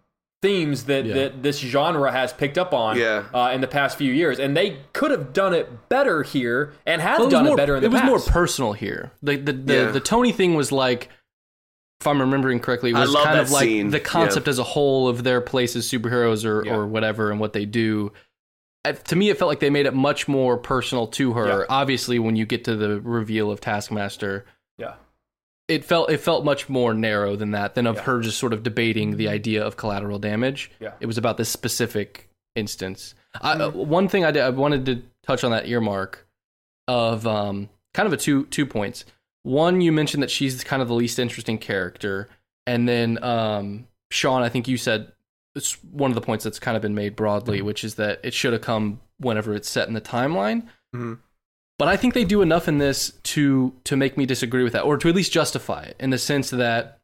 [0.42, 3.24] themes that, that this genre has picked up on Yeah.
[3.34, 7.02] uh, in the past few years, and they could have done it better here and
[7.02, 9.12] have Well, done more, it better in the it was more personal here.
[9.24, 9.92] The the the, Yeah.
[9.92, 11.10] the Tony thing was like,
[12.02, 13.90] if I'm remembering correctly, was kind of like scene.
[13.90, 14.52] the concept Yeah.
[14.52, 16.76] as a whole of their place as superheroes or Yeah.
[16.76, 18.12] or whatever and what they do.
[19.06, 21.48] To me, it felt like they made it much more personal to her.
[21.48, 21.66] Yeah.
[21.70, 24.52] Obviously, when you get to the reveal of Taskmaster, yeah.
[25.68, 28.02] It felt it felt much more narrow than that than of Yeah.
[28.04, 30.72] her just sort of debating the idea of collateral damage.
[30.80, 30.92] Yeah.
[31.00, 33.16] It was about this specific instance.
[33.42, 36.26] I, uh, one thing I, did, I wanted to touch on that earmark
[36.88, 39.06] of um, kind of a two two points.
[39.44, 42.30] One, you mentioned that she's kind of the least interesting character,
[42.66, 45.12] and then um, Sean, I think you said
[45.56, 48.34] it's one of the points that's kind of been made broadly, which is that it
[48.34, 50.68] should have come whenever it's set in the timeline.
[50.96, 51.20] Mhm.
[51.78, 54.84] But I think they do enough in this to to make me disagree with that,
[54.84, 57.00] or to at least justify it, in the sense that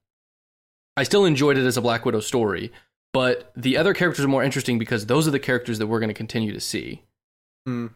[0.98, 2.72] I still enjoyed it as a Black Widow story,
[3.14, 6.10] but the other characters are more interesting because those are the characters that we're going
[6.10, 7.03] to continue to see,
[7.65, 7.88] Hmm.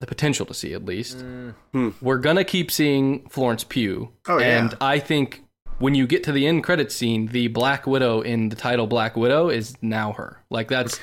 [0.00, 1.18] the potential to see at least.
[1.18, 4.58] Mm, We're gonna keep seeing Florence Pugh, Oh, yeah.
[4.58, 5.42] and I think
[5.78, 9.16] when you get to the end credit scene, the Black Widow in the title Black
[9.16, 10.42] Widow is now her.
[10.50, 11.00] Like that's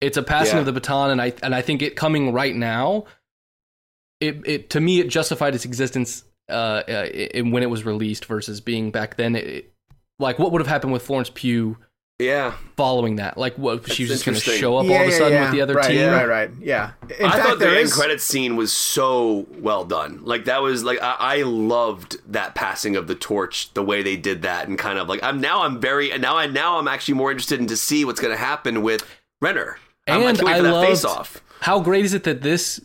[0.00, 0.60] it's a passing Yeah.
[0.60, 3.04] of the baton, and I and I think it coming right now.
[4.20, 8.24] It it to me it justified its existence uh, uh in, when it was released
[8.24, 9.36] versus being back then.
[9.36, 9.72] It,
[10.18, 11.76] like what would have happened with Florence Pugh
[12.18, 12.54] Yeah.
[12.78, 13.36] following that?
[13.36, 15.60] Like what she was just going to show up all of a sudden with the
[15.60, 16.08] other right, team?
[16.10, 16.92] Right, right, yeah.
[17.18, 17.92] In I fact, thought the there end is.
[17.92, 20.24] credit scene was so well done.
[20.24, 24.16] Like that was like I, I loved that passing of the torch, the way they
[24.16, 26.88] did that, and kind of like I'm now I'm very and now I now I'm
[26.88, 29.04] actually more interested in to see what's going to happen with
[29.42, 29.76] Renner.
[30.08, 31.42] Um, I And can't wait I for that loved face off.
[31.60, 32.80] How great is it that this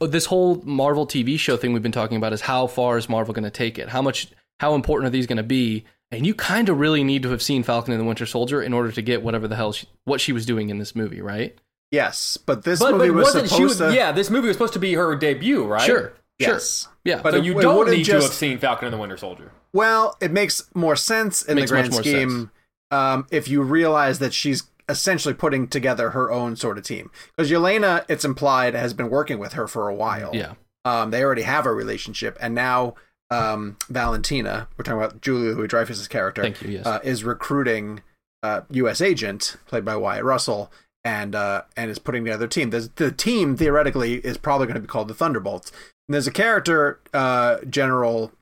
[0.00, 3.32] this whole Marvel TV show thing we've been talking about is how far is Marvel
[3.32, 3.88] going to take it?
[3.88, 4.28] How much
[4.60, 5.84] how important are these going to be?
[6.10, 8.72] And you kind of really need to have seen Falcon and the Winter Soldier in
[8.72, 11.54] order to get whatever the hell she, what she was doing in this movie, right?
[11.90, 13.54] Yes, but this but movie but was wasn't she?
[13.56, 13.96] supposed Was, to.
[13.96, 15.82] yeah, this movie was supposed to be her debut, right?
[15.82, 16.82] Sure, Yes.
[16.84, 17.20] sure, yeah.
[17.22, 19.52] But So it- you don't wouldn't need to have seen Falcon and the Winter Soldier.
[19.74, 22.50] Well, it makes more sense in Makes the grand scheme
[22.90, 27.10] um, if you realize that she's essentially putting together her own sort of team.
[27.36, 30.30] Because Yelena, it's implied, has been working with her for a while.
[30.34, 30.54] yeah,
[30.84, 32.94] Um, they already have a relationship, and now
[33.30, 36.86] um, Valentina, we're talking about Julia Louis Dreyfus's character, Thank you, yes.
[36.86, 38.02] uh, is recruiting
[38.42, 39.00] uh, U.S.
[39.00, 40.72] agent played by Wyatt Russell,
[41.04, 42.70] and uh, and is putting together a team.
[42.70, 45.70] There's, the team theoretically is probably going to be called the Thunderbolts.
[46.08, 48.32] And there's a character, uh, General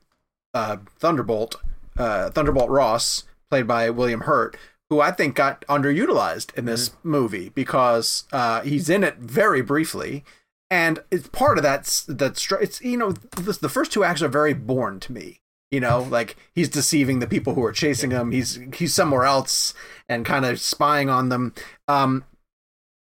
[0.53, 1.55] uh, Thunderbolt,
[1.97, 4.57] uh, Thunderbolt Ross, played by William Hurt,
[4.89, 10.23] who I think got underutilized in this movie because uh, he's in it very briefly,
[10.69, 12.03] and it's part of that.
[12.07, 15.41] That str- it's you know the, the first two acts are very boring to me.
[15.71, 18.31] You know, like he's deceiving the people who are chasing him.
[18.31, 19.73] He's he's somewhere else
[20.07, 21.53] and kind of spying on them.
[21.87, 22.23] Um,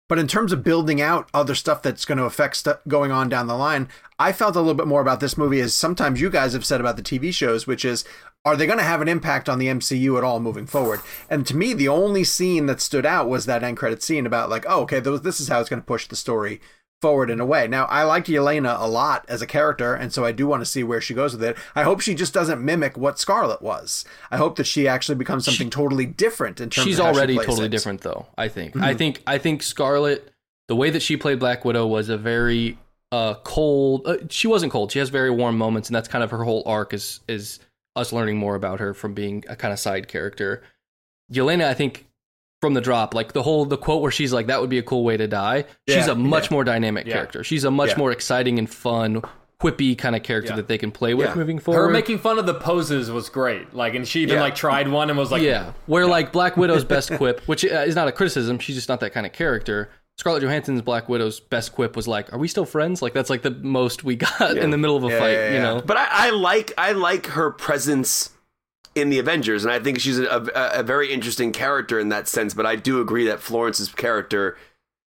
[0.08, 3.28] but in terms of building out other stuff that's going to affect stuff going on
[3.28, 3.88] down the line,
[4.18, 6.80] I felt a little bit more about this movie as sometimes you guys have said
[6.80, 8.04] about the TV shows, which is
[8.44, 11.00] are they going to have an impact on the MCU at all moving forward?
[11.30, 14.50] And to me, the only scene that stood out was that end credit scene about
[14.50, 16.60] like, oh, okay, this is how it's going to push the story
[17.00, 17.66] forward in a way.
[17.68, 20.66] Now, I liked Yelena a lot as a character, and so I do want to
[20.66, 21.56] see where she goes with it.
[21.74, 24.04] I hope she just doesn't mimic what Scarlett was.
[24.30, 27.46] I hope that she actually becomes something totally different in terms she's she already plays
[27.46, 27.72] totally things.
[27.82, 28.84] different though i think Mm-hmm.
[28.84, 30.30] i think i think scarlett
[30.68, 32.78] the way that she played black widow was a very
[33.12, 36.30] uh cold uh, she wasn't cold she has very warm moments and that's kind of
[36.30, 37.60] her whole arc is is
[37.96, 40.62] us learning more about her from being a kind of side character
[41.32, 42.06] yelena i think
[42.60, 44.82] from the drop like the whole the quote where she's like that would be a
[44.82, 46.54] cool way to die she's a much yeah.
[46.54, 47.14] more dynamic Yeah.
[47.14, 47.98] character she's a much Yeah.
[47.98, 49.22] more exciting and fun
[49.62, 50.56] quippy kind of character Yeah.
[50.56, 51.34] that they can play with Yeah.
[51.34, 53.72] moving forward Her making fun of the poses was great.
[53.72, 54.42] Like, and she even Yeah.
[54.42, 57.68] like tried one and was like, yeah, where like Black Widow's best quip, which uh,
[57.86, 59.88] is not a criticism, she's just not that kind of character.
[60.16, 63.42] Scarlett Johansson's Black Widow's best quip was like, "Are we still friends?" Like that's like
[63.42, 65.62] the most we got in the middle of a Yeah, fight, yeah, you yeah.
[65.62, 65.82] know.
[65.84, 68.30] But I, I like I like her presence
[68.94, 72.28] in the Avengers, and I think she's a, a, a very interesting character in that
[72.28, 72.54] sense.
[72.54, 74.56] But I do agree that Florence's character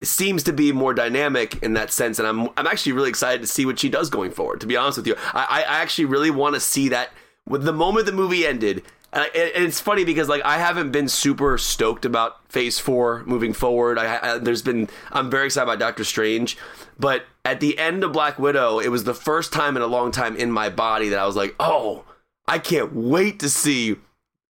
[0.01, 3.47] seems to be more dynamic in that sense, and I'm I'm actually really excited to
[3.47, 4.61] see what she does going forward.
[4.61, 7.09] To be honest with you, I, I actually really want to see that.
[7.47, 8.85] With the moment the movie ended, and
[9.15, 13.53] I- and it's funny because like I haven't been super stoked about Phase Four moving
[13.53, 13.97] forward.
[13.97, 16.57] I, I there's been I'm very excited about Doctor Strange,
[16.99, 20.11] but at the end of Black Widow, it was the first time in a long
[20.11, 22.03] time in my body that I was like, oh,
[22.47, 23.97] I can't wait to see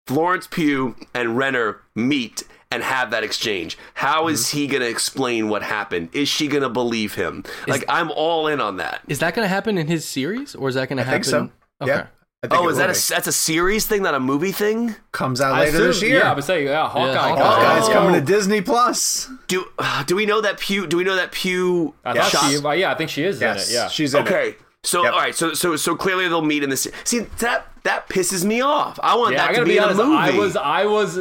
[0.08, 3.78] Florence Pugh and Renner meet and have that exchange.
[3.94, 4.58] How is mm-hmm.
[4.58, 6.10] he going to explain what happened?
[6.14, 7.44] Is she going to believe him?
[7.68, 9.02] Like I'm all in on that.
[9.08, 11.24] Is that going to happen in his series, or is that going to happen?
[11.24, 11.52] think so.
[11.82, 11.92] Okay.
[11.92, 12.08] Yeah.
[12.46, 14.96] I think Oh, is that a that's a series thing, not a movie thing?
[15.12, 16.20] comes out I later this year?
[16.20, 17.30] Yeah, I would say, yeah, Hawkeye.
[17.30, 17.42] Hawkeye.
[17.42, 17.94] Hawkeye's Oh.
[17.94, 18.26] coming to oh.
[18.26, 19.30] Disney Plus.
[19.48, 19.66] Do
[20.06, 20.88] do we know that Pugh?
[20.88, 21.94] Do we know that Pugh?
[22.04, 23.78] I thought shot- she, well, yeah, I think she is Yes, in it.
[23.78, 24.28] Yeah, she's in it.
[24.32, 24.56] Okay.
[24.84, 25.14] So Yep.
[25.14, 26.88] all right, so so so clearly they'll meet in this.
[27.06, 29.00] See that that pisses me off.
[29.02, 29.40] I want yeah.
[29.40, 30.16] that I to gotta be, be in a movie.
[30.16, 31.20] I was, I was.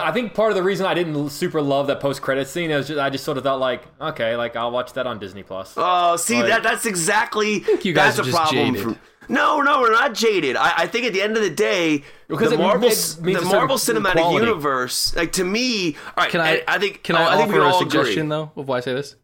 [0.00, 2.88] I think part of the reason I didn't super love that post credit scene is
[2.88, 5.74] just I just sort of thought like, okay, like I'll watch that on Disney Plus.
[5.76, 8.74] Oh, see Like- that that's exactly you guys that's are a just problem.
[8.74, 8.94] jaded.
[8.94, 10.56] For, no, no, we're not jaded.
[10.56, 14.12] I, I think at the end of the day, Because the Marvel, the Marvel Cinematic
[14.12, 14.46] quality.
[14.46, 16.30] Universe, like to me, all right.
[16.30, 16.62] Can I?
[16.66, 18.28] I think Can oh, I, I think offer a suggestion agree.
[18.28, 19.16] though of why I say this?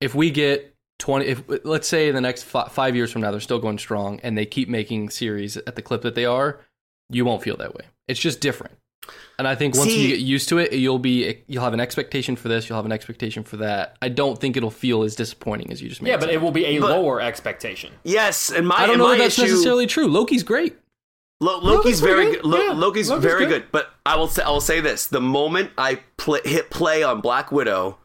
[0.00, 3.30] If we get 20 if let's say in the next fi- 5 years from now
[3.32, 6.60] they're still going strong and they keep making series at the clip that they are,
[7.10, 7.84] you won't feel that way.
[8.06, 8.76] It's just different.
[9.38, 11.80] And I think once See- you get used to it, you'll be you'll have an
[11.80, 13.96] expectation for this, you'll have an expectation for that.
[14.00, 16.10] I don't think it'll feel as disappointing as you just made.
[16.10, 16.34] Yeah, it but sound.
[16.36, 17.92] it will be a But- lower expectation.
[18.04, 20.06] Yes, and my I don't know my that that's issue, necessarily true.
[20.06, 20.76] Loki's great.
[21.40, 22.42] Lo- Loki's, Loki's very good.
[22.42, 22.44] good.
[22.44, 23.62] Lo- Yeah, Loki's, Loki's very good.
[23.62, 23.72] good.
[23.72, 27.20] But I will say, I will say this: the moment I pl- hit play on
[27.20, 27.98] Black Widow,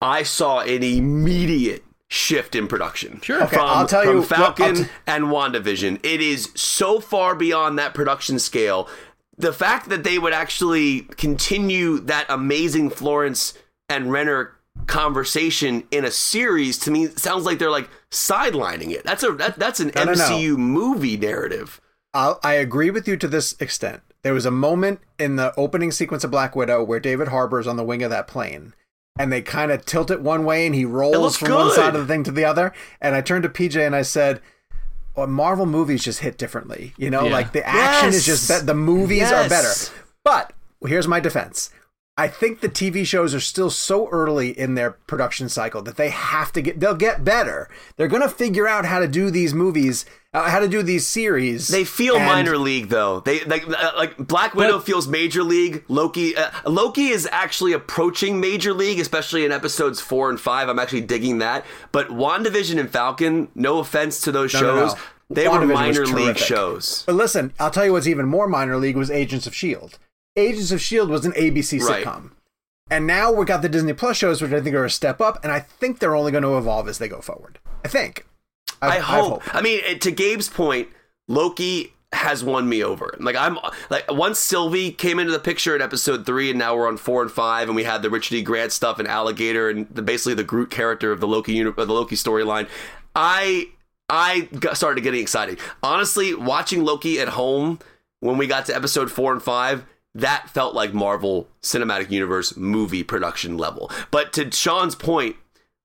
[0.00, 3.20] I saw an immediate shift in production.
[3.20, 3.42] Sure.
[3.42, 5.98] Okay, from, I'll tell from you- Falcon I'll t- and WandaVision.
[6.04, 8.88] It is so far beyond that production scale.
[9.38, 13.54] The fact that they would actually continue that amazing Florence
[13.88, 14.56] and Renner
[14.86, 19.04] conversation in a series to me sounds like they're like sidelining it.
[19.04, 20.24] That's a that, that's an No, no, no.
[20.24, 21.80] MCU movie narrative.
[22.14, 24.02] I'll, I agree with you to this extent.
[24.22, 27.66] There was a moment in the opening sequence of Black Widow where David Harbour is
[27.66, 28.74] on the wing of that plane,
[29.18, 32.00] and they kind of tilt it one way, and he rolls from one side of
[32.00, 32.72] the thing to the other.
[33.00, 34.40] And I turned to PJ and I said,
[35.16, 36.92] Uh, "Marvel movies just hit differently.
[36.96, 37.32] You know, Yeah.
[37.32, 39.90] like the action is just be- the movies are better." Yes.
[40.24, 40.52] But
[40.86, 41.70] here's my defense.
[42.18, 46.08] I think the TV shows are still so early in their production cycle that they
[46.08, 47.68] have to get they'll get better.
[47.96, 51.06] They're going to figure out how to do these movies, uh, how to do these
[51.06, 51.68] series.
[51.68, 53.20] They feel and- minor league though.
[53.20, 55.84] They like uh, like Black Widow But- feels major league.
[55.88, 60.70] Loki uh, Loki is actually approaching major league, especially in episodes four and five.
[60.70, 61.66] I'm actually digging that.
[61.92, 65.00] But WandaVision and Falcon, no offense to those No, no, shows, no.
[65.28, 67.02] they were minor league shows.
[67.04, 69.98] But listen, I'll tell you what's even more minor league was Agents of Shield.
[70.36, 72.04] Agents of Shield was an ABC Right.
[72.04, 72.30] sitcom.
[72.90, 75.42] And now we got the Disney Plus shows, which I think are a step up,
[75.42, 77.58] and I think they're only going to evolve as they go forward.
[77.84, 78.24] I think.
[78.80, 79.54] I, I've hope.
[79.54, 80.88] I mean, to Gabe's point,
[81.26, 83.14] Loki has won me over.
[83.18, 83.58] Like I'm
[83.90, 87.22] like once Sylvie came into the picture in episode three, and now we're on four
[87.22, 88.42] and five, and we had the Richard E.
[88.42, 91.86] Grant stuff and Alligator, and the, basically the Groot character of the Loki of the
[91.86, 92.68] Loki storyline.
[93.14, 93.70] I
[94.08, 95.58] I got, started getting excited.
[95.82, 97.80] Honestly, watching Loki at home
[98.20, 99.84] when we got to episode four and five.
[100.16, 103.90] That felt like Marvel Cinematic Universe movie production level.
[104.10, 105.36] But to Sean's point,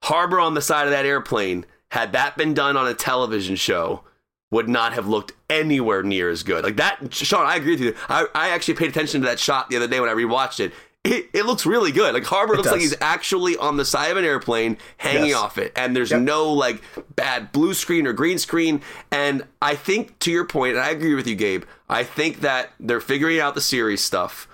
[0.04, 4.06] Harbour on the side of that airplane, had that been done on a television show,
[4.50, 6.64] would not have looked anywhere near as good.
[6.64, 7.96] Like that, Sean, I agree with you.
[8.08, 10.74] I, I actually paid attention to that shot the other day when I rewatched it.
[11.04, 12.14] It, it looks really good.
[12.14, 15.36] Like Harbour looks like he's actually on the side of an airplane hanging Yes.
[15.38, 16.22] off it, and there's Yep.
[16.22, 16.80] no like
[17.16, 18.82] bad blue screen or green screen.
[19.12, 21.64] And I think to your point, and I agree with you, Gabe.
[21.90, 24.48] I think that they're figuring out the series stuff,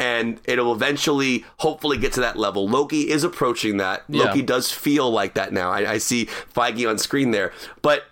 [0.00, 2.68] and it'll eventually, hopefully, get to that level.
[2.68, 4.02] Loki is approaching that.
[4.08, 4.24] Yeah.
[4.24, 5.70] Loki does feel like that now.
[5.70, 8.02] I, I see Feige on screen there, but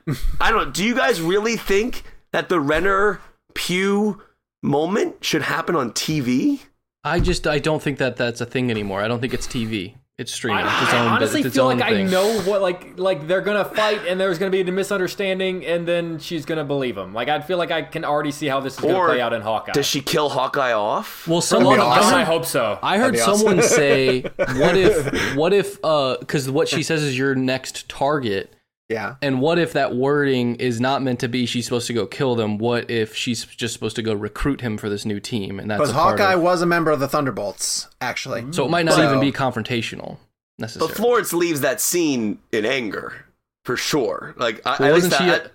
[0.41, 0.71] I don't know.
[0.71, 3.21] Do you guys really think that the Renner
[3.55, 4.23] Pugh
[4.63, 6.61] moment should happen on TV?
[7.05, 9.01] I just I don't think that that's a thing anymore.
[9.03, 9.95] I don't think it's TV.
[10.19, 10.67] It's streaming.
[10.67, 12.99] I, it's its I own, honestly it's its feel own like I know what like
[12.99, 16.99] like they're gonna fight and there's gonna be a misunderstanding and then she's gonna believe
[16.99, 17.15] him.
[17.15, 19.41] Like I feel like I can already see how this is gonna play out in
[19.41, 19.73] Hawkeye.
[19.73, 21.27] Does she kill Hawkeye off?
[21.27, 22.15] Well, someone I awesome.
[22.17, 22.79] I hope so.
[22.83, 23.47] I heard That'd awesome.
[23.47, 25.37] someone say, "What if?
[25.37, 25.83] What if?
[25.83, 28.55] Uh, because what she says is your next target."
[28.91, 29.15] Yeah.
[29.23, 32.35] And what if that wording is not meant to be she's supposed to go kill
[32.35, 32.59] them?
[32.59, 35.61] What if she's just supposed to go recruit him for this new team?
[35.61, 38.45] And that's Because Hawkeye of- was a member of the Thunderbolts, actually.
[38.53, 40.19] so it might not So- even be confrontational
[40.59, 40.89] necessarily.
[40.93, 43.27] But Florence leaves that scene in anger
[43.65, 44.35] for sure.
[44.37, 45.51] Like I, Well, at least wasn't she that, a-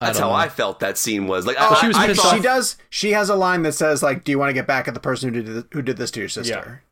[0.00, 0.40] that's don't how know.
[0.42, 1.44] I felt that scene was.
[1.46, 2.76] Like Oh, I, she was I pissed thought- she does.
[2.90, 5.00] She has a line that says, "Like, do you want to get back at the
[5.00, 6.82] person who did th- who did this to your sister?"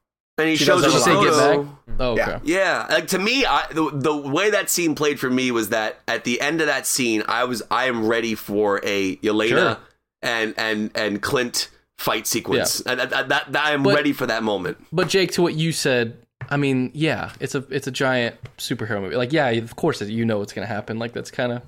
[0.40, 1.74] And he she shows her does the have a say get back?
[2.00, 2.38] Oh, okay.
[2.44, 2.86] Yeah.
[2.88, 6.00] Yeah, like to me, I, the the way that scene played for me was that
[6.08, 9.76] at the end of that scene, I was I am ready for a Yelena Sure.
[10.22, 11.68] and and and Clint
[11.98, 12.80] fight sequence.
[12.80, 14.78] And that, that, that, I am But- ready for that moment.
[14.90, 16.16] But Jake, to what you said,
[16.48, 19.16] I mean, yeah, it's a it's a giant superhero movie.
[19.16, 20.98] Like, yeah, of course, you know what's gonna happen.
[20.98, 21.62] Like, that's kind of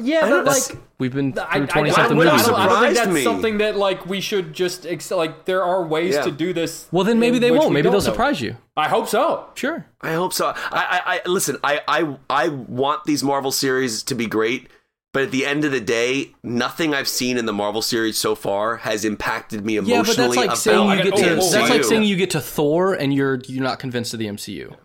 [0.00, 2.54] yeah, but that's like we've been through I, I, twenty I, something I, would've don't,
[2.54, 3.24] I don't think surprised that's me.
[3.24, 6.22] something that like we should just ex- like there are ways Yeah.
[6.22, 6.88] to do this.
[6.92, 7.72] Well, then maybe they won't.
[7.72, 8.00] Maybe they'll know.
[8.00, 8.56] surprise you.
[8.76, 9.48] I hope so.
[9.54, 9.86] Sure.
[10.00, 10.48] I hope so.
[10.48, 11.56] I, I, I listen.
[11.64, 14.68] I, I, I want these Marvel series to be great,
[15.12, 18.34] but at the end of the day, nothing I've seen in the Marvel series so
[18.34, 19.96] far has impacted me emotionally.
[19.96, 21.82] Yeah, but that's like about saying you get to oh, oh, that's like oh.
[21.82, 24.76] saying you get to Thor and you're you're not convinced of the MCU.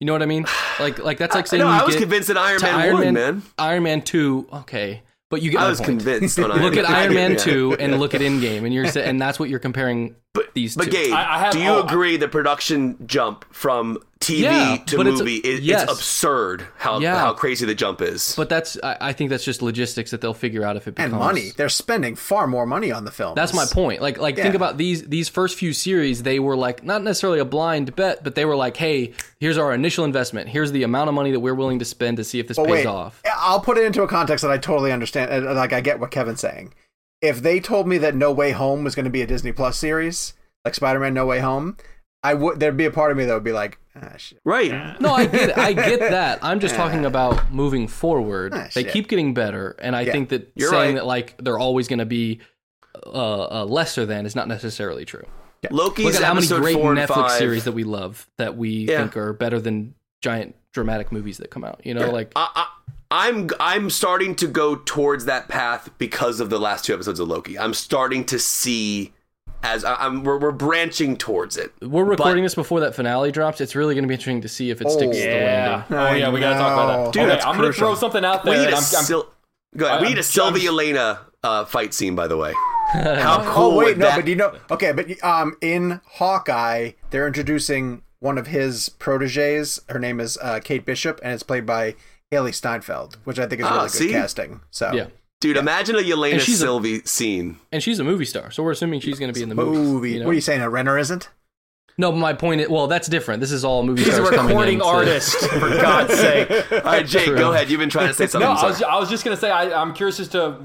[0.00, 0.46] You know what I mean?
[0.78, 3.02] Like like that's like saying no, you I was convinced in Iron Man Iron 1,
[3.02, 3.42] Man, man.
[3.58, 4.46] Iron Man two.
[4.52, 5.88] Okay, but you get I was point.
[5.88, 9.20] convinced on Iron Look at Iron Man two and look at Endgame, and you're and
[9.20, 10.90] that's what you're comparing But, these but two.
[10.90, 14.76] Gabe, I- I have- do you oh, I- agree the production jump from TV Yeah,
[14.86, 15.84] to but it's- movie is yes.
[15.84, 17.16] it's absurd how Yeah.
[17.18, 18.34] how crazy the jump is.
[18.36, 21.12] But that's I, I think that's just logistics that they'll figure out if it becomes
[21.12, 21.52] and money.
[21.56, 23.34] They're spending far more money on the film.
[23.36, 24.02] That's my point.
[24.02, 27.44] Like like think about these these first few series, they were like not necessarily a
[27.44, 30.48] blind bet, but they were like, "Hey, here's our initial investment.
[30.48, 32.66] Here's the amount of money that we're willing to spend to see if this But
[32.66, 35.44] pays wait, off." I'll put it into a context that I totally understand.
[35.46, 36.74] Like I get what Kevin's saying.
[37.20, 39.76] If they told me that No Way Home was going to be a Disney Plus
[39.76, 40.34] series,
[40.64, 41.76] like Spider-Man No Way Home,
[42.22, 42.60] I would.
[42.60, 44.38] There'd be a part of me that would be like, ah, shit.
[44.44, 45.00] right.
[45.00, 45.56] No, I get.
[45.58, 46.38] I get that.
[46.42, 48.52] I'm just talking about moving forward.
[48.54, 51.00] Ah, they keep getting better, and I Yeah, think that you're saying right.
[51.00, 52.40] that like they're always going to be
[53.06, 55.24] uh, uh, lesser than is not necessarily true.
[55.70, 57.30] Loki's Look at how many great Netflix five.
[57.32, 58.98] series that we love that we Yeah.
[58.98, 61.80] think are better than giant dramatic movies that come out.
[61.84, 62.66] You know, like I, I,
[63.10, 67.28] I'm I'm starting to go towards that path because of the last two episodes of
[67.28, 67.58] Loki.
[67.58, 69.12] I'm starting to see
[69.62, 71.72] as I, I'm we're, we're branching towards it.
[71.80, 73.60] we're recording But- this before that finale drops.
[73.60, 75.84] It's really going to be interesting to see if it sticks to the Yeah.
[75.88, 75.98] landing.
[75.98, 77.12] Oh yeah, we gotta talk about that.
[77.14, 78.52] Dude, okay, that's I'm gonna throw something out there.
[78.52, 78.66] We there.
[78.70, 79.28] need and a I'm, I'm, Sil-
[79.76, 80.00] go ahead.
[80.02, 82.52] we need a I'm- Sylvie Yelena uh, fight scene, by the way.
[82.92, 84.16] How cool Oh wait, would no, that?
[84.16, 89.80] but you know, okay, but um, in Hawkeye, they're introducing one of his proteges.
[89.88, 91.96] Her name is uh, Kate Bishop, and it's played by
[92.32, 94.10] Hailee Steinfeld, which I think is Ah, really good see?
[94.12, 94.60] casting.
[94.70, 95.06] So Yeah.
[95.40, 97.58] Dude, imagine a Yelena And she's a- Sylvie scene.
[97.70, 99.78] And she's a movie star, so we're assuming she's going to be in the movies,
[99.78, 100.10] movie.
[100.12, 100.26] you know?
[100.26, 100.62] What are you saying?
[100.62, 101.28] A Renner isn't?
[102.00, 103.40] No, but my point is, well, that's different.
[103.40, 106.50] This is all movie he's a stars coming recording in to- artist, for God's sake.
[106.72, 107.36] All right, Jake, True.
[107.38, 107.70] go ahead.
[107.70, 108.48] You've been trying to say something.
[108.48, 108.82] No, I'm was.
[108.82, 110.58] I was just gonna say I, I'm curious as to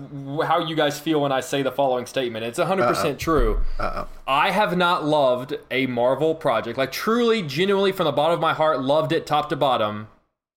[0.45, 2.45] how you guys feel when I say the following statement.
[2.45, 3.61] It's 100 percent true.
[3.79, 4.07] Uh-oh.
[4.27, 8.53] I have not loved a Marvel project like truly, genuinely, from the bottom of my
[8.53, 10.07] heart, loved it top to bottom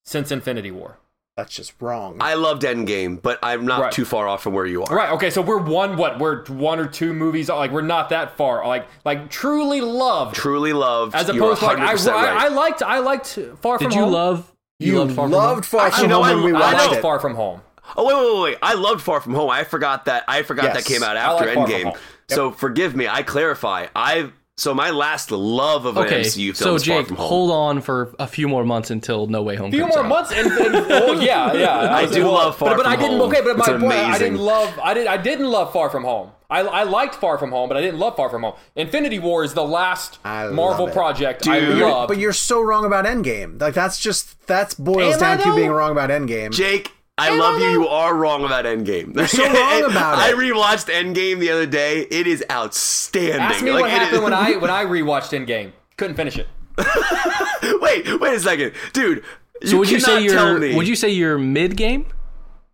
[0.07, 0.99] since Infinity War.
[1.37, 2.17] That's just wrong.
[2.21, 3.93] I loved Endgame, but I'm not Right.
[3.93, 4.97] too far off from where you are.
[4.97, 5.11] Right.
[5.13, 5.29] Okay.
[5.29, 5.99] So we're one.
[5.99, 6.19] What?
[6.19, 7.51] We're one or two movies.
[7.51, 8.67] Like we're not that far.
[8.67, 10.35] Like like truly loved.
[10.35, 11.15] Truly loved.
[11.15, 12.47] As You're opposed to like I, 100% I.
[12.47, 13.27] I liked I liked
[13.61, 13.91] Far From Home.
[13.91, 14.51] Did you love?
[14.79, 15.63] you loved Far From loved Home?
[15.81, 17.03] Far Actually, From no, Home I- when we I I watched loved it.
[17.03, 17.61] Far From Home.
[17.99, 18.59] Oh wait, wait, wait, wait!
[18.63, 19.51] I loved Far From Home.
[19.51, 20.25] I forgot that.
[20.27, 21.85] I forgot that came out I after like Far From Endgame.
[21.91, 21.99] Home.
[22.31, 23.07] So forgive me.
[23.09, 23.87] I clarify.
[23.95, 27.17] I so my last love of an Okay, MCU film so is Far Jake, From
[27.17, 27.29] Home.
[27.29, 29.69] hold on for a few more months until No Way Home.
[29.69, 30.09] A few comes more out.
[30.09, 31.77] months and, and well, yeah, yeah.
[31.77, 33.19] I was- do well, love Far but, but From I didn't.
[33.19, 33.29] Home.
[33.31, 34.79] Okay, but my It's point, I didn't love.
[34.83, 35.07] I did.
[35.07, 36.31] I didn't love Far From Home.
[36.49, 38.55] I, I liked Far From Home, but I didn't love Far From Home.
[38.77, 40.93] Infinity War is the last Marvel it.
[40.95, 41.79] project I Dude.
[41.79, 42.09] loved.
[42.09, 43.61] But you're so wrong about Endgame.
[43.61, 46.53] Like that's just that's boils Am down to you being wrong about Endgame.
[46.53, 47.67] Jake, I Am love you.
[47.67, 47.73] though?
[47.73, 49.15] You are wrong about Endgame.
[49.17, 50.21] You're so wrong about it.
[50.21, 50.37] I it.
[50.37, 52.01] rewatched Endgame the other day.
[52.11, 53.41] It is outstanding.
[53.41, 55.73] Ask me Like, what happened is- when I when I rewatched Endgame.
[55.97, 56.47] Couldn't finish it.
[57.81, 59.25] wait, wait a second, dude.
[59.65, 60.59] So would you say cannot tell you're?
[60.59, 62.07] me- Would you say you're mid game?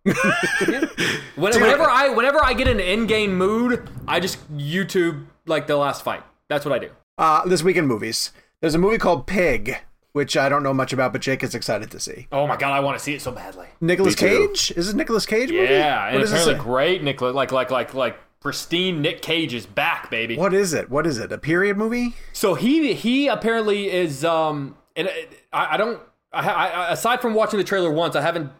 [0.03, 6.03] When, whenever I whenever I get an Endgame mood, I just YouTube like the last
[6.03, 6.23] fight.
[6.49, 6.89] That's what I do.
[7.17, 9.77] Uh, this weekend movies, there's a movie called Pig,
[10.13, 12.27] which I don't know much about, but Jake is excited to see.
[12.31, 13.67] Oh my god, I want to see it so badly.
[13.81, 14.71] Nicolas Cage?
[14.75, 15.63] Is it Nicolas Cage movie?
[15.73, 19.65] Yeah, What and does apparently great Nicolas, like like like like pristine Nick Cage is
[19.65, 20.35] back, baby.
[20.37, 20.89] What is it?
[20.89, 21.31] What is it?
[21.31, 22.15] A period movie?
[22.31, 25.09] So he he apparently is um and
[25.51, 25.99] I, I don't
[26.31, 28.51] I, I aside from watching the trailer once I haven't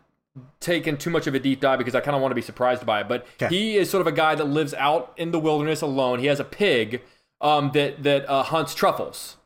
[0.59, 2.85] taken too much of a deep dive because I kind of want to be surprised
[2.85, 3.53] by it but Okay.
[3.55, 6.39] he is sort of a guy that lives out in the wilderness alone he has
[6.39, 7.03] a pig
[7.41, 9.37] um that that uh, hunts truffles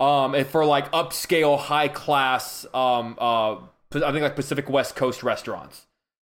[0.00, 5.22] um and for like upscale high class um uh I think like Pacific West Coast
[5.22, 5.86] restaurants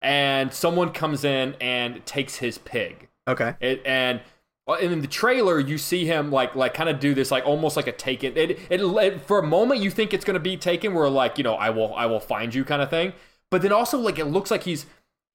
[0.03, 3.55] and someone comes in and takes his pig Okay.
[3.61, 4.21] it, and
[4.67, 7.77] and in the trailer, you see him like like kind of do this like almost
[7.77, 8.37] like a taken.
[8.37, 11.45] It, it, it for a moment you think it's gonna be taken, where like you
[11.45, 13.13] know I will I will find you kind of thing.
[13.51, 14.87] But then also like it looks like he's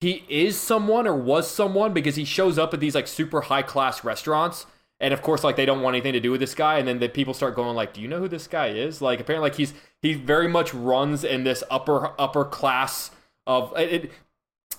[0.02, 3.62] he is someone or was someone because he shows up at these like super high
[3.62, 4.66] class restaurants.
[5.00, 7.00] And of course, like they don't want anything to do with this guy, and then
[7.00, 9.58] the people start going like, "Do you know who this guy is?" Like apparently, like
[9.58, 13.12] he's he very much runs in this upper upper class
[13.48, 14.06] of it.
[14.06, 14.12] it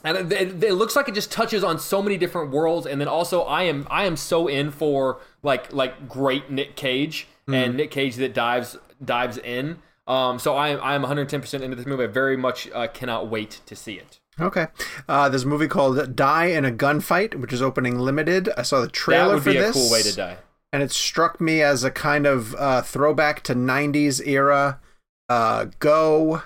[0.02, 2.86] and it, it, looks like it just touches on so many different worlds.
[2.86, 7.26] And then also i am i am so in for like like great nick cage
[7.46, 9.78] and nick cage that dives dives in.
[10.06, 12.04] Um so i am i am 110% into this movie.
[12.04, 14.66] I very much uh, cannot wait to see it Okay.
[15.08, 18.48] Uh, there's a movie called Die in a Gunfight, which is opening limited.
[18.56, 19.54] I saw the trailer for this.
[19.54, 19.76] that would be a this.
[19.76, 20.38] cool way to die
[20.72, 24.80] and it struck me as a kind of uh, throwback to 90s era
[25.28, 26.42] uh, Go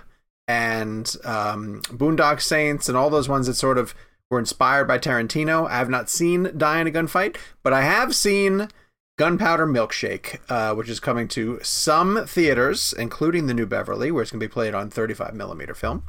[0.47, 3.95] and um, Boondock Saints and all those ones that sort of
[4.31, 5.69] were inspired by Tarantino.
[5.69, 8.69] I have not seen Die in a Gunfight, but I have seen
[9.16, 14.32] Gunpowder Milkshake, uh, which is coming to some theaters, including the New Beverly, where it's
[14.32, 16.03] going to be played on 35 millimeter film,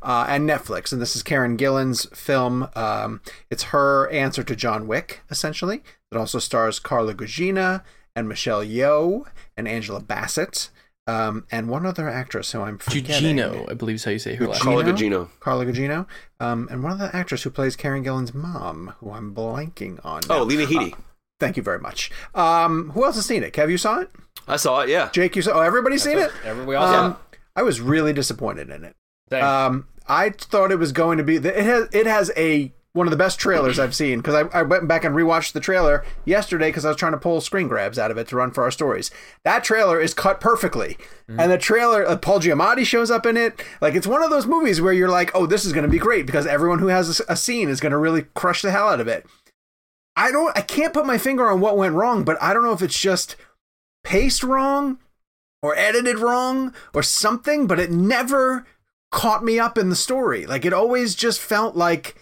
[0.00, 0.92] uh, and Netflix.
[0.92, 2.68] And this is Karen Gillan's film.
[2.76, 3.20] Um,
[3.50, 5.82] it's her answer to John Wick, essentially.
[6.12, 7.82] It also stars Carla Gugino
[8.14, 9.24] and Michelle Yeoh
[9.56, 10.70] and Angela Bassett,
[11.08, 13.38] um, and one other actress who I'm forgetting.
[13.38, 14.84] Gugino, I believe is how you say her last Carla.
[14.84, 15.30] Gugino.
[15.40, 16.06] Carla Gugino,
[16.38, 20.20] um, and one of the actress who plays Karen Gillan's mom, who I'm blanking on.
[20.30, 20.42] Oh, now.
[20.44, 20.94] Lena Headey.
[21.42, 22.12] Thank you very much.
[22.36, 23.52] Um, who else has seen it?
[23.52, 24.12] Kev, you saw it?
[24.46, 24.88] I saw it.
[24.88, 25.10] Yeah.
[25.12, 25.54] Jake, you saw?
[25.54, 26.30] Oh, everybody's seen it.
[26.44, 26.94] Everybody else.
[26.94, 27.16] Um,
[27.56, 28.94] I was really disappointed in it.
[29.28, 29.42] Same.
[29.42, 31.38] Um, I thought it was going to be.
[31.38, 31.88] It has.
[31.92, 35.02] It has a one of the best trailers I've seen because I, I went back
[35.02, 38.18] and rewatched the trailer yesterday because I was trying to pull screen grabs out of
[38.18, 39.10] it to run for our stories.
[39.44, 40.96] That trailer is cut perfectly,
[41.26, 43.64] and the trailer, uh, Paul Giamatti shows up in it.
[43.80, 45.98] Like it's one of those movies where you're like, oh, this is going to be
[45.98, 48.88] great because everyone who has a, a scene is going to really crush the hell
[48.88, 49.26] out of it.
[50.16, 50.56] I don't.
[50.56, 52.98] I can't put my finger on what went wrong, but I don't know if it's
[52.98, 53.36] just
[54.04, 54.98] paced wrong
[55.62, 58.66] or edited wrong or something, but it never
[59.10, 60.44] caught me up in the story.
[60.46, 62.16] Like it always just felt like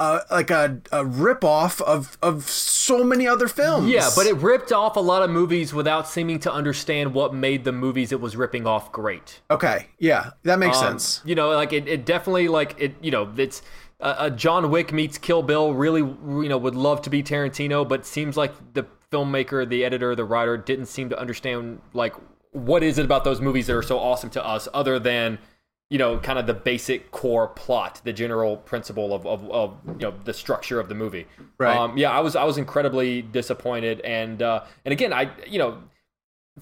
[0.00, 3.88] a like a, a rip off of of so many other films.
[3.90, 7.64] Yeah, but it ripped off a lot of movies without seeming to understand what made
[7.64, 9.40] the movies it was ripping off great.
[9.50, 11.20] okay, yeah, that makes Um, sense.
[11.24, 12.94] You know, like it, it definitely like it.
[13.00, 13.60] You know, it's
[14.00, 15.74] uh, uh, John Wick meets Kill Bill.
[15.74, 20.14] Really, you know, would love to be Tarantino, but seems like the filmmaker, the editor,
[20.14, 22.14] the writer didn't seem to understand like
[22.52, 25.38] what is it about those movies that are so awesome to us, other than
[25.90, 30.06] you know, kind of the basic core plot, the general principle of, of, of you
[30.06, 31.26] know the structure of the movie.
[31.56, 31.76] Right.
[31.76, 35.78] Um, yeah, I was I was incredibly disappointed, and uh, and again, I you know,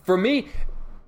[0.04, 0.48] for me,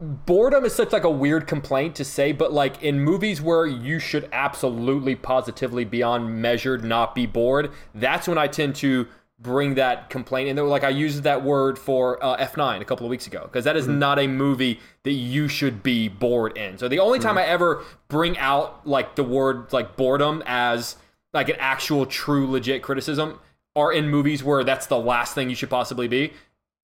[0.01, 3.99] boredom is such like a weird complaint to say, but like in movies where you
[3.99, 9.09] should absolutely positively beyond measured not be bored, that's when I tend to
[9.41, 10.65] bring that complaint in there.
[10.65, 13.77] Like I used that word for uh, F9 a couple of weeks ago because that
[13.77, 16.79] is not a movie that you should be bored in.
[16.79, 20.97] So the only time I ever bring out like the word like boredom as
[21.33, 23.39] like an actual true legit criticism
[23.77, 26.33] are in movies where that's the last thing you should possibly be.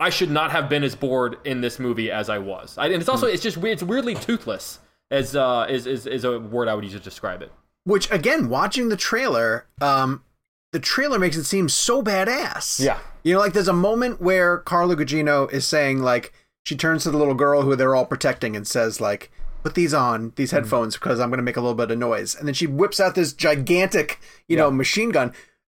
[0.00, 2.76] I should not have been as bored in this movie as I was.
[2.76, 3.56] I, and it's also it's just.
[3.58, 4.80] It's weirdly toothless
[5.10, 7.52] as uh is, is is a word I would use to describe it.
[7.84, 10.24] Which again, watching the trailer, um,
[10.72, 12.80] the trailer makes it seem so badass.
[12.80, 12.98] Yeah.
[13.22, 16.32] You know, like there's a moment where Carla Gugino is saying like
[16.64, 19.30] she turns to the little girl who they're all protecting and says like,
[19.62, 22.34] "Put these on, these headphones, because I'm going to make a little bit of noise."
[22.34, 24.18] And then she whips out this gigantic,
[24.48, 25.32] you know, machine gun.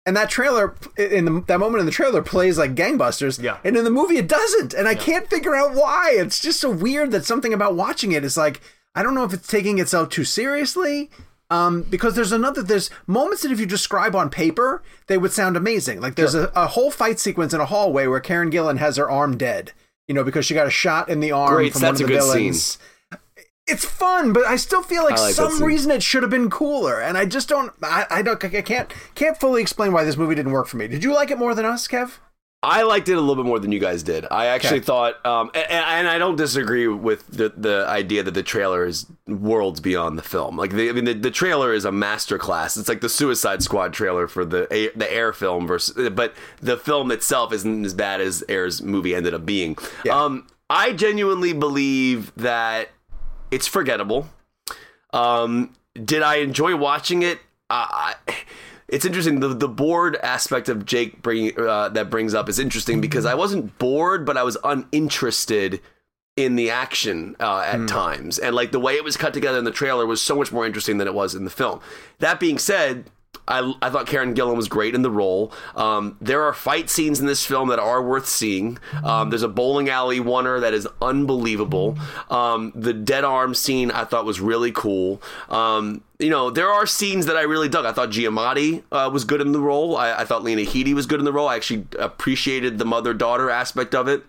[0.05, 3.41] And that trailer, in the, that moment in the trailer, plays like gangbusters.
[3.41, 3.57] Yeah.
[3.63, 4.73] And in the movie, it doesn't.
[4.73, 6.11] And I can't figure out why.
[6.15, 8.61] It's just so weird that something about watching it is like,
[8.93, 11.09] I don't know if it's taking itself too seriously.
[11.51, 15.55] Um, because there's another, there's moments that if you describe on paper, they would sound
[15.55, 16.01] amazing.
[16.01, 19.09] Like there's a, a whole fight sequence in a hallway where Karen Gillan has her
[19.09, 19.71] arm dead,
[20.07, 22.07] you know, because she got a shot in the arm Great, from that's one of
[22.09, 22.89] the a good scene.
[23.67, 27.01] It's fun, but I still feel like, like some reason it should have been cooler,
[27.01, 27.73] and I just don't.
[27.81, 28.43] I, I don't.
[28.43, 30.87] I can't can't fully explain why this movie didn't work for me.
[30.87, 32.17] Did you like it more than us, Kev?
[32.61, 34.25] I liked it a little bit more than you guys did.
[34.31, 34.85] I actually Okay.
[34.85, 39.05] thought, um, and, and I don't disagree with the, the idea that the trailer is
[39.27, 40.57] worlds beyond the film.
[40.57, 42.75] Like, the, I mean, the, the trailer is a masterclass.
[42.79, 47.11] It's like the Suicide Squad trailer for the the Ayer film versus, but the film
[47.11, 49.77] itself isn't as bad as Ayer's movie ended up being.
[50.03, 50.19] Yeah.
[50.19, 52.89] Um, I genuinely believe that
[53.51, 54.29] it's forgettable.
[55.13, 57.39] Um, did I enjoy watching it?
[57.69, 58.13] Uh,
[58.87, 59.39] it's interesting.
[59.39, 63.33] The the bored aspect of Jake bringing uh, that brings up is interesting because I
[63.33, 65.81] wasn't bored, but I was uninterested
[66.35, 69.63] in the action uh, at times, and like the way it was cut together in
[69.63, 71.79] the trailer was so much more interesting than it was in the film.
[72.19, 73.09] That being said.
[73.47, 75.51] I, I thought Karen Gillan was great in the role.
[75.75, 78.79] Um, there are fight scenes in this film that are worth seeing.
[79.03, 81.97] Um, there's a bowling alley oner that is unbelievable.
[82.29, 85.21] Um, the dead arm scene I thought was really cool.
[85.49, 87.85] Um, you know, there are scenes that I really dug.
[87.85, 89.97] I thought Giamatti uh, was good in the role.
[89.97, 91.47] I, I thought Lena Headey was good in the role.
[91.47, 94.23] I actually appreciated the mother daughter aspect of it.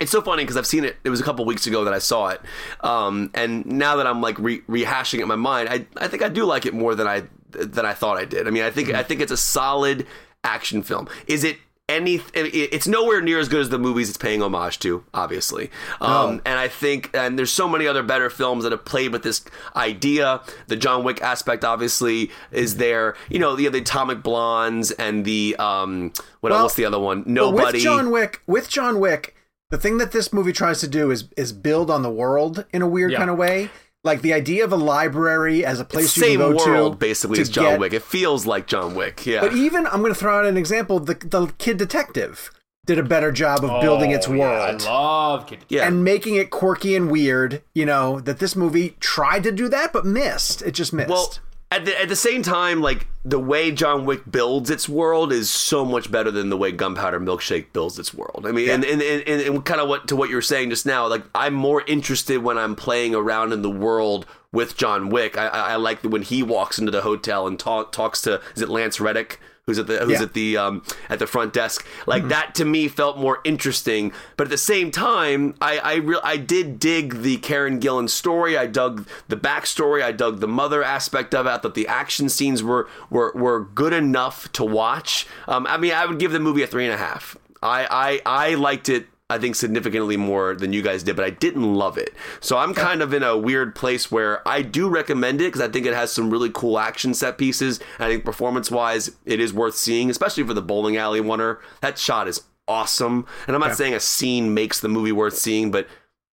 [0.00, 0.96] It's so funny because I've seen it.
[1.04, 2.40] It was a couple weeks ago that I saw it,
[2.80, 6.22] um, and now that I'm like re- rehashing it in my mind, I I think
[6.22, 8.46] I do like it more than I than I thought I did.
[8.46, 10.06] I mean, I think I think it's a solid
[10.44, 11.08] action film.
[11.26, 11.56] Is it
[11.88, 12.20] any?
[12.34, 15.70] It's nowhere near as good as the movies it's paying homage to, obviously.
[16.00, 19.22] Um, And I think, and there's so many other better films that have played with
[19.22, 19.44] this
[19.76, 20.40] idea.
[20.66, 23.14] The John Wick aspect, obviously, is there.
[23.30, 26.74] You know, the the Atomic Blondes and the um, what Well, else?
[26.74, 27.74] The other one, Nobody.
[27.74, 29.35] with John Wick, with John Wick,
[29.70, 32.82] the thing that this movie tries to do is is build on the world in
[32.82, 33.18] a weird Yeah.
[33.18, 33.70] kind of way.
[34.04, 36.98] Like the idea of a library as a place you Same can go world, to,
[36.98, 37.92] basically, to as John get- Wick.
[37.92, 39.26] It feels like John Wick.
[39.26, 39.40] Yeah.
[39.40, 42.50] But even I'm going to throw out an example: the the Kid Detective
[42.86, 44.38] did a better job of building its Oh, yeah,
[44.68, 44.82] world.
[44.82, 45.64] I love Kid.
[45.68, 45.88] yeah.
[45.88, 47.62] and making it quirky and weird.
[47.74, 50.62] You know that this movie tried to do that, but missed.
[50.62, 51.10] It just missed.
[51.10, 51.34] Well,
[51.70, 55.50] at the at the same time, like the way John Wick builds its world is
[55.50, 58.44] so much better than the way Gunpowder Milkshake builds its world.
[58.46, 60.70] I mean, and, and, and, and, and kind of what to what you were saying
[60.70, 65.10] just now, like I'm more interested when I'm playing around in the world with John
[65.10, 65.36] Wick.
[65.36, 68.62] I, I, I like when he walks into the hotel and talk, talks to is
[68.62, 69.40] it Lance Reddick?
[69.66, 70.22] Who's at the who's Yeah.
[70.22, 71.84] at the um, at the front desk?
[72.06, 74.12] Like that to me felt more interesting.
[74.36, 78.56] But at the same time, I I real I did dig the Karen Gillan story.
[78.56, 80.04] I dug the backstory.
[80.04, 81.50] I dug the mother aspect of it.
[81.50, 85.26] I thought the action scenes were were were good enough to watch.
[85.48, 87.36] Um, I mean, I would give the movie a three and a half.
[87.60, 89.08] I I I liked it.
[89.28, 92.14] I think significantly more than you guys did, but I didn't love it.
[92.38, 95.66] So I'm kind of in a weird place where I do recommend it because I
[95.68, 97.80] think it has some really cool action set pieces.
[97.98, 101.58] I think performance wise, it is worth seeing, especially for the bowling alley oner.
[101.80, 103.26] That shot is awesome.
[103.48, 105.88] And I'm not saying a scene makes the movie worth seeing, but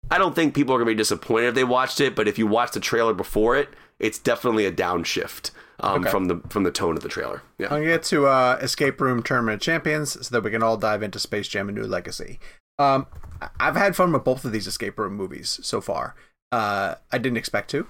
[0.09, 2.15] I don't think people are going to be disappointed if they watched it.
[2.15, 5.51] But if you watch the trailer before it, it's definitely a downshift
[5.81, 6.09] um, Okay.
[6.09, 7.43] from the from the tone of the trailer.
[7.59, 7.67] Yeah.
[7.67, 11.03] I'm gonna get to uh, Escape Room Tournament Champions so that we can all dive
[11.03, 12.39] into Space Jam: A New Legacy.
[12.79, 13.05] Um,
[13.59, 16.15] I've had fun with both of these escape room movies so far.
[16.51, 17.87] Uh, I didn't expect to.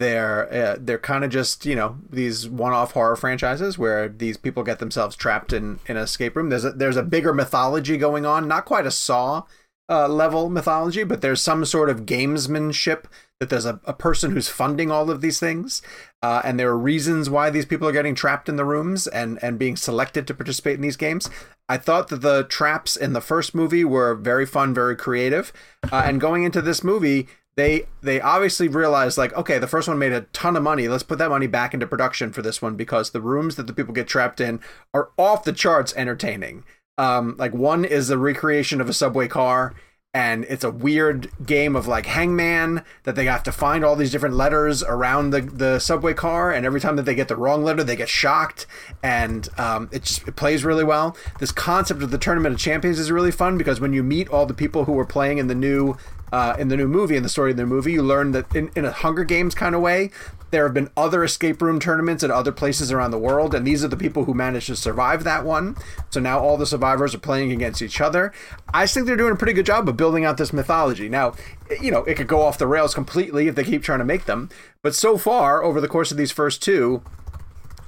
[0.00, 4.62] They're uh, they're kind of just you know these one-off horror franchises where these people
[4.62, 6.48] get themselves trapped in in an escape room.
[6.48, 9.44] There's a, there's a bigger mythology going on, not quite a Saw
[9.90, 13.04] uh, level mythology, but there's some sort of gamesmanship
[13.40, 15.80] that there's a, a person who's funding all of these things,
[16.22, 19.42] uh, and there are reasons why these people are getting trapped in the rooms and
[19.42, 21.28] and being selected to participate in these games.
[21.68, 25.52] I thought that the traps in the first movie were very fun, very creative,
[25.90, 27.26] uh, and going into this movie.
[27.56, 31.02] They they obviously realized like okay the first one made a ton of money let's
[31.02, 33.92] put that money back into production for this one because the rooms that the people
[33.92, 34.60] get trapped in
[34.94, 36.64] are off the charts entertaining
[36.96, 39.74] um, like one is a recreation of a subway car
[40.12, 44.10] and it's a weird game of like hangman that they have to find all these
[44.10, 47.62] different letters around the, the subway car and every time that they get the wrong
[47.62, 48.66] letter they get shocked.
[49.04, 51.16] And um, it just it plays really well.
[51.38, 54.46] This concept of the tournament of champions is really fun because when you meet all
[54.46, 55.96] the people who were playing in the new
[56.32, 58.70] uh, in the new movie in the story of the movie you learn that in,
[58.76, 60.10] in a hunger games kind of way
[60.50, 63.84] there have been other escape room tournaments at other places around the world, and these
[63.84, 65.76] are the people who managed to survive that one.
[66.10, 68.32] So now all the survivors are playing against each other.
[68.74, 71.08] I think they're doing a pretty good job of building out this mythology.
[71.08, 71.34] Now,
[71.80, 74.24] you know, it could go off the rails completely if they keep trying to make
[74.24, 74.50] them,
[74.82, 77.02] but so far, over the course of these first two,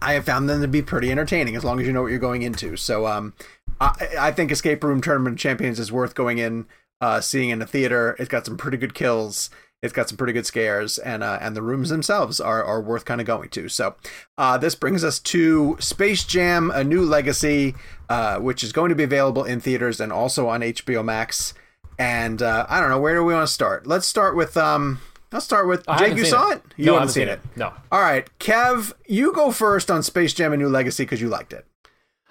[0.00, 2.18] I have found them to be pretty entertaining as long as you know what you're
[2.18, 2.76] going into.
[2.76, 3.34] So, um,
[3.80, 6.66] I, I think Escape Room Tournament Champions is worth going in,
[7.02, 8.16] uh, seeing in a theater.
[8.18, 9.50] It's got some pretty good kills.
[9.82, 13.04] It's got some pretty good scares, and uh, and the rooms themselves are, are worth
[13.04, 13.68] kind of going to.
[13.68, 13.96] So,
[14.38, 17.74] uh, this brings us to Space Jam: A New Legacy,
[18.08, 21.52] uh, which is going to be available in theaters and also on HBO Max.
[21.98, 23.86] And uh, I don't know where do we want to start.
[23.86, 25.00] Let's start with um.
[25.32, 26.16] Let's start with I Jake.
[26.16, 26.58] You saw it.
[26.58, 26.62] it?
[26.76, 27.40] You No, I haven't haven't seen seen it.
[27.52, 27.56] it.
[27.56, 27.72] No.
[27.90, 31.52] All right, Kev, you go first on Space Jam: A New Legacy because you liked
[31.52, 31.66] it.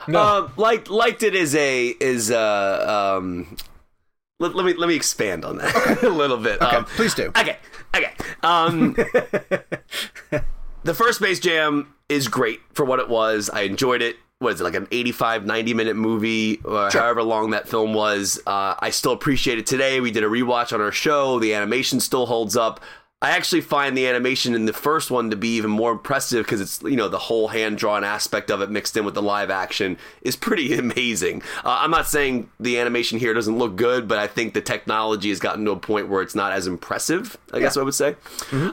[0.07, 0.21] No.
[0.21, 3.57] Um, liked liked it as a is uh um.
[4.41, 6.61] Let, let me let me expand on that a little bit.
[6.61, 7.27] Okay, Um, please do.
[7.37, 7.57] Okay,
[7.95, 8.11] okay.
[8.43, 8.93] Um,
[10.83, 13.49] the first Space Jam is great for what it was.
[13.49, 14.15] I enjoyed it.
[14.39, 18.41] Was it like an 85, 90 minute movie, or however long that film was?
[18.47, 19.99] Uh, I still appreciate it today.
[19.99, 21.37] We did a rewatch on our show.
[21.39, 22.79] The animation still holds up.
[23.23, 26.59] I actually find the animation in the first one to be even more impressive because
[26.59, 29.49] it's you know the whole hand drawn aspect of it mixed in with the live
[29.51, 31.43] action is pretty amazing.
[31.63, 35.29] Uh, I'm not saying the animation here doesn't look good, but I think the technology
[35.29, 37.37] has gotten to a point where it's not as impressive.
[37.53, 38.15] I guess I would say.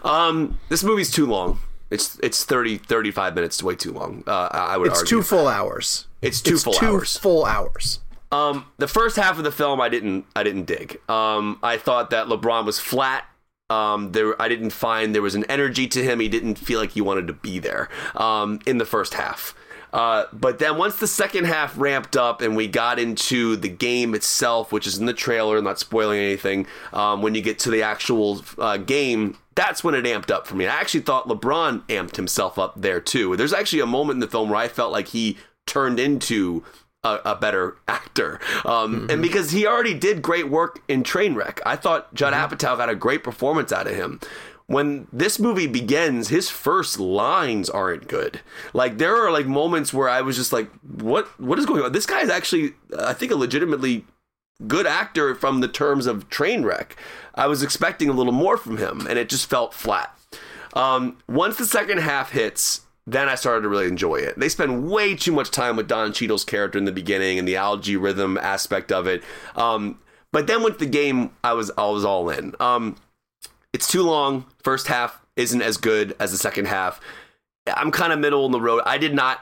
[0.02, 1.58] Um, this movie's too long.
[1.90, 4.22] It's it's 30 35 minutes way too long.
[4.26, 5.18] Uh, I would It's argue.
[5.18, 6.06] two full hours.
[6.22, 7.16] It's two full two hours.
[7.16, 8.00] full hours.
[8.30, 11.00] Um, the first half of the film, I didn't, I didn't dig.
[11.08, 13.24] Um, I thought that LeBron was flat.
[13.70, 16.20] Um, there, I didn't find there was an energy to him.
[16.20, 17.88] He didn't feel like he wanted to be there.
[18.16, 19.54] Um, in the first half.
[19.92, 24.14] Uh, but then once the second half ramped up and we got into the game
[24.14, 27.82] itself, which is in the trailer, not spoiling anything, um, when you get to the
[27.82, 30.66] actual uh, game, that's when it amped up for me.
[30.66, 33.36] I actually thought LeBron amped himself up there too.
[33.36, 36.64] There's actually a moment in the film where I felt like he turned into
[37.04, 38.40] a, a better actor.
[38.64, 42.88] Um, And because he already did great work in Trainwreck, I thought Judd Apatow got
[42.88, 44.20] a great performance out of him.
[44.66, 48.40] When this movie begins, his first lines aren't good.
[48.74, 51.26] Like there are like moments where I was just like, "What?
[51.40, 54.04] What is going on?" This guy is actually, I think, a legitimately
[54.66, 56.90] good actor from the terms of Trainwreck.
[57.34, 60.14] I was expecting a little more from him, and it just felt flat.
[60.74, 62.82] Um, once the second half hits,
[63.12, 64.38] then I started to really enjoy it.
[64.38, 67.56] They spend way too much time with Don Cheadle's character in the beginning and the
[67.56, 69.22] Al-G Rhythm aspect of it.
[69.56, 69.98] Um,
[70.30, 72.54] but then with the game, I was I was all in.
[72.60, 72.96] Um,
[73.72, 74.44] it's too long.
[74.62, 77.00] First half isn't as good as the second half.
[77.66, 78.82] I'm kind of middle in the road.
[78.84, 79.40] I did not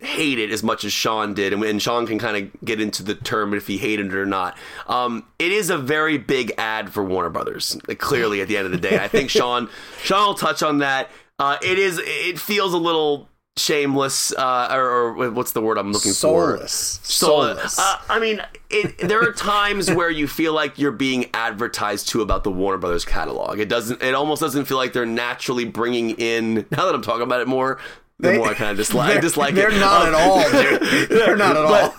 [0.00, 3.02] hate it as much as Sean did, and, and Sean can kind of get into
[3.02, 4.58] the term if he hated it or not.
[4.88, 7.78] Um, it is a very big ad for Warner Brothers.
[7.98, 9.70] Clearly, at the end of the day, I think Sean
[10.02, 11.10] Sean will touch on that.
[11.40, 11.98] Uh, it is.
[12.04, 14.82] It feels a little shameless, uh, or,
[15.16, 16.98] or what's the word I'm looking Soulless.
[16.98, 17.04] for?
[17.04, 17.78] Soulless.
[17.78, 18.40] Uh, I mean,
[18.70, 22.78] it, there are times where you feel like you're being advertised to about the Warner
[22.78, 23.58] Brothers catalog.
[23.58, 24.02] It doesn't.
[24.02, 26.66] It almost doesn't feel like they're naturally bringing in.
[26.70, 27.78] Now that I'm talking about it more,
[28.18, 29.08] the They- more I kind of dislike.
[29.10, 29.80] I they're- dislike they're it.
[29.80, 31.08] not Um, at all, dude.
[31.08, 31.94] They're not at all.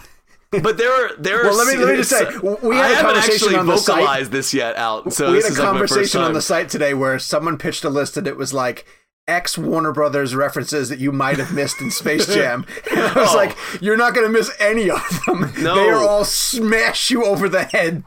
[0.52, 1.44] But, but there are there are.
[1.46, 2.26] Well, let me- let me just say,
[2.62, 3.96] we had I a haven't conversation actually on the site.
[4.02, 5.14] vocalized this yet out.
[5.14, 7.84] So we this had a is like conversation on the site today where someone pitched
[7.86, 8.86] a list and it was like
[9.32, 12.66] X Warner Brothers references that you might have missed in Space Jam.
[12.92, 13.36] And I was Oh.
[13.38, 15.52] like, you're not going to miss any of them.
[15.60, 15.76] No.
[15.76, 18.04] They are all smash you over the head.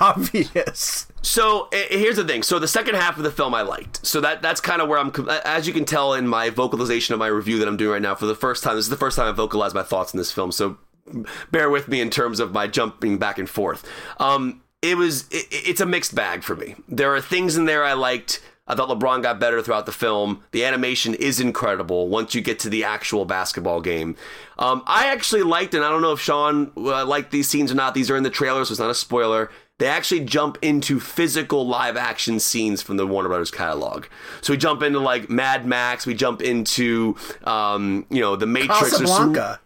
[0.00, 1.06] Obvious.
[1.22, 2.42] So eh, here's the thing.
[2.42, 4.04] So the second half of the film I liked.
[4.06, 5.12] So that that's kind of where I'm.
[5.44, 8.14] As you can tell in my vocalization of my review that I'm doing right now
[8.14, 8.76] for the first time.
[8.76, 10.50] This is the first time I vocalized my thoughts in this film.
[10.52, 10.78] So
[11.50, 13.86] bear with me in terms of my jumping back and forth.
[14.18, 16.74] Um, it was it, it's a mixed bag for me.
[16.88, 18.40] There are things in there I liked.
[18.70, 20.44] I thought LeBron got better throughout the film.
[20.52, 24.14] The animation is incredible once you get to the actual basketball game.
[24.60, 27.74] Um, I actually liked, and I don't know if Sean uh, liked these scenes or
[27.74, 27.94] not.
[27.94, 29.50] These are in the trailer, so it's not a spoiler.
[29.78, 34.04] They actually jump into physical live action scenes from the Warner Brothers catalog.
[34.40, 36.06] So we jump into like Mad Max.
[36.06, 38.82] We jump into um, you know the Matrix.
[38.82, 39.60] or some- Casablanca.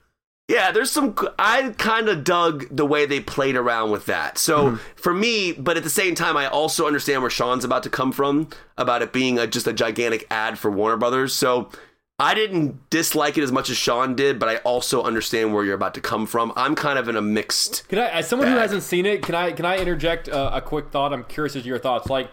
[0.48, 1.16] Yeah, there's some.
[1.38, 4.36] I kind of dug the way they played around with that.
[4.36, 7.90] So for me, but at the same time, I also understand where Sean's about to
[7.90, 11.32] come from about it being a, just a gigantic ad for Warner Brothers.
[11.32, 11.70] So
[12.18, 15.74] I didn't dislike it as much as Sean did, but I also understand where you're
[15.74, 16.52] about to come from.
[16.56, 17.88] I'm kind of in a mixed.
[17.88, 20.60] Can I, as someone who hasn't seen it, can I can I interject uh, a
[20.60, 21.12] quick thought?
[21.12, 22.10] I'm curious as to your thoughts.
[22.10, 22.30] Like,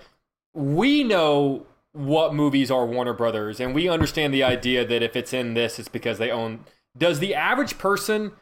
[0.53, 5.33] we know what movies are Warner Brothers, and we understand the idea that if it's
[5.33, 6.65] in this, it's because they own.
[6.97, 8.33] Does the average person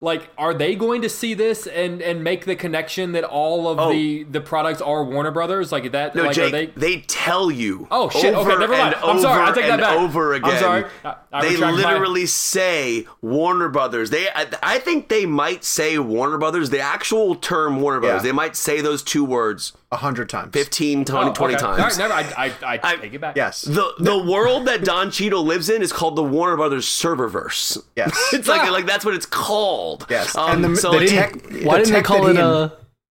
[0.00, 3.80] like are they going to see this and and make the connection that all of
[3.80, 3.90] Oh.
[3.90, 5.72] the the products are Warner Brothers?
[5.72, 6.14] Like that?
[6.14, 6.66] No, like, Jake, are they?
[6.66, 7.88] they, tell you.
[7.90, 8.32] Oh, shit.
[8.34, 8.94] Over Okay, never mind.
[8.94, 9.42] and I'm sorry.
[9.42, 9.98] I over take that and back.
[9.98, 10.60] Over I'm again.
[10.60, 10.84] sorry.
[11.04, 14.10] I- I they retract my- literally say Warner Brothers.
[14.10, 16.70] They, I, I think they might say Warner Brothers.
[16.70, 18.20] The actual term Warner Brothers.
[18.22, 18.28] Yeah.
[18.28, 20.50] They might say those two words hundred times.
[20.52, 21.64] 15, 20, Oh, 20 times.
[21.64, 22.12] All right, never.
[22.14, 23.36] I I, I, I- take it back.
[23.36, 23.62] Yes.
[23.62, 27.78] The the world that Don Cheadle lives in is called the Warner Brothers serververse.
[27.96, 28.14] Yes.
[28.32, 30.06] It's like like that's what it's called.
[30.10, 30.36] Yes.
[30.36, 31.32] Um, And the- so the like- tech-
[31.64, 32.68] Why the didn't they call it he- uh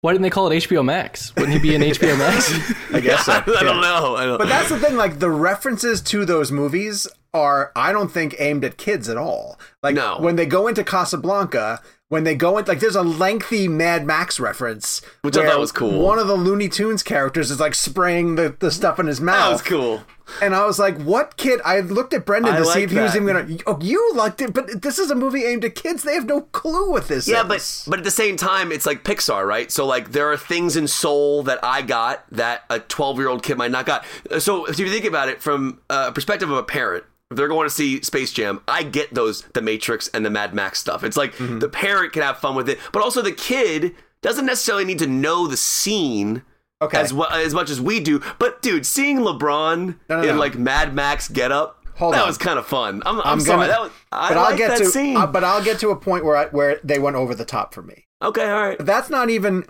[0.01, 1.31] why didn't they call it HBO Max?
[1.35, 2.51] Wouldn't he be in HBO Max?
[2.93, 3.33] I guess so.
[3.33, 4.15] I don't know.
[4.15, 8.09] I don't, But that's the thing, like the references to those movies are, I don't
[8.11, 9.59] think, aimed at kids at all.
[9.83, 10.17] Like No.
[10.19, 11.81] when they go into Casablanca,
[12.11, 15.71] when they go in like, there's a lengthy Mad Max reference, Which I thought was
[15.71, 16.03] cool.
[16.05, 19.37] One of the Looney Tunes characters is like spraying the, the stuff in his mouth.
[19.47, 20.03] that was cool.
[20.41, 22.99] And I was like, "What kid?" I looked at Brendan I to see if he
[22.99, 23.57] was even gonna.
[23.67, 26.03] Oh, you liked it, but this is a movie aimed at kids.
[26.03, 27.83] They have no clue what this Yeah, is.
[27.85, 29.69] but but at the same time, it's like Pixar, right?
[29.71, 33.43] So like there are things in Soul that I got that a 12 year old
[33.43, 34.05] kid might not got.
[34.39, 37.65] So if you think about it from a perspective of a parent, if they're going
[37.67, 41.03] to see Space Jam, I get those the Matrix and the Mad Max stuff.
[41.03, 41.59] It's like Mm-hmm.
[41.59, 45.07] the parent can have fun with it, but also the kid doesn't necessarily need to
[45.07, 46.43] know the scene.
[46.83, 46.99] Okay.
[46.99, 50.39] As well as much as we do, but dude, seeing LeBron No, no, in no.
[50.41, 52.27] like Mad Max get up, Hold that on.
[52.27, 53.03] was kind of fun.
[53.05, 54.85] I'm, I'm, I'm sorry, gonna- that was, I but I'll get that to.
[54.85, 55.15] scene.
[55.15, 57.75] uh, but I'll get to a point where I, where they went over the top
[57.75, 58.07] for me.
[58.21, 58.77] okay, all right.
[58.77, 59.65] But that's not even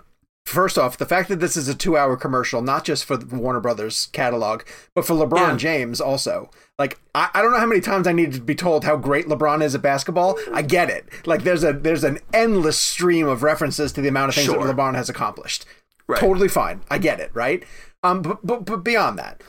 [0.46, 3.60] first off the fact that this is a two-hour commercial not just for the warner
[3.60, 4.62] brothers catalog
[4.92, 5.56] but for lebron Yeah.
[5.56, 6.50] james also
[6.82, 9.26] like I, I don't know how many times i need to be told how great
[9.26, 13.42] lebron is at basketball i get it like there's a there's an endless stream of
[13.42, 14.62] references to the amount of things Sure.
[14.64, 15.64] that lebron has accomplished
[16.08, 16.18] Right.
[16.20, 17.62] totally fine i get it right
[18.02, 19.42] um but, but but beyond that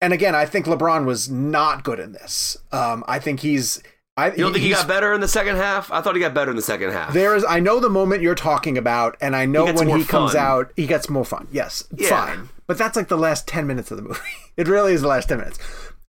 [0.00, 3.82] and again i think lebron was not good in this um i think he's
[4.16, 5.90] I, You don't think he got better in the second half?
[5.90, 7.14] I thought he got better in the second half.
[7.14, 7.44] there is.
[7.48, 10.72] I know the moment you're talking about, and I know He when he comes out,
[10.76, 11.46] he gets more fun.
[11.50, 12.08] Yes, Yeah.
[12.26, 12.48] fine.
[12.66, 14.20] But that's like the last ten minutes of the movie.
[14.58, 15.58] It really is the last ten minutes.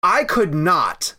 [0.06, 1.14] I could not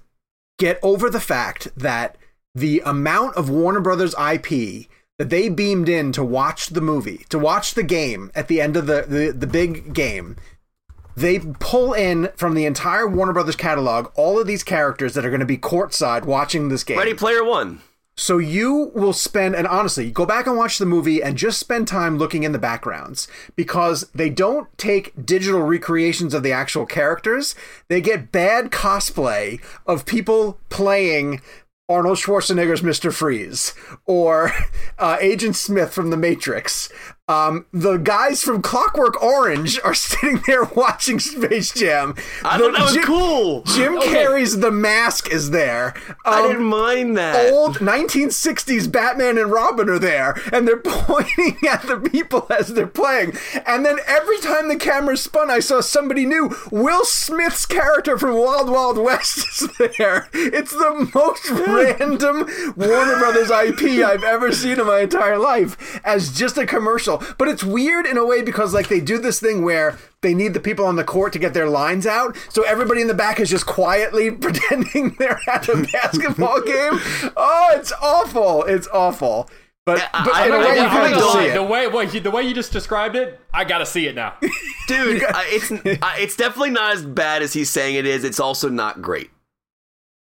[0.57, 2.18] get over the fact that
[2.55, 4.88] the amount of Warner Brothers IP
[5.19, 8.77] that they beamed in to watch the movie, to watch the game at the end
[8.77, 10.38] of the the, the big game.
[11.18, 15.31] They pull in from the entire Warner Brothers catalog all of these characters that are
[15.31, 16.97] going to be courtside watching this game.
[16.97, 17.81] Ready Player One.
[18.19, 21.88] So you will spend, and honestly, go back and watch the movie and just spend
[21.88, 27.53] time looking in the backgrounds because they don't take digital recreations of the actual characters.
[27.89, 31.41] They get bad cosplay of people playing
[31.88, 33.14] Arnold Schwarzenegger's Mr.
[33.14, 33.73] Freeze
[34.06, 34.52] or
[34.99, 36.89] uh, Agent Smith from The Matrix
[37.29, 42.15] Um, the guys from Clockwork Orange are sitting there watching Space Jam.
[42.41, 43.63] I The- thought that was Jim, cool.
[43.63, 45.93] Jim Carrey's The Mask is there.
[46.23, 47.51] I Um, didn't mind that.
[47.51, 52.87] old 1960s Batman and Robin are there, and they're pointing at the people as they're
[52.87, 53.33] playing.
[53.65, 56.55] And then every time the camera spun, I saw somebody new.
[56.71, 59.67] Will Smith's character from Wild Wild West is
[59.97, 60.29] there.
[60.31, 62.47] It's the most random
[62.77, 67.16] Warner Brothers IP I've ever seen in my entire life as just a commercial.
[67.38, 70.53] But it's weird in a way because like they do this thing where they need
[70.53, 72.35] the people on the court to get their lines out.
[72.49, 76.99] So everybody in the back is just quietly pretending they're at a basketball game.
[77.38, 78.64] Oh, it's awful.
[78.64, 79.49] It's awful.
[79.85, 81.45] But, Yeah, I- but I- in a I- way, I- you I kind don't see
[81.48, 81.53] it.
[81.53, 84.34] The way, what, you- the way you just described it, I gotta see it now.
[84.89, 85.77] Dude, uh, it's uh,
[86.18, 88.23] it's definitely not as bad as he's saying it is.
[88.26, 89.30] It's also not great.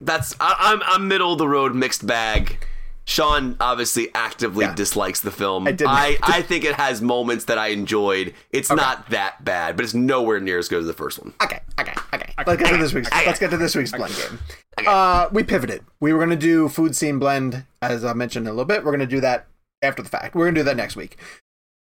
[0.00, 2.58] That's I, I'm I'm middle of the road, mixed bag.
[3.06, 4.74] Sean obviously actively Yeah.
[4.74, 5.66] dislikes the film.
[5.68, 5.90] I didn't.
[5.90, 8.32] I, I think it has moments that I enjoyed.
[8.50, 11.34] It's not that bad, but it's nowhere near as good as the first one.
[11.42, 12.32] Okay, okay, okay.
[12.46, 13.10] Let's get to this week's.
[13.12, 14.38] Let's get to this week's blend game.
[14.86, 15.84] Uh, we pivoted.
[16.00, 18.84] We were going to do food scene blend, as I mentioned in a little bit.
[18.84, 19.46] We're going to do that
[19.82, 20.34] after the fact.
[20.34, 21.18] We're going to do that next week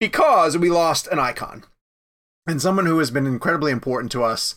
[0.00, 1.64] because we lost an icon
[2.46, 4.54] and someone who has been incredibly important to us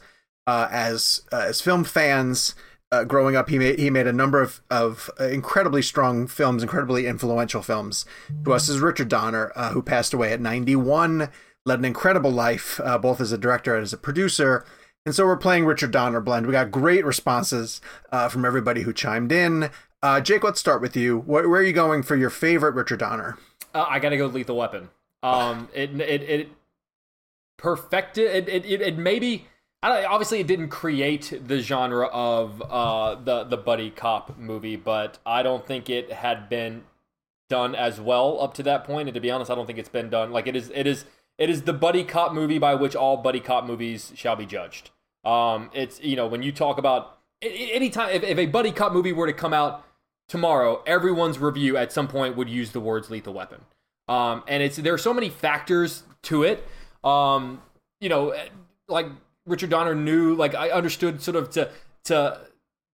[0.48, 2.56] uh, as uh, as film fans.
[2.94, 7.08] Uh, growing up, he made he made a number of of incredibly strong films, incredibly
[7.08, 8.06] influential films
[8.46, 8.70] to us.
[8.70, 11.30] Is Richard Donner, uh, who passed away at 91,
[11.66, 14.64] led an incredible life, uh, both as a director and as a producer.
[15.08, 16.46] And so we're playing Richard Donner blend.
[16.46, 19.72] We got great responses uh, from everybody who chimed in.
[20.04, 21.18] Uh, Jake, let's start with you.
[21.18, 23.40] Where, where are you going for your favorite Richard Donner?
[23.74, 24.90] Uh, I gotta go Lethal Weapon.
[25.24, 26.50] Um, it it it
[27.58, 28.30] perfected.
[28.30, 29.48] It it it, it maybe.
[29.84, 35.44] Obviously, it didn't create the genre of uh, the the buddy cop movie, but I
[35.44, 36.84] don't think it had been
[37.50, 39.10] done as well up to that point.
[39.10, 40.72] And to be honest, I don't think it's been done like it is.
[40.74, 41.06] It is.
[41.38, 44.92] It is the buddy cop movie by which all buddy cop movies shall be judged.
[45.26, 49.12] Um, it's you know when you talk about anytime if, if a buddy cop movie
[49.12, 49.84] were to come out
[50.30, 53.62] tomorrow, everyone's review at some point would use the words lethal weapon.
[54.08, 56.66] Um, and it's there are so many factors to it.
[57.04, 57.62] Um,
[58.00, 58.34] you know,
[58.88, 59.08] like
[59.46, 61.70] Richard Donner knew, like I understood sort of to
[62.06, 62.42] to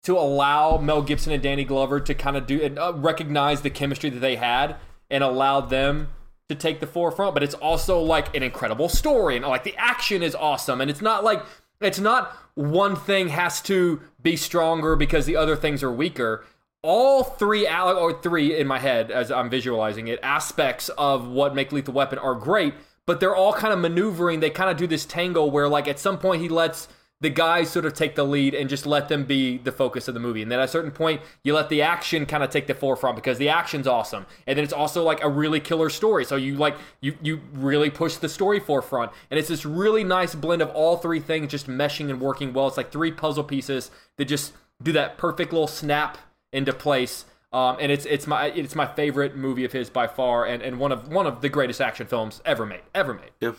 [0.04, 3.72] to allow Mel Gibson and Danny Glover to kind of do and uh, recognize the
[3.72, 4.76] chemistry that they had
[5.10, 6.10] and allow them
[6.48, 7.34] to take the forefront.
[7.34, 10.80] But it's also like an incredible story and like the action is awesome.
[10.80, 11.44] And it's not like
[11.82, 16.46] it's not one thing has to be stronger because the other things are weaker.
[16.84, 21.72] All three or three in my head as I'm visualizing it aspects of what make
[21.72, 22.76] Lethal Weapon are great,
[23.06, 24.40] but they're all kind of maneuvering.
[24.40, 26.88] They kind of do this tango where like at some point he lets
[27.22, 30.14] the guys sort of take the lead and just let them be the focus of
[30.14, 30.42] the movie.
[30.42, 33.16] And then at a certain point, you let the action kind of take the forefront
[33.16, 34.26] because the action's awesome.
[34.46, 36.26] And then it's also like a really killer story.
[36.26, 39.12] So you like you you really push the story forefront.
[39.32, 42.68] And it's this really nice blend of all three things just meshing and working well.
[42.68, 44.54] It's like three puzzle pieces that just
[44.84, 46.18] do that perfect little snap
[46.52, 47.26] into place.
[47.54, 50.80] Um, and it's it's my it's my favorite movie of his by far, and, and
[50.80, 53.32] one of one of the greatest action films ever made, ever made.
[53.40, 53.54] Yeah.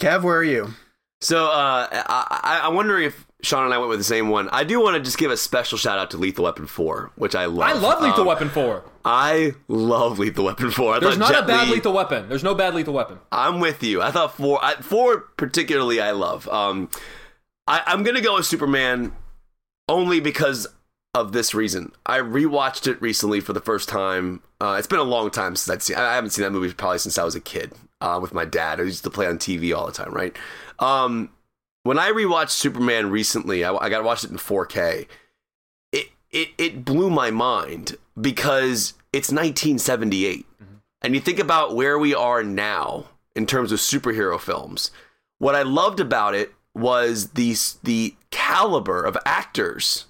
[0.00, 0.68] Kev, where are you?
[1.22, 4.50] So uh, I, I, I'm wondering if Sean and I went with the same one.
[4.50, 7.34] I do want to just give a special shout out to Lethal Weapon 4, which
[7.34, 7.70] I love.
[7.70, 8.84] I love Lethal Um, Weapon four.
[9.02, 10.94] I love Lethal Weapon 4.
[10.96, 12.28] I There's not Jet a bad Li- Lethal Weapon.
[12.28, 13.18] There's no bad Lethal Weapon.
[13.32, 14.02] I'm with you.
[14.02, 16.46] I thought four, I, four particularly, I love.
[16.50, 16.90] Um,
[17.66, 19.12] I, I'm gonna go with Superman
[19.88, 20.66] only because
[21.16, 21.92] of this reason.
[22.04, 24.42] I rewatched it recently for the first time.
[24.60, 25.96] Uh, it's been a long time since I'd seen.
[25.96, 27.72] I haven't seen that movie probably since I was a kid
[28.02, 28.80] uh, with my dad.
[28.80, 30.36] I used to play on TV all the time, right?
[30.78, 31.30] Um,
[31.84, 35.06] when I rewatched Superman recently, I, I got to watch it in 4K.
[35.92, 40.44] It it it blew my mind because it's 1978,
[41.00, 44.90] and you think about where we are now in terms of superhero films.
[45.38, 50.04] What I loved about it was the the caliber of actors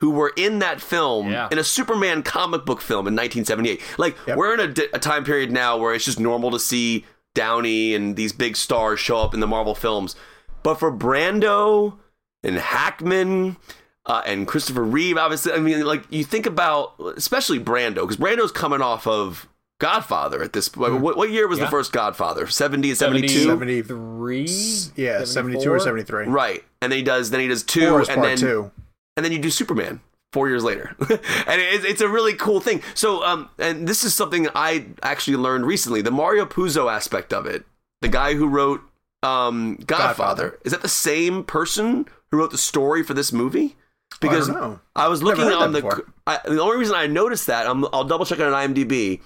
[0.00, 1.48] who were in that film Yeah.
[1.50, 3.80] in a Superman comic book film in 1978.
[3.98, 4.36] Like Yep.
[4.36, 7.04] we're in a, a time period now where it's just normal to see
[7.34, 10.16] Downey and these big stars show up in the Marvel films,
[10.62, 11.98] but for Brando
[12.42, 13.56] and Hackman.
[14.06, 15.52] Uh, and Christopher Reeve, obviously.
[15.52, 19.46] I mean, like you think about, especially Brando, because Brando's coming off of
[19.78, 21.00] Godfather at this point.
[21.00, 21.66] What, what year was Yeah.
[21.66, 22.46] the first Godfather?
[22.46, 23.44] 70 and 72?
[23.44, 24.48] 70 Three.
[24.96, 26.26] Yeah, 72 or 73.
[26.26, 26.64] Right.
[26.80, 28.70] And then he does then he does two Four and part then two.
[29.16, 30.00] And then you do Superman
[30.32, 32.82] four years later, and it's, it's a really cool thing.
[32.94, 37.46] So, um, and this is something I actually learned recently: the Mario Puzo aspect of
[37.46, 37.64] it.
[38.00, 38.80] The guy who wrote
[39.22, 40.58] um, Godfather, Godfather.
[40.64, 43.76] is that the same person who wrote the story for this movie?
[44.20, 44.80] Because don't know.
[44.96, 46.04] I was looking on the.
[46.26, 49.20] I, the only reason I noticed that I'm, I'll double check it on IMDb.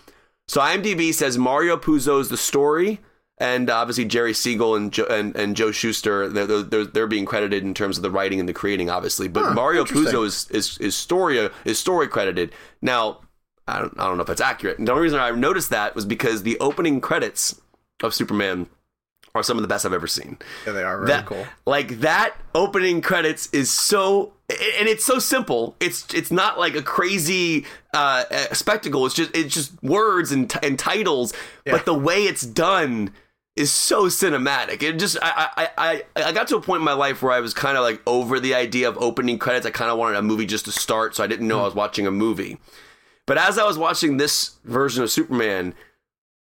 [0.48, 3.00] So IMDb says Mario Puzo is the story,
[3.38, 7.64] and obviously Jerry Siegel and jo- and, and Joe Shuster they're, they're they're being credited
[7.64, 9.28] in terms of the writing and the creating, obviously.
[9.28, 9.84] But Huh, Mario.
[9.84, 12.52] Puzo is is is story is story credited.
[12.80, 13.20] Now
[13.66, 14.78] I don't I don't know if that's accurate.
[14.78, 17.60] And the only reason I noticed that was because the opening credits
[18.02, 18.68] of Superman
[19.34, 20.38] are some of the best I've ever seen.
[20.64, 21.44] Yeah, they are very that, cool.
[21.66, 25.74] Like that opening credits is so, and it's so simple.
[25.80, 29.04] It's it's not like a crazy uh, spectacle.
[29.06, 31.34] It's just it's just words and, t- and titles,
[31.64, 33.10] but the way it's done
[33.56, 34.82] is so cinematic.
[34.82, 37.40] It just I I I I got to a point in my life where I
[37.40, 39.64] was kind of like over the idea of opening credits.
[39.66, 41.74] I kind of wanted a movie just to start, so I didn't know I was
[41.74, 42.58] watching a movie.
[43.26, 45.74] But as I was watching this version of Superman,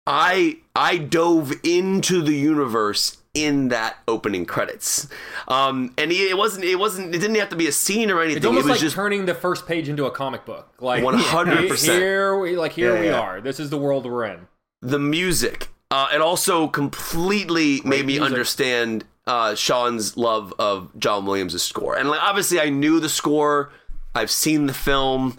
[0.05, 5.07] I I dove into the universe in that opening credits.
[5.47, 8.37] Um, and it wasn't it wasn't it didn't have to be a scene or anything.
[8.37, 10.73] It's almost it was like just turning the first page into a comic book.
[10.79, 11.79] Like 100%.
[11.97, 13.19] Here we like here Yeah, we yeah.
[13.19, 13.39] are.
[13.41, 14.47] This is the world we're in.
[14.81, 15.69] the music.
[15.93, 18.23] Uh, it also completely made me music.
[18.23, 21.95] understand uh, Sean's love of John Williams' score.
[21.95, 23.71] And like obviously I knew the score,
[24.15, 25.37] I've seen the film,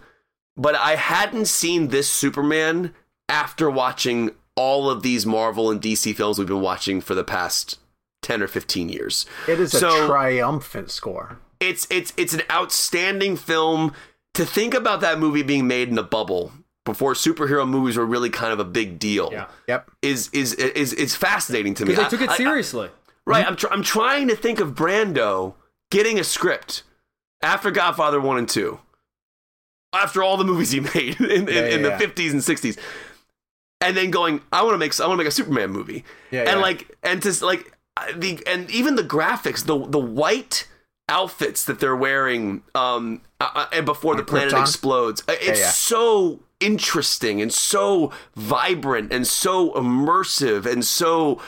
[0.56, 2.94] but I hadn't seen this Superman
[3.28, 7.78] after watching all of these Marvel and DC films we've been watching for the past
[8.22, 9.26] 10 or 15 years.
[9.48, 11.40] It is a So- triumphant score.
[11.60, 13.92] it's it's it's an outstanding film
[14.34, 16.52] to think about that movie being made in a bubble
[16.84, 19.46] before superhero movies were really kind of a big deal Yeah.
[19.68, 19.90] Yep.
[20.02, 22.90] is is is is fascinating to me Because they took I- it I- I- seriously.
[23.26, 25.54] right I'm, tr- I'm trying to think of brando
[25.90, 26.82] getting a script
[27.42, 28.78] after godfather 1 and 2
[29.94, 32.10] after all the movies he made in, in, Yeah, in yeah, the yeah.
[32.10, 32.78] 50s and 60s
[33.80, 36.40] and then going i want to make i want to make a superman movie Yeah,
[36.40, 36.56] and yeah.
[36.56, 37.72] like and just like
[38.16, 40.66] the and even the graphics the the white
[41.08, 44.62] outfits that they're wearing um uh, uh, and before the planet Krypton?
[44.62, 45.68] explodes uh, it's yeah.
[45.68, 51.40] so interesting and so vibrant and so immersive and so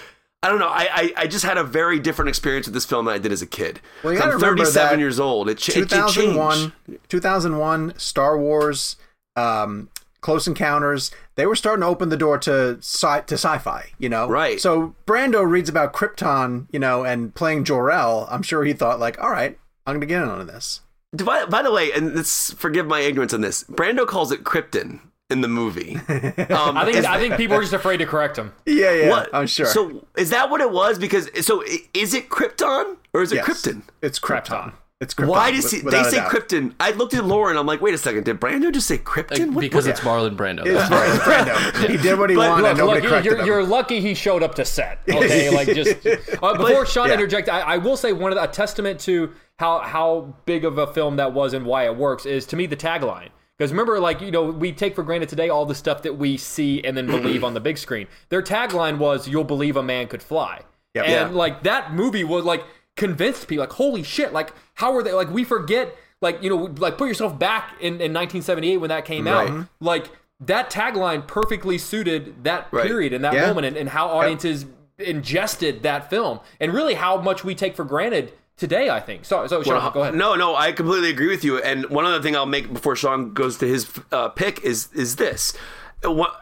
[0.43, 0.69] I don't know.
[0.69, 3.33] I, I I just had a very different experience with this film than I did
[3.33, 3.81] as a kid.
[4.05, 5.49] Well, you I'm 37 years old.
[5.49, 7.01] It, ch- it, it 2001, changed.
[7.09, 8.97] 2001, Star Wars,
[9.35, 9.89] um,
[10.27, 11.13] Close Encounters.
[11.37, 13.91] They were starting to open the door to sci to sci-fi.
[13.97, 14.61] You know, Right.
[14.61, 18.27] So Brando reads about Krypton, you know, and playing Jor El.
[18.29, 20.81] I'm sure he thought like, all right, I'm gonna get in on this.
[21.13, 23.63] By, by the way, and this, forgive my ignorance on this.
[23.71, 24.99] Brando calls it Krypton
[25.31, 26.01] in the movie.
[26.51, 28.53] Um, I think I think people are just afraid to correct him.
[28.67, 29.31] Yeah, yeah, what?
[29.33, 29.67] I'm sure.
[29.67, 30.99] So is that what it was?
[30.99, 31.63] Because so
[31.95, 33.47] is it Krypton or is it Yes.
[33.47, 33.83] Krypton?
[34.03, 34.47] It's Krypton.
[34.47, 34.73] Krypton.
[34.99, 35.29] It's Krypton.
[35.29, 36.33] Why does wi- he, they say doubt.
[36.33, 36.75] Krypton?
[36.81, 37.59] I looked at Lauren.
[37.59, 38.25] I'm like, wait a second.
[38.25, 39.39] Did Brando just say Krypton?
[39.49, 40.61] Like, What- because what- it's Marlon Brando.
[40.65, 40.89] It's, it's
[41.25, 41.91] Brando.
[41.91, 43.47] He did what he But wanted, Look, and nobody look, you're, him.
[43.47, 45.01] you're lucky he showed up to set.
[45.09, 47.15] Okay, like just uh, before Sean yeah.
[47.15, 50.79] interject, I, I will say one of the, a testament to how how big of
[50.79, 53.29] a film that was and why it works is to me the tagline.
[53.59, 56.39] Because remember, like you know, we take for granted today all the stuff that we
[56.39, 58.07] see and then believe on the big screen.
[58.31, 60.63] Their tagline was "You'll believe a man could fly,"
[60.95, 61.05] Yep.
[61.05, 61.37] and Yeah.
[61.37, 62.65] like that movie was like
[62.97, 65.13] convinced people like, "Holy shit!" Like how are they?
[65.13, 69.05] Like we forget, like you know, like put yourself back in, in 1978 when that
[69.05, 69.67] came out.
[69.81, 70.07] Like
[70.41, 72.87] that tagline perfectly suited that Right.
[72.87, 73.47] period and that Yeah.
[73.47, 74.67] moment and, and how audiences
[74.99, 78.89] ingested that film and really how much we take for granted today.
[78.91, 79.25] I think.
[79.25, 80.15] So, so Sean, Well, go ahead.
[80.15, 81.59] No, no, I completely agree with you.
[81.59, 85.17] And one other thing I'll make before Sean goes to his uh, pick is is
[85.17, 85.55] this.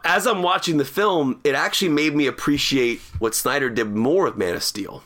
[0.05, 4.37] As I'm watching the film, it actually made me appreciate what Snyder did more with
[4.37, 5.03] Man of Steel.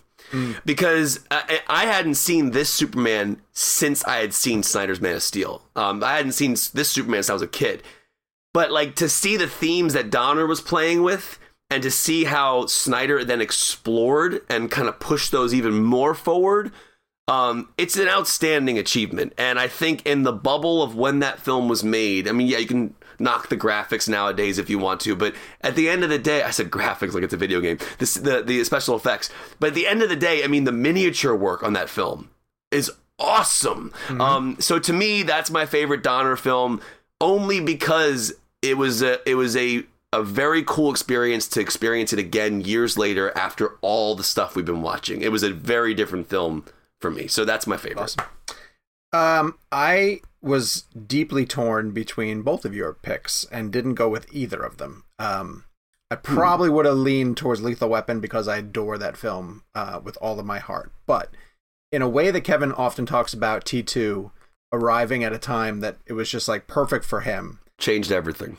[0.65, 5.63] Because I, I hadn't seen this Superman since I had seen Snyder's Man of Steel.
[5.77, 7.83] Um, I hadn't seen this Superman since I was a kid.
[8.55, 11.39] But like to see the themes that Donner was playing with
[11.71, 16.73] and to see how Snyder then explored and kind of pushed those even more forward,
[17.29, 19.35] um, it's an outstanding achievement.
[19.37, 22.59] And I think in the bubble of when that film was made, I mean, yeah,
[22.59, 26.11] you can knock the graphics nowadays if you want to, but at the end of
[26.11, 29.31] the day, I said graphics like it's a video game, this, the, the special effects.
[29.61, 32.31] But at the end of the day, I mean, the miniature work on that film
[32.71, 33.93] is awesome.
[34.21, 36.81] Um, so to me, that's my favorite Donner film,
[37.21, 38.33] only because
[38.63, 42.97] it was a it was a a very cool experience to experience it again years
[42.97, 45.21] later after all the stuff we've been watching.
[45.21, 46.65] It was a very different film
[47.01, 48.03] for me, so that's my favorite.
[48.03, 48.25] Awesome.
[49.13, 54.63] Um, I was deeply torn between both of your picks and didn't go with either
[54.63, 55.05] of them.
[55.19, 55.65] Um,
[56.11, 60.17] I probably would have leaned towards Lethal Weapon because I adore that film uh, with
[60.21, 60.93] all of my heart.
[61.07, 61.31] But
[61.93, 64.31] in a way that Kevin often talks about T2
[64.73, 67.59] arriving at a time that it was just like perfect for him.
[67.79, 68.57] Changed everything.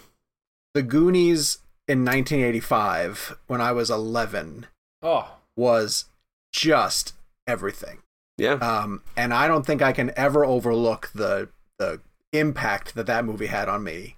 [0.74, 4.68] The Goonies in 1985, when I was 11,
[5.02, 6.06] Oh, was
[6.52, 7.14] just
[7.48, 8.00] everything.
[8.38, 8.54] Yeah.
[8.54, 11.50] Um, and I don't think I can ever overlook the
[11.80, 12.02] the
[12.34, 14.18] impact that that movie had on me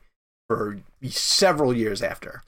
[0.50, 2.44] for several years after.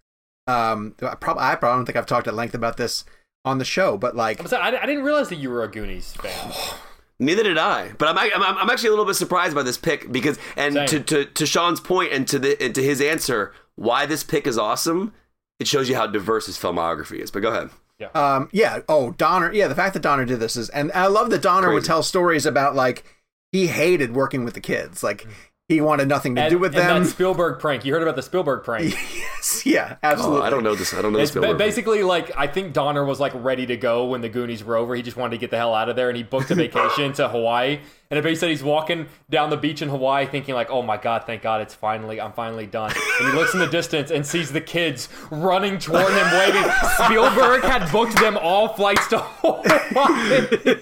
[0.47, 3.05] Um, I probably I probably don't think I've talked at length about this
[3.45, 5.69] on the show, but like I'm sorry, I, I didn't realize that you were a
[5.69, 6.51] Goonies fan.
[7.19, 10.11] Neither did I, but I'm, I'm I'm actually a little bit surprised by this pick
[10.11, 10.87] because, and Same.
[10.87, 14.47] to, to to Sean's point and to the and to his answer, why this pick
[14.47, 15.13] is awesome.
[15.59, 17.31] It shows you how diverse his filmography is.
[17.31, 17.69] But go ahead.
[17.99, 18.07] Yeah.
[18.15, 18.79] Um, yeah.
[18.89, 19.53] Oh, Donner.
[19.53, 22.03] Yeah, the fact that Donner did this is, and I love that Donner would tell
[22.03, 23.05] stories about like
[23.53, 25.01] he hated working with the kids.
[25.01, 25.31] Like mm.
[25.69, 27.03] He wanted nothing to And, do with and them.
[27.03, 27.85] that Spielberg prank.
[27.85, 28.91] You heard about the Spielberg prank.
[29.15, 30.41] yes, yeah, Oh, absolutely.
[30.41, 30.93] I don't know this.
[30.93, 31.29] I don't know this.
[31.29, 31.57] It's ba- Spielberg.
[31.57, 34.93] basically like I think Donner was like ready to go when the Goonies were over.
[34.93, 37.13] He just wanted to get the hell out of there, and he booked a vacation
[37.13, 37.79] to Hawaii.
[38.11, 40.97] And it basically said he's walking down the beach in Hawaii, thinking like, "Oh my
[40.97, 42.91] god, thank God, it's finally, I'm finally done."
[43.21, 46.69] And he looks in the distance and sees the kids running toward him, waving.
[47.05, 49.63] Spielberg had booked them all flights to Hawaii.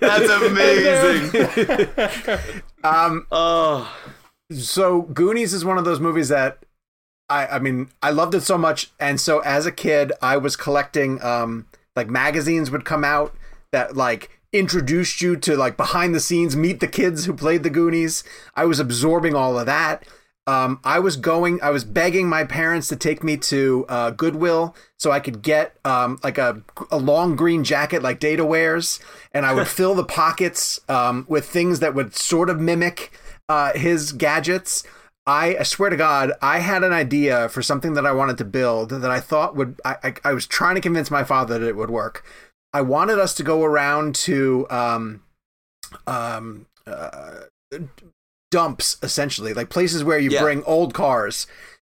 [0.01, 0.29] That's
[2.41, 2.63] amazing.
[2.83, 3.95] Um, oh,
[4.51, 6.59] so Goonies is one of those movies that
[7.29, 10.55] I I mean I loved it so much and so as a kid I was
[10.55, 13.33] collecting um like magazines would come out
[13.71, 17.69] that like introduced you to like behind the scenes meet the kids who played the
[17.69, 18.23] Goonies.
[18.55, 20.05] I was absorbing all of that.
[20.47, 24.75] Um I was going I was begging my parents to take me to uh Goodwill
[24.97, 26.61] so I could get um like a
[26.91, 28.99] a long green jacket like Data wears
[29.33, 33.11] and I would fill the pockets um with things that would sort of mimic
[33.51, 34.83] uh, his gadgets.
[35.27, 38.45] I, I swear to God, I had an idea for something that I wanted to
[38.45, 39.79] build that I thought would.
[39.85, 42.23] I, I, I was trying to convince my father that it would work.
[42.73, 45.21] I wanted us to go around to um,
[46.07, 47.41] um, uh,
[48.49, 50.41] dumps, essentially, like places where you Yeah.
[50.41, 51.45] bring old cars,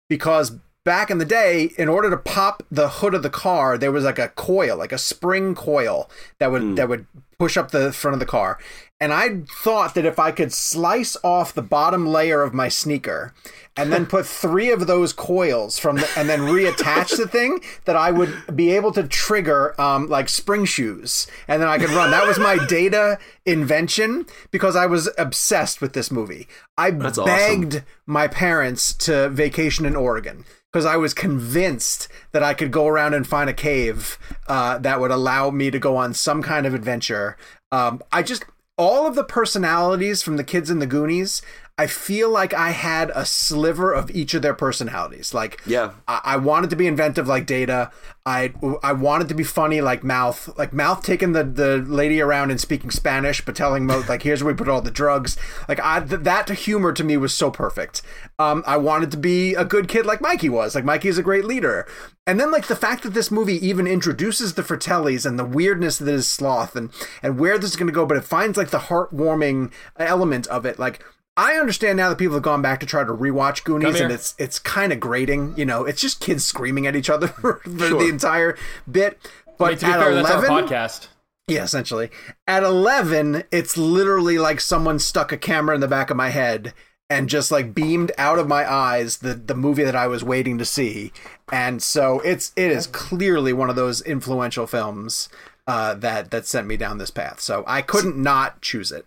[0.08, 0.52] because
[0.84, 4.04] back in the day, in order to pop the hood of the car, there was
[4.04, 6.08] like a coil, like a spring coil
[6.38, 7.06] that would that would
[7.38, 8.58] push up the front of the car.
[8.98, 13.34] And I thought that if I could slice off the bottom layer of my sneaker
[13.76, 17.94] and then put three of those coils from the, and then reattach the thing, that
[17.96, 22.10] I would be able to trigger um, like spring shoes, and then I could run.
[22.10, 26.48] That was my data invention because I was obsessed with this movie.
[26.78, 27.26] I That's awesome.
[27.26, 32.86] begged my parents to vacation in Oregon because I was convinced that I could go
[32.86, 36.66] around and find a cave uh, that would allow me to go on some kind
[36.66, 37.36] of adventure.
[37.72, 38.44] Um, I just
[38.76, 41.40] all of the personalities from the kids in the Goonies.
[41.78, 45.34] I feel like I had a sliver of each of their personalities.
[45.34, 45.90] Like, Yeah.
[46.08, 47.90] I, I wanted to be inventive like Data.
[48.24, 50.56] I I wanted to be funny like Mouth.
[50.58, 54.42] Like Mouth taking the, the lady around and speaking Spanish, but telling Mo like, "Here's
[54.42, 55.36] where we put all the drugs."
[55.68, 58.02] Like I th- that humor to me was so perfect.
[58.38, 60.74] Um, I wanted to be a good kid like Mikey was.
[60.74, 61.86] Like Mikey is a great leader.
[62.26, 65.98] And then like the fact that this movie even introduces the Fratellis and the weirdness
[65.98, 66.90] that is Sloth and
[67.22, 70.66] and where this is going to go, but it finds like the heartwarming element of
[70.66, 70.80] it.
[70.80, 71.04] Like
[71.36, 74.34] I understand now that people have gone back to try to rewatch Goonies, and it's
[74.38, 75.54] it's kind of grating.
[75.56, 77.98] You know, it's just kids screaming at each other for, for Sure.
[78.02, 78.56] the entire
[78.90, 79.18] bit.
[79.58, 81.08] But I mean, to be at fair, that's our eleven, podcast.
[81.48, 82.10] yeah, essentially
[82.46, 86.72] at eleven, it's literally like someone stuck a camera in the back of my head
[87.08, 90.58] and just like beamed out of my eyes the the movie that I was waiting
[90.58, 91.12] to see.
[91.52, 95.28] And so it's it is clearly one of those influential films
[95.66, 97.40] uh, that that sent me down this path.
[97.40, 99.06] So I couldn't not choose it.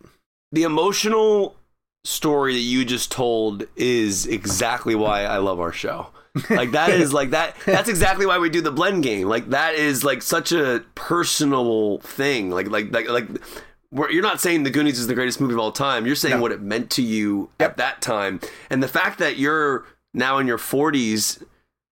[0.51, 1.55] the emotional
[2.03, 6.07] story that you just told is exactly why I love our show.
[6.49, 9.27] Like that is like that that's exactly why we do the blend game.
[9.27, 12.51] Like that is like such a personal thing.
[12.51, 13.27] Like like like like
[13.91, 16.05] we're, you're not saying the Goonies is the greatest movie of all time.
[16.05, 16.41] You're saying No.
[16.41, 18.39] what it meant to you at that time.
[18.69, 21.43] And the fact that you're now in your 40s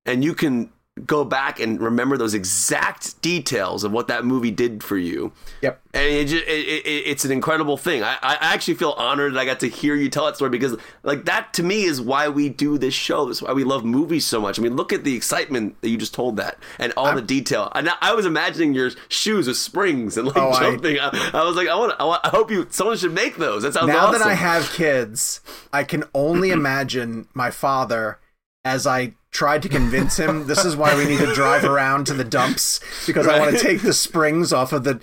[0.05, 0.71] and you can
[1.05, 5.81] go back and remember those exact details of what that movie did for you Yep.
[5.93, 8.03] and it, ju- it, it, it's an incredible thing.
[8.03, 10.75] I, I actually feel honored that I got to hear you tell that story because,
[11.03, 13.25] like, that to me is why we do this show.
[13.25, 14.59] That's why we love movies so much.
[14.59, 17.71] I mean, look at the excitement that you just told that and all the detail.
[17.73, 20.99] And I, I was imagining your shoes with springs and like Oh, I- jumping.
[20.99, 22.67] I, I was like, I want, I want, I hope you.
[22.69, 23.63] Someone should make those.
[23.63, 24.19] That sounds now awesome.
[24.19, 25.41] that I have kids,
[25.73, 28.19] I can only imagine my father
[28.63, 32.13] as I tried to convince him this is why we need to drive around to
[32.13, 34.99] the dumps because I want to take the springs off of the.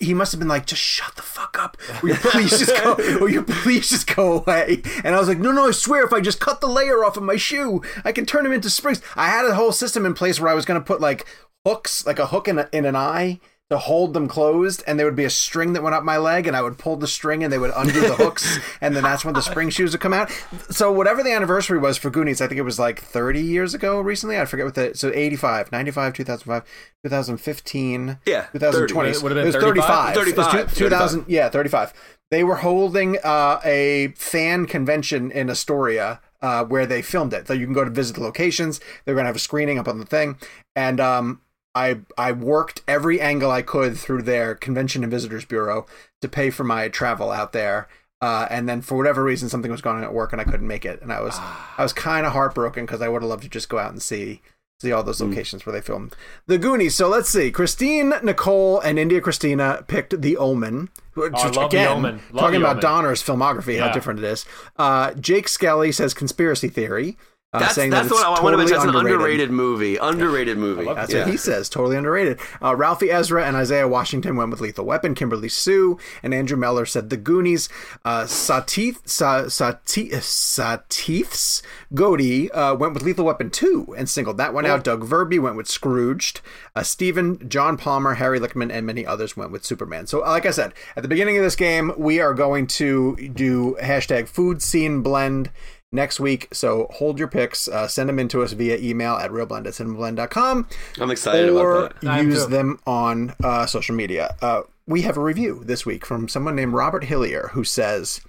[0.00, 1.76] He must have been like, just shut the fuck up.
[2.02, 2.96] Will you please just go?
[3.20, 4.82] Will you please just go away?
[5.04, 7.16] And I was like, no, no, I swear, if I just cut the layer off
[7.16, 9.00] of my shoe, I can turn them into springs.
[9.14, 11.24] I had a whole system in place where I was going to put like
[11.64, 13.38] hooks, like a hook in, a, in an eye
[13.68, 16.46] to hold them closed, and there would be a string that went up my leg,
[16.46, 19.24] and I would pull the string, and they would undo the hooks, and then that's
[19.24, 20.30] when the spring shoes would come out.
[20.70, 24.00] So whatever the anniversary was for Goonies, I think it was like 30 years ago
[24.00, 24.38] recently.
[24.38, 26.64] I forget what the so 85, 95, 2005,
[27.04, 29.08] 2015, Yeah, 2020.
[29.12, 29.18] 30.
[29.18, 30.14] It would've been was 35?
[30.14, 30.16] 35.
[30.16, 31.92] It was 35, two- 2000, yeah, 35.
[32.30, 37.46] They were holding uh, a fan convention in Astoria uh, where they filmed it.
[37.46, 38.80] So you can go to visit the locations.
[39.04, 40.36] They're going to have a screening up on the thing.
[40.74, 41.40] And um,
[41.76, 45.86] I I worked every angle I could through their convention and visitors bureau
[46.22, 47.86] to pay for my travel out there.
[48.22, 50.66] Uh, and then for whatever reason, something was going on at work and I couldn't
[50.66, 53.42] make it, and I was I was kind of heartbroken because I would have loved
[53.42, 54.40] to just go out and see
[54.80, 56.16] see all those locations where they filmed
[56.46, 56.94] the Goonies.
[56.94, 60.88] So let's see, Christine, Nicole, and India Christina picked The Omen.
[61.14, 62.20] Which, Oh, I love The again, Omen.
[62.36, 62.82] Talking about Omen.
[62.82, 64.44] Donner's filmography, how different it is.
[64.76, 67.16] Uh, Jake Skelly says conspiracy theory.
[67.56, 68.76] Uh, That's saying that's that what it's I want to mention.
[68.76, 69.96] That's an underrated movie.
[69.96, 70.84] Underrated movie.
[70.84, 71.20] love that's Yeah.
[71.20, 71.68] what he says.
[71.68, 72.38] Totally underrated.
[72.62, 75.14] Uh, Ralphie Ezra and Isaiah Washington went with Lethal Weapon.
[75.14, 77.68] Kimberly Sue and Andrew Meller said The Goonies.
[78.04, 81.62] Uh, Sateeth, Sa, Sati, Sateeth's
[81.94, 84.84] Godey uh, went with Lethal Weapon 2 and singled that one out.
[84.84, 86.40] Doug Verby went with Scrooged.
[86.74, 90.06] Uh, Stephen, John Palmer, Harry Lickman, and many others went with Superman.
[90.06, 93.16] So, uh, like I said, at the beginning of this game, we are going to
[93.32, 95.50] do hashtag food scene blend
[95.92, 96.48] next week.
[96.52, 97.68] So hold your picks.
[97.68, 100.68] Uh, send them in to us via email at reelblend at cinemablend.com
[101.00, 102.10] I'm excited or about that.
[102.10, 104.34] I use them on uh, social media.
[104.42, 108.20] Uh, we have a review this week from someone named Robert Hillier who says,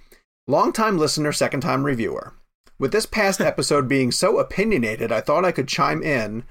[0.46, 2.32] Longtime listener, second time reviewer.
[2.78, 6.44] With this past episode being so opinionated, I thought I could chime in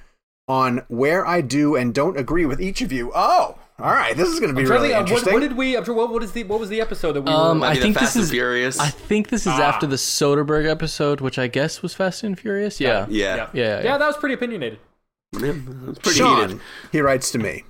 [0.47, 3.11] on where I do and don't agree with each of you.
[3.13, 4.15] Oh, all right.
[4.17, 5.33] This is going to be I'm to really uh, what, interesting.
[5.33, 5.77] what did we?
[5.77, 7.65] I'm sure, what, what is the what was the episode that we Um, were?
[7.65, 8.79] I Maybe the think Fast this is Furious.
[8.79, 9.61] I think this is Ah.
[9.61, 12.79] after the Soderbergh episode, which I guess was Fast and Furious.
[12.79, 13.35] Yeah, yeah.
[13.35, 13.83] yeah, yeah.
[13.83, 14.79] yeah, that was pretty opinionated.
[15.33, 15.53] Yeah,
[15.89, 16.61] It's pretty Sean, heated.
[16.91, 17.63] he writes to me.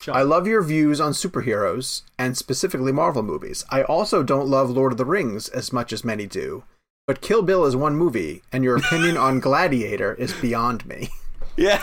[0.00, 0.14] Sean.
[0.16, 3.64] I love your views on superheroes and specifically Marvel movies.
[3.70, 6.62] I also don't love Lord of the Rings as much as many do.
[7.06, 11.08] But Kill Bill is one movie, and your opinion on Gladiator is beyond me.
[11.56, 11.78] Yeah.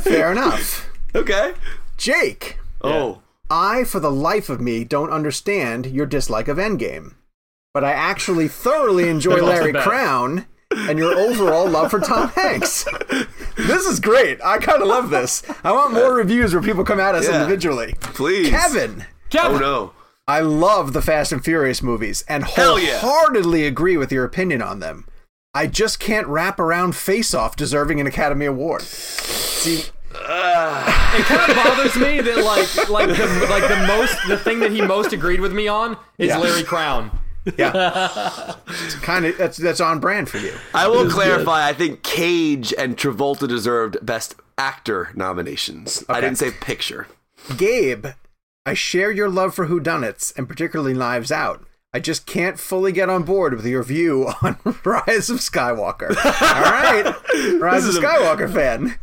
[0.00, 0.88] Fair enough.
[1.14, 1.52] okay.
[1.98, 3.22] Jake, Oh.
[3.48, 7.14] I, for the life of me, don't understand your dislike of Endgame.
[7.74, 9.72] But I actually thoroughly enjoy Larry.
[9.72, 12.84] Crowne and your overall love for Tom Hanks.
[13.56, 14.40] This is great.
[14.42, 15.42] I kind of love this.
[15.64, 17.40] I want more reviews where people come at us Yeah.
[17.42, 17.94] individually.
[18.00, 18.50] Please.
[18.50, 19.56] Kevin, Kevin!
[19.56, 19.92] Oh no.
[20.28, 22.98] I love the Fast and Furious movies and Hell yeah.
[23.00, 25.06] wholeheartedly agree with your opinion on them.
[25.52, 28.82] I just can't wrap around Face Off deserving an Academy Award.
[28.82, 34.60] See, It kind of bothers me that like like the like the most the thing
[34.60, 36.38] that he most agreed with me on is Yeah.
[36.38, 37.10] Larry Crowne.
[37.56, 40.52] yeah, it's kind of that's that's on brand for you.
[40.74, 41.66] I will clarify.
[41.68, 46.04] I think Cage and Travolta deserved Best Actor nominations.
[46.08, 47.06] I didn't say picture.
[47.56, 48.06] Gabe,
[48.66, 51.64] I share your love for whodunits and particularly Knives Out.
[51.92, 56.10] I just can't fully get on board with your view on Rise of Skywalker.
[56.10, 57.12] All right,
[57.60, 58.96] Rise of is a- Skywalker fan.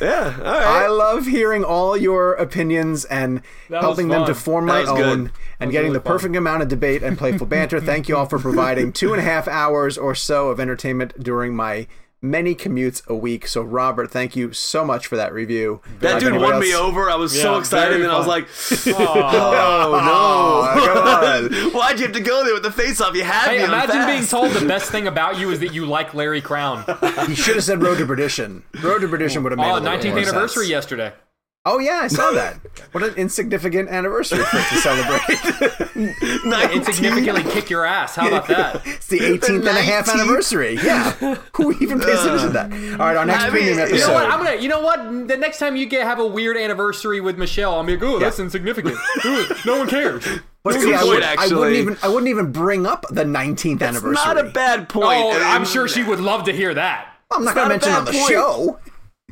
[0.00, 0.36] Yeah.
[0.38, 0.84] All right.
[0.84, 5.00] I love hearing all your opinions and That helping them to form my was good.
[5.06, 7.80] own and getting really the perfect amount of debate and playful banter.
[7.80, 11.56] Thank you all for providing two and a half hours or so of entertainment during
[11.56, 11.88] my
[12.20, 13.46] many commutes a week.
[13.46, 15.80] So, Robert, thank you so much for that review.
[16.00, 17.10] that Like dude anybody won me over.
[17.10, 18.48] I was so excited, very and I was like,
[18.98, 21.70] "Oh no!
[21.72, 23.14] Why'd you have to go there with the face off?
[23.14, 23.64] You had Hey, me.
[23.64, 26.84] I'm imagine being told the best thing about you is that you like Larry Crowne.
[27.28, 28.64] You should have said Road to Perdition.
[28.82, 30.70] Road to Perdition oh, would have made Oh, a 19th more anniversary sense.
[30.70, 31.12] yesterday.
[31.70, 32.56] Oh yeah, I saw that.
[32.92, 36.74] What an insignificant anniversary for it to celebrate.
[36.76, 38.16] Insignificantly kick your ass.
[38.16, 38.82] How about that?
[38.86, 40.78] it's the 18th and a half anniversary.
[40.82, 41.12] Yeah.
[41.54, 42.72] Who even pays attention to that?
[42.92, 43.96] All right, our next I premium you know episode.
[43.96, 44.30] You know what?
[44.30, 44.56] I'm gonna.
[44.56, 45.28] You know what?
[45.28, 48.38] The next time you get have a weird anniversary with Michelle, I'm like, oh, that's
[48.38, 48.96] insignificant.
[49.26, 50.24] Ooh, no one cares.
[50.64, 53.06] But That's see, a I, good would, I wouldn't even I wouldn't even bring up
[53.10, 54.12] the 19th anniversary.
[54.12, 55.06] Not a bad point.
[55.06, 57.14] Oh, I I'm sure she would love to hear that.
[57.30, 58.28] I'm not it's going to not mention it on the point.
[58.28, 58.78] show.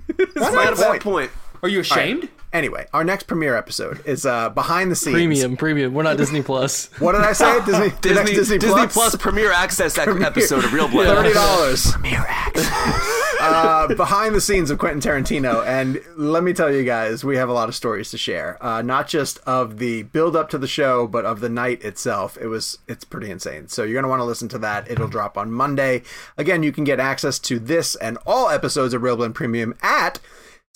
[0.08, 1.02] It's not a That's bad point.
[1.02, 1.30] point.
[1.62, 2.28] Are you ashamed?
[2.52, 5.14] Anyway, our next premiere episode is uh, behind the scenes.
[5.14, 5.92] Premium, premium.
[5.92, 6.88] We're not Disney Plus.
[7.00, 7.58] What did I say?
[7.66, 11.06] Disney, the next Disney, Disney, Disney Plus Premier Access ec- episode of Real Blood.
[11.06, 11.92] Thirty dollars.
[13.40, 17.48] uh, behind the scenes of Quentin Tarantino, and let me tell you guys, we have
[17.48, 18.56] a lot of stories to share.
[18.64, 22.38] Uh, not just of the build up to the show, but of the night itself.
[22.40, 23.68] It was it's pretty insane.
[23.68, 24.90] So you're gonna want to listen to that.
[24.90, 26.02] It'll drop on Monday.
[26.38, 30.20] Again, you can get access to this and all episodes of ReelBlend Premium at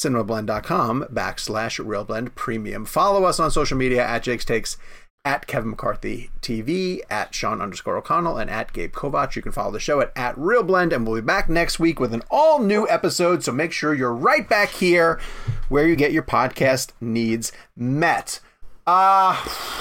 [0.00, 2.84] cinemablend.com backslash reelblend premium.
[2.84, 4.76] Follow us on social media at Jake's Takes,
[5.24, 9.36] at Kevin McCarthy TV, at Sean underscore O'Connell, and at Gabe Kovac.
[9.36, 12.14] You can follow the show at, at reelblend, and we'll be back next week with
[12.14, 13.44] an all new episode.
[13.44, 15.20] So make sure you're right back here
[15.68, 18.40] where you get your podcast needs met.
[18.86, 19.34] Uh,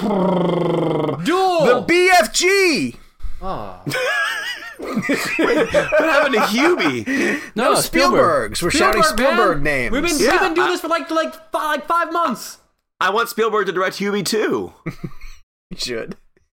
[1.24, 1.64] Duel.
[1.64, 2.96] the BFG!
[4.80, 7.40] What happened to Hubie?
[7.54, 8.62] No, Spielbergs.
[8.62, 9.62] We're shouting Spielberg, man.
[9.62, 9.92] Spielberg names.
[9.92, 12.58] We've been Yeah, we've been doing I- this for like like five, like five months.
[13.00, 14.72] I want Spielberg to direct Hubie too.
[15.72, 16.16] You should.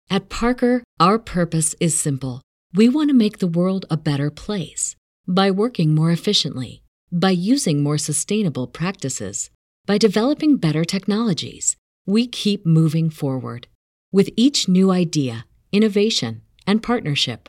[0.08, 2.42] At Parker, our purpose is simple.
[2.72, 4.94] We want to make the world a better place
[5.26, 9.50] by working more efficiently, by using more sustainable practices,
[9.86, 11.76] By developing better technologies,
[12.06, 13.66] we keep moving forward.
[14.12, 17.48] With each new idea, innovation, and partnership,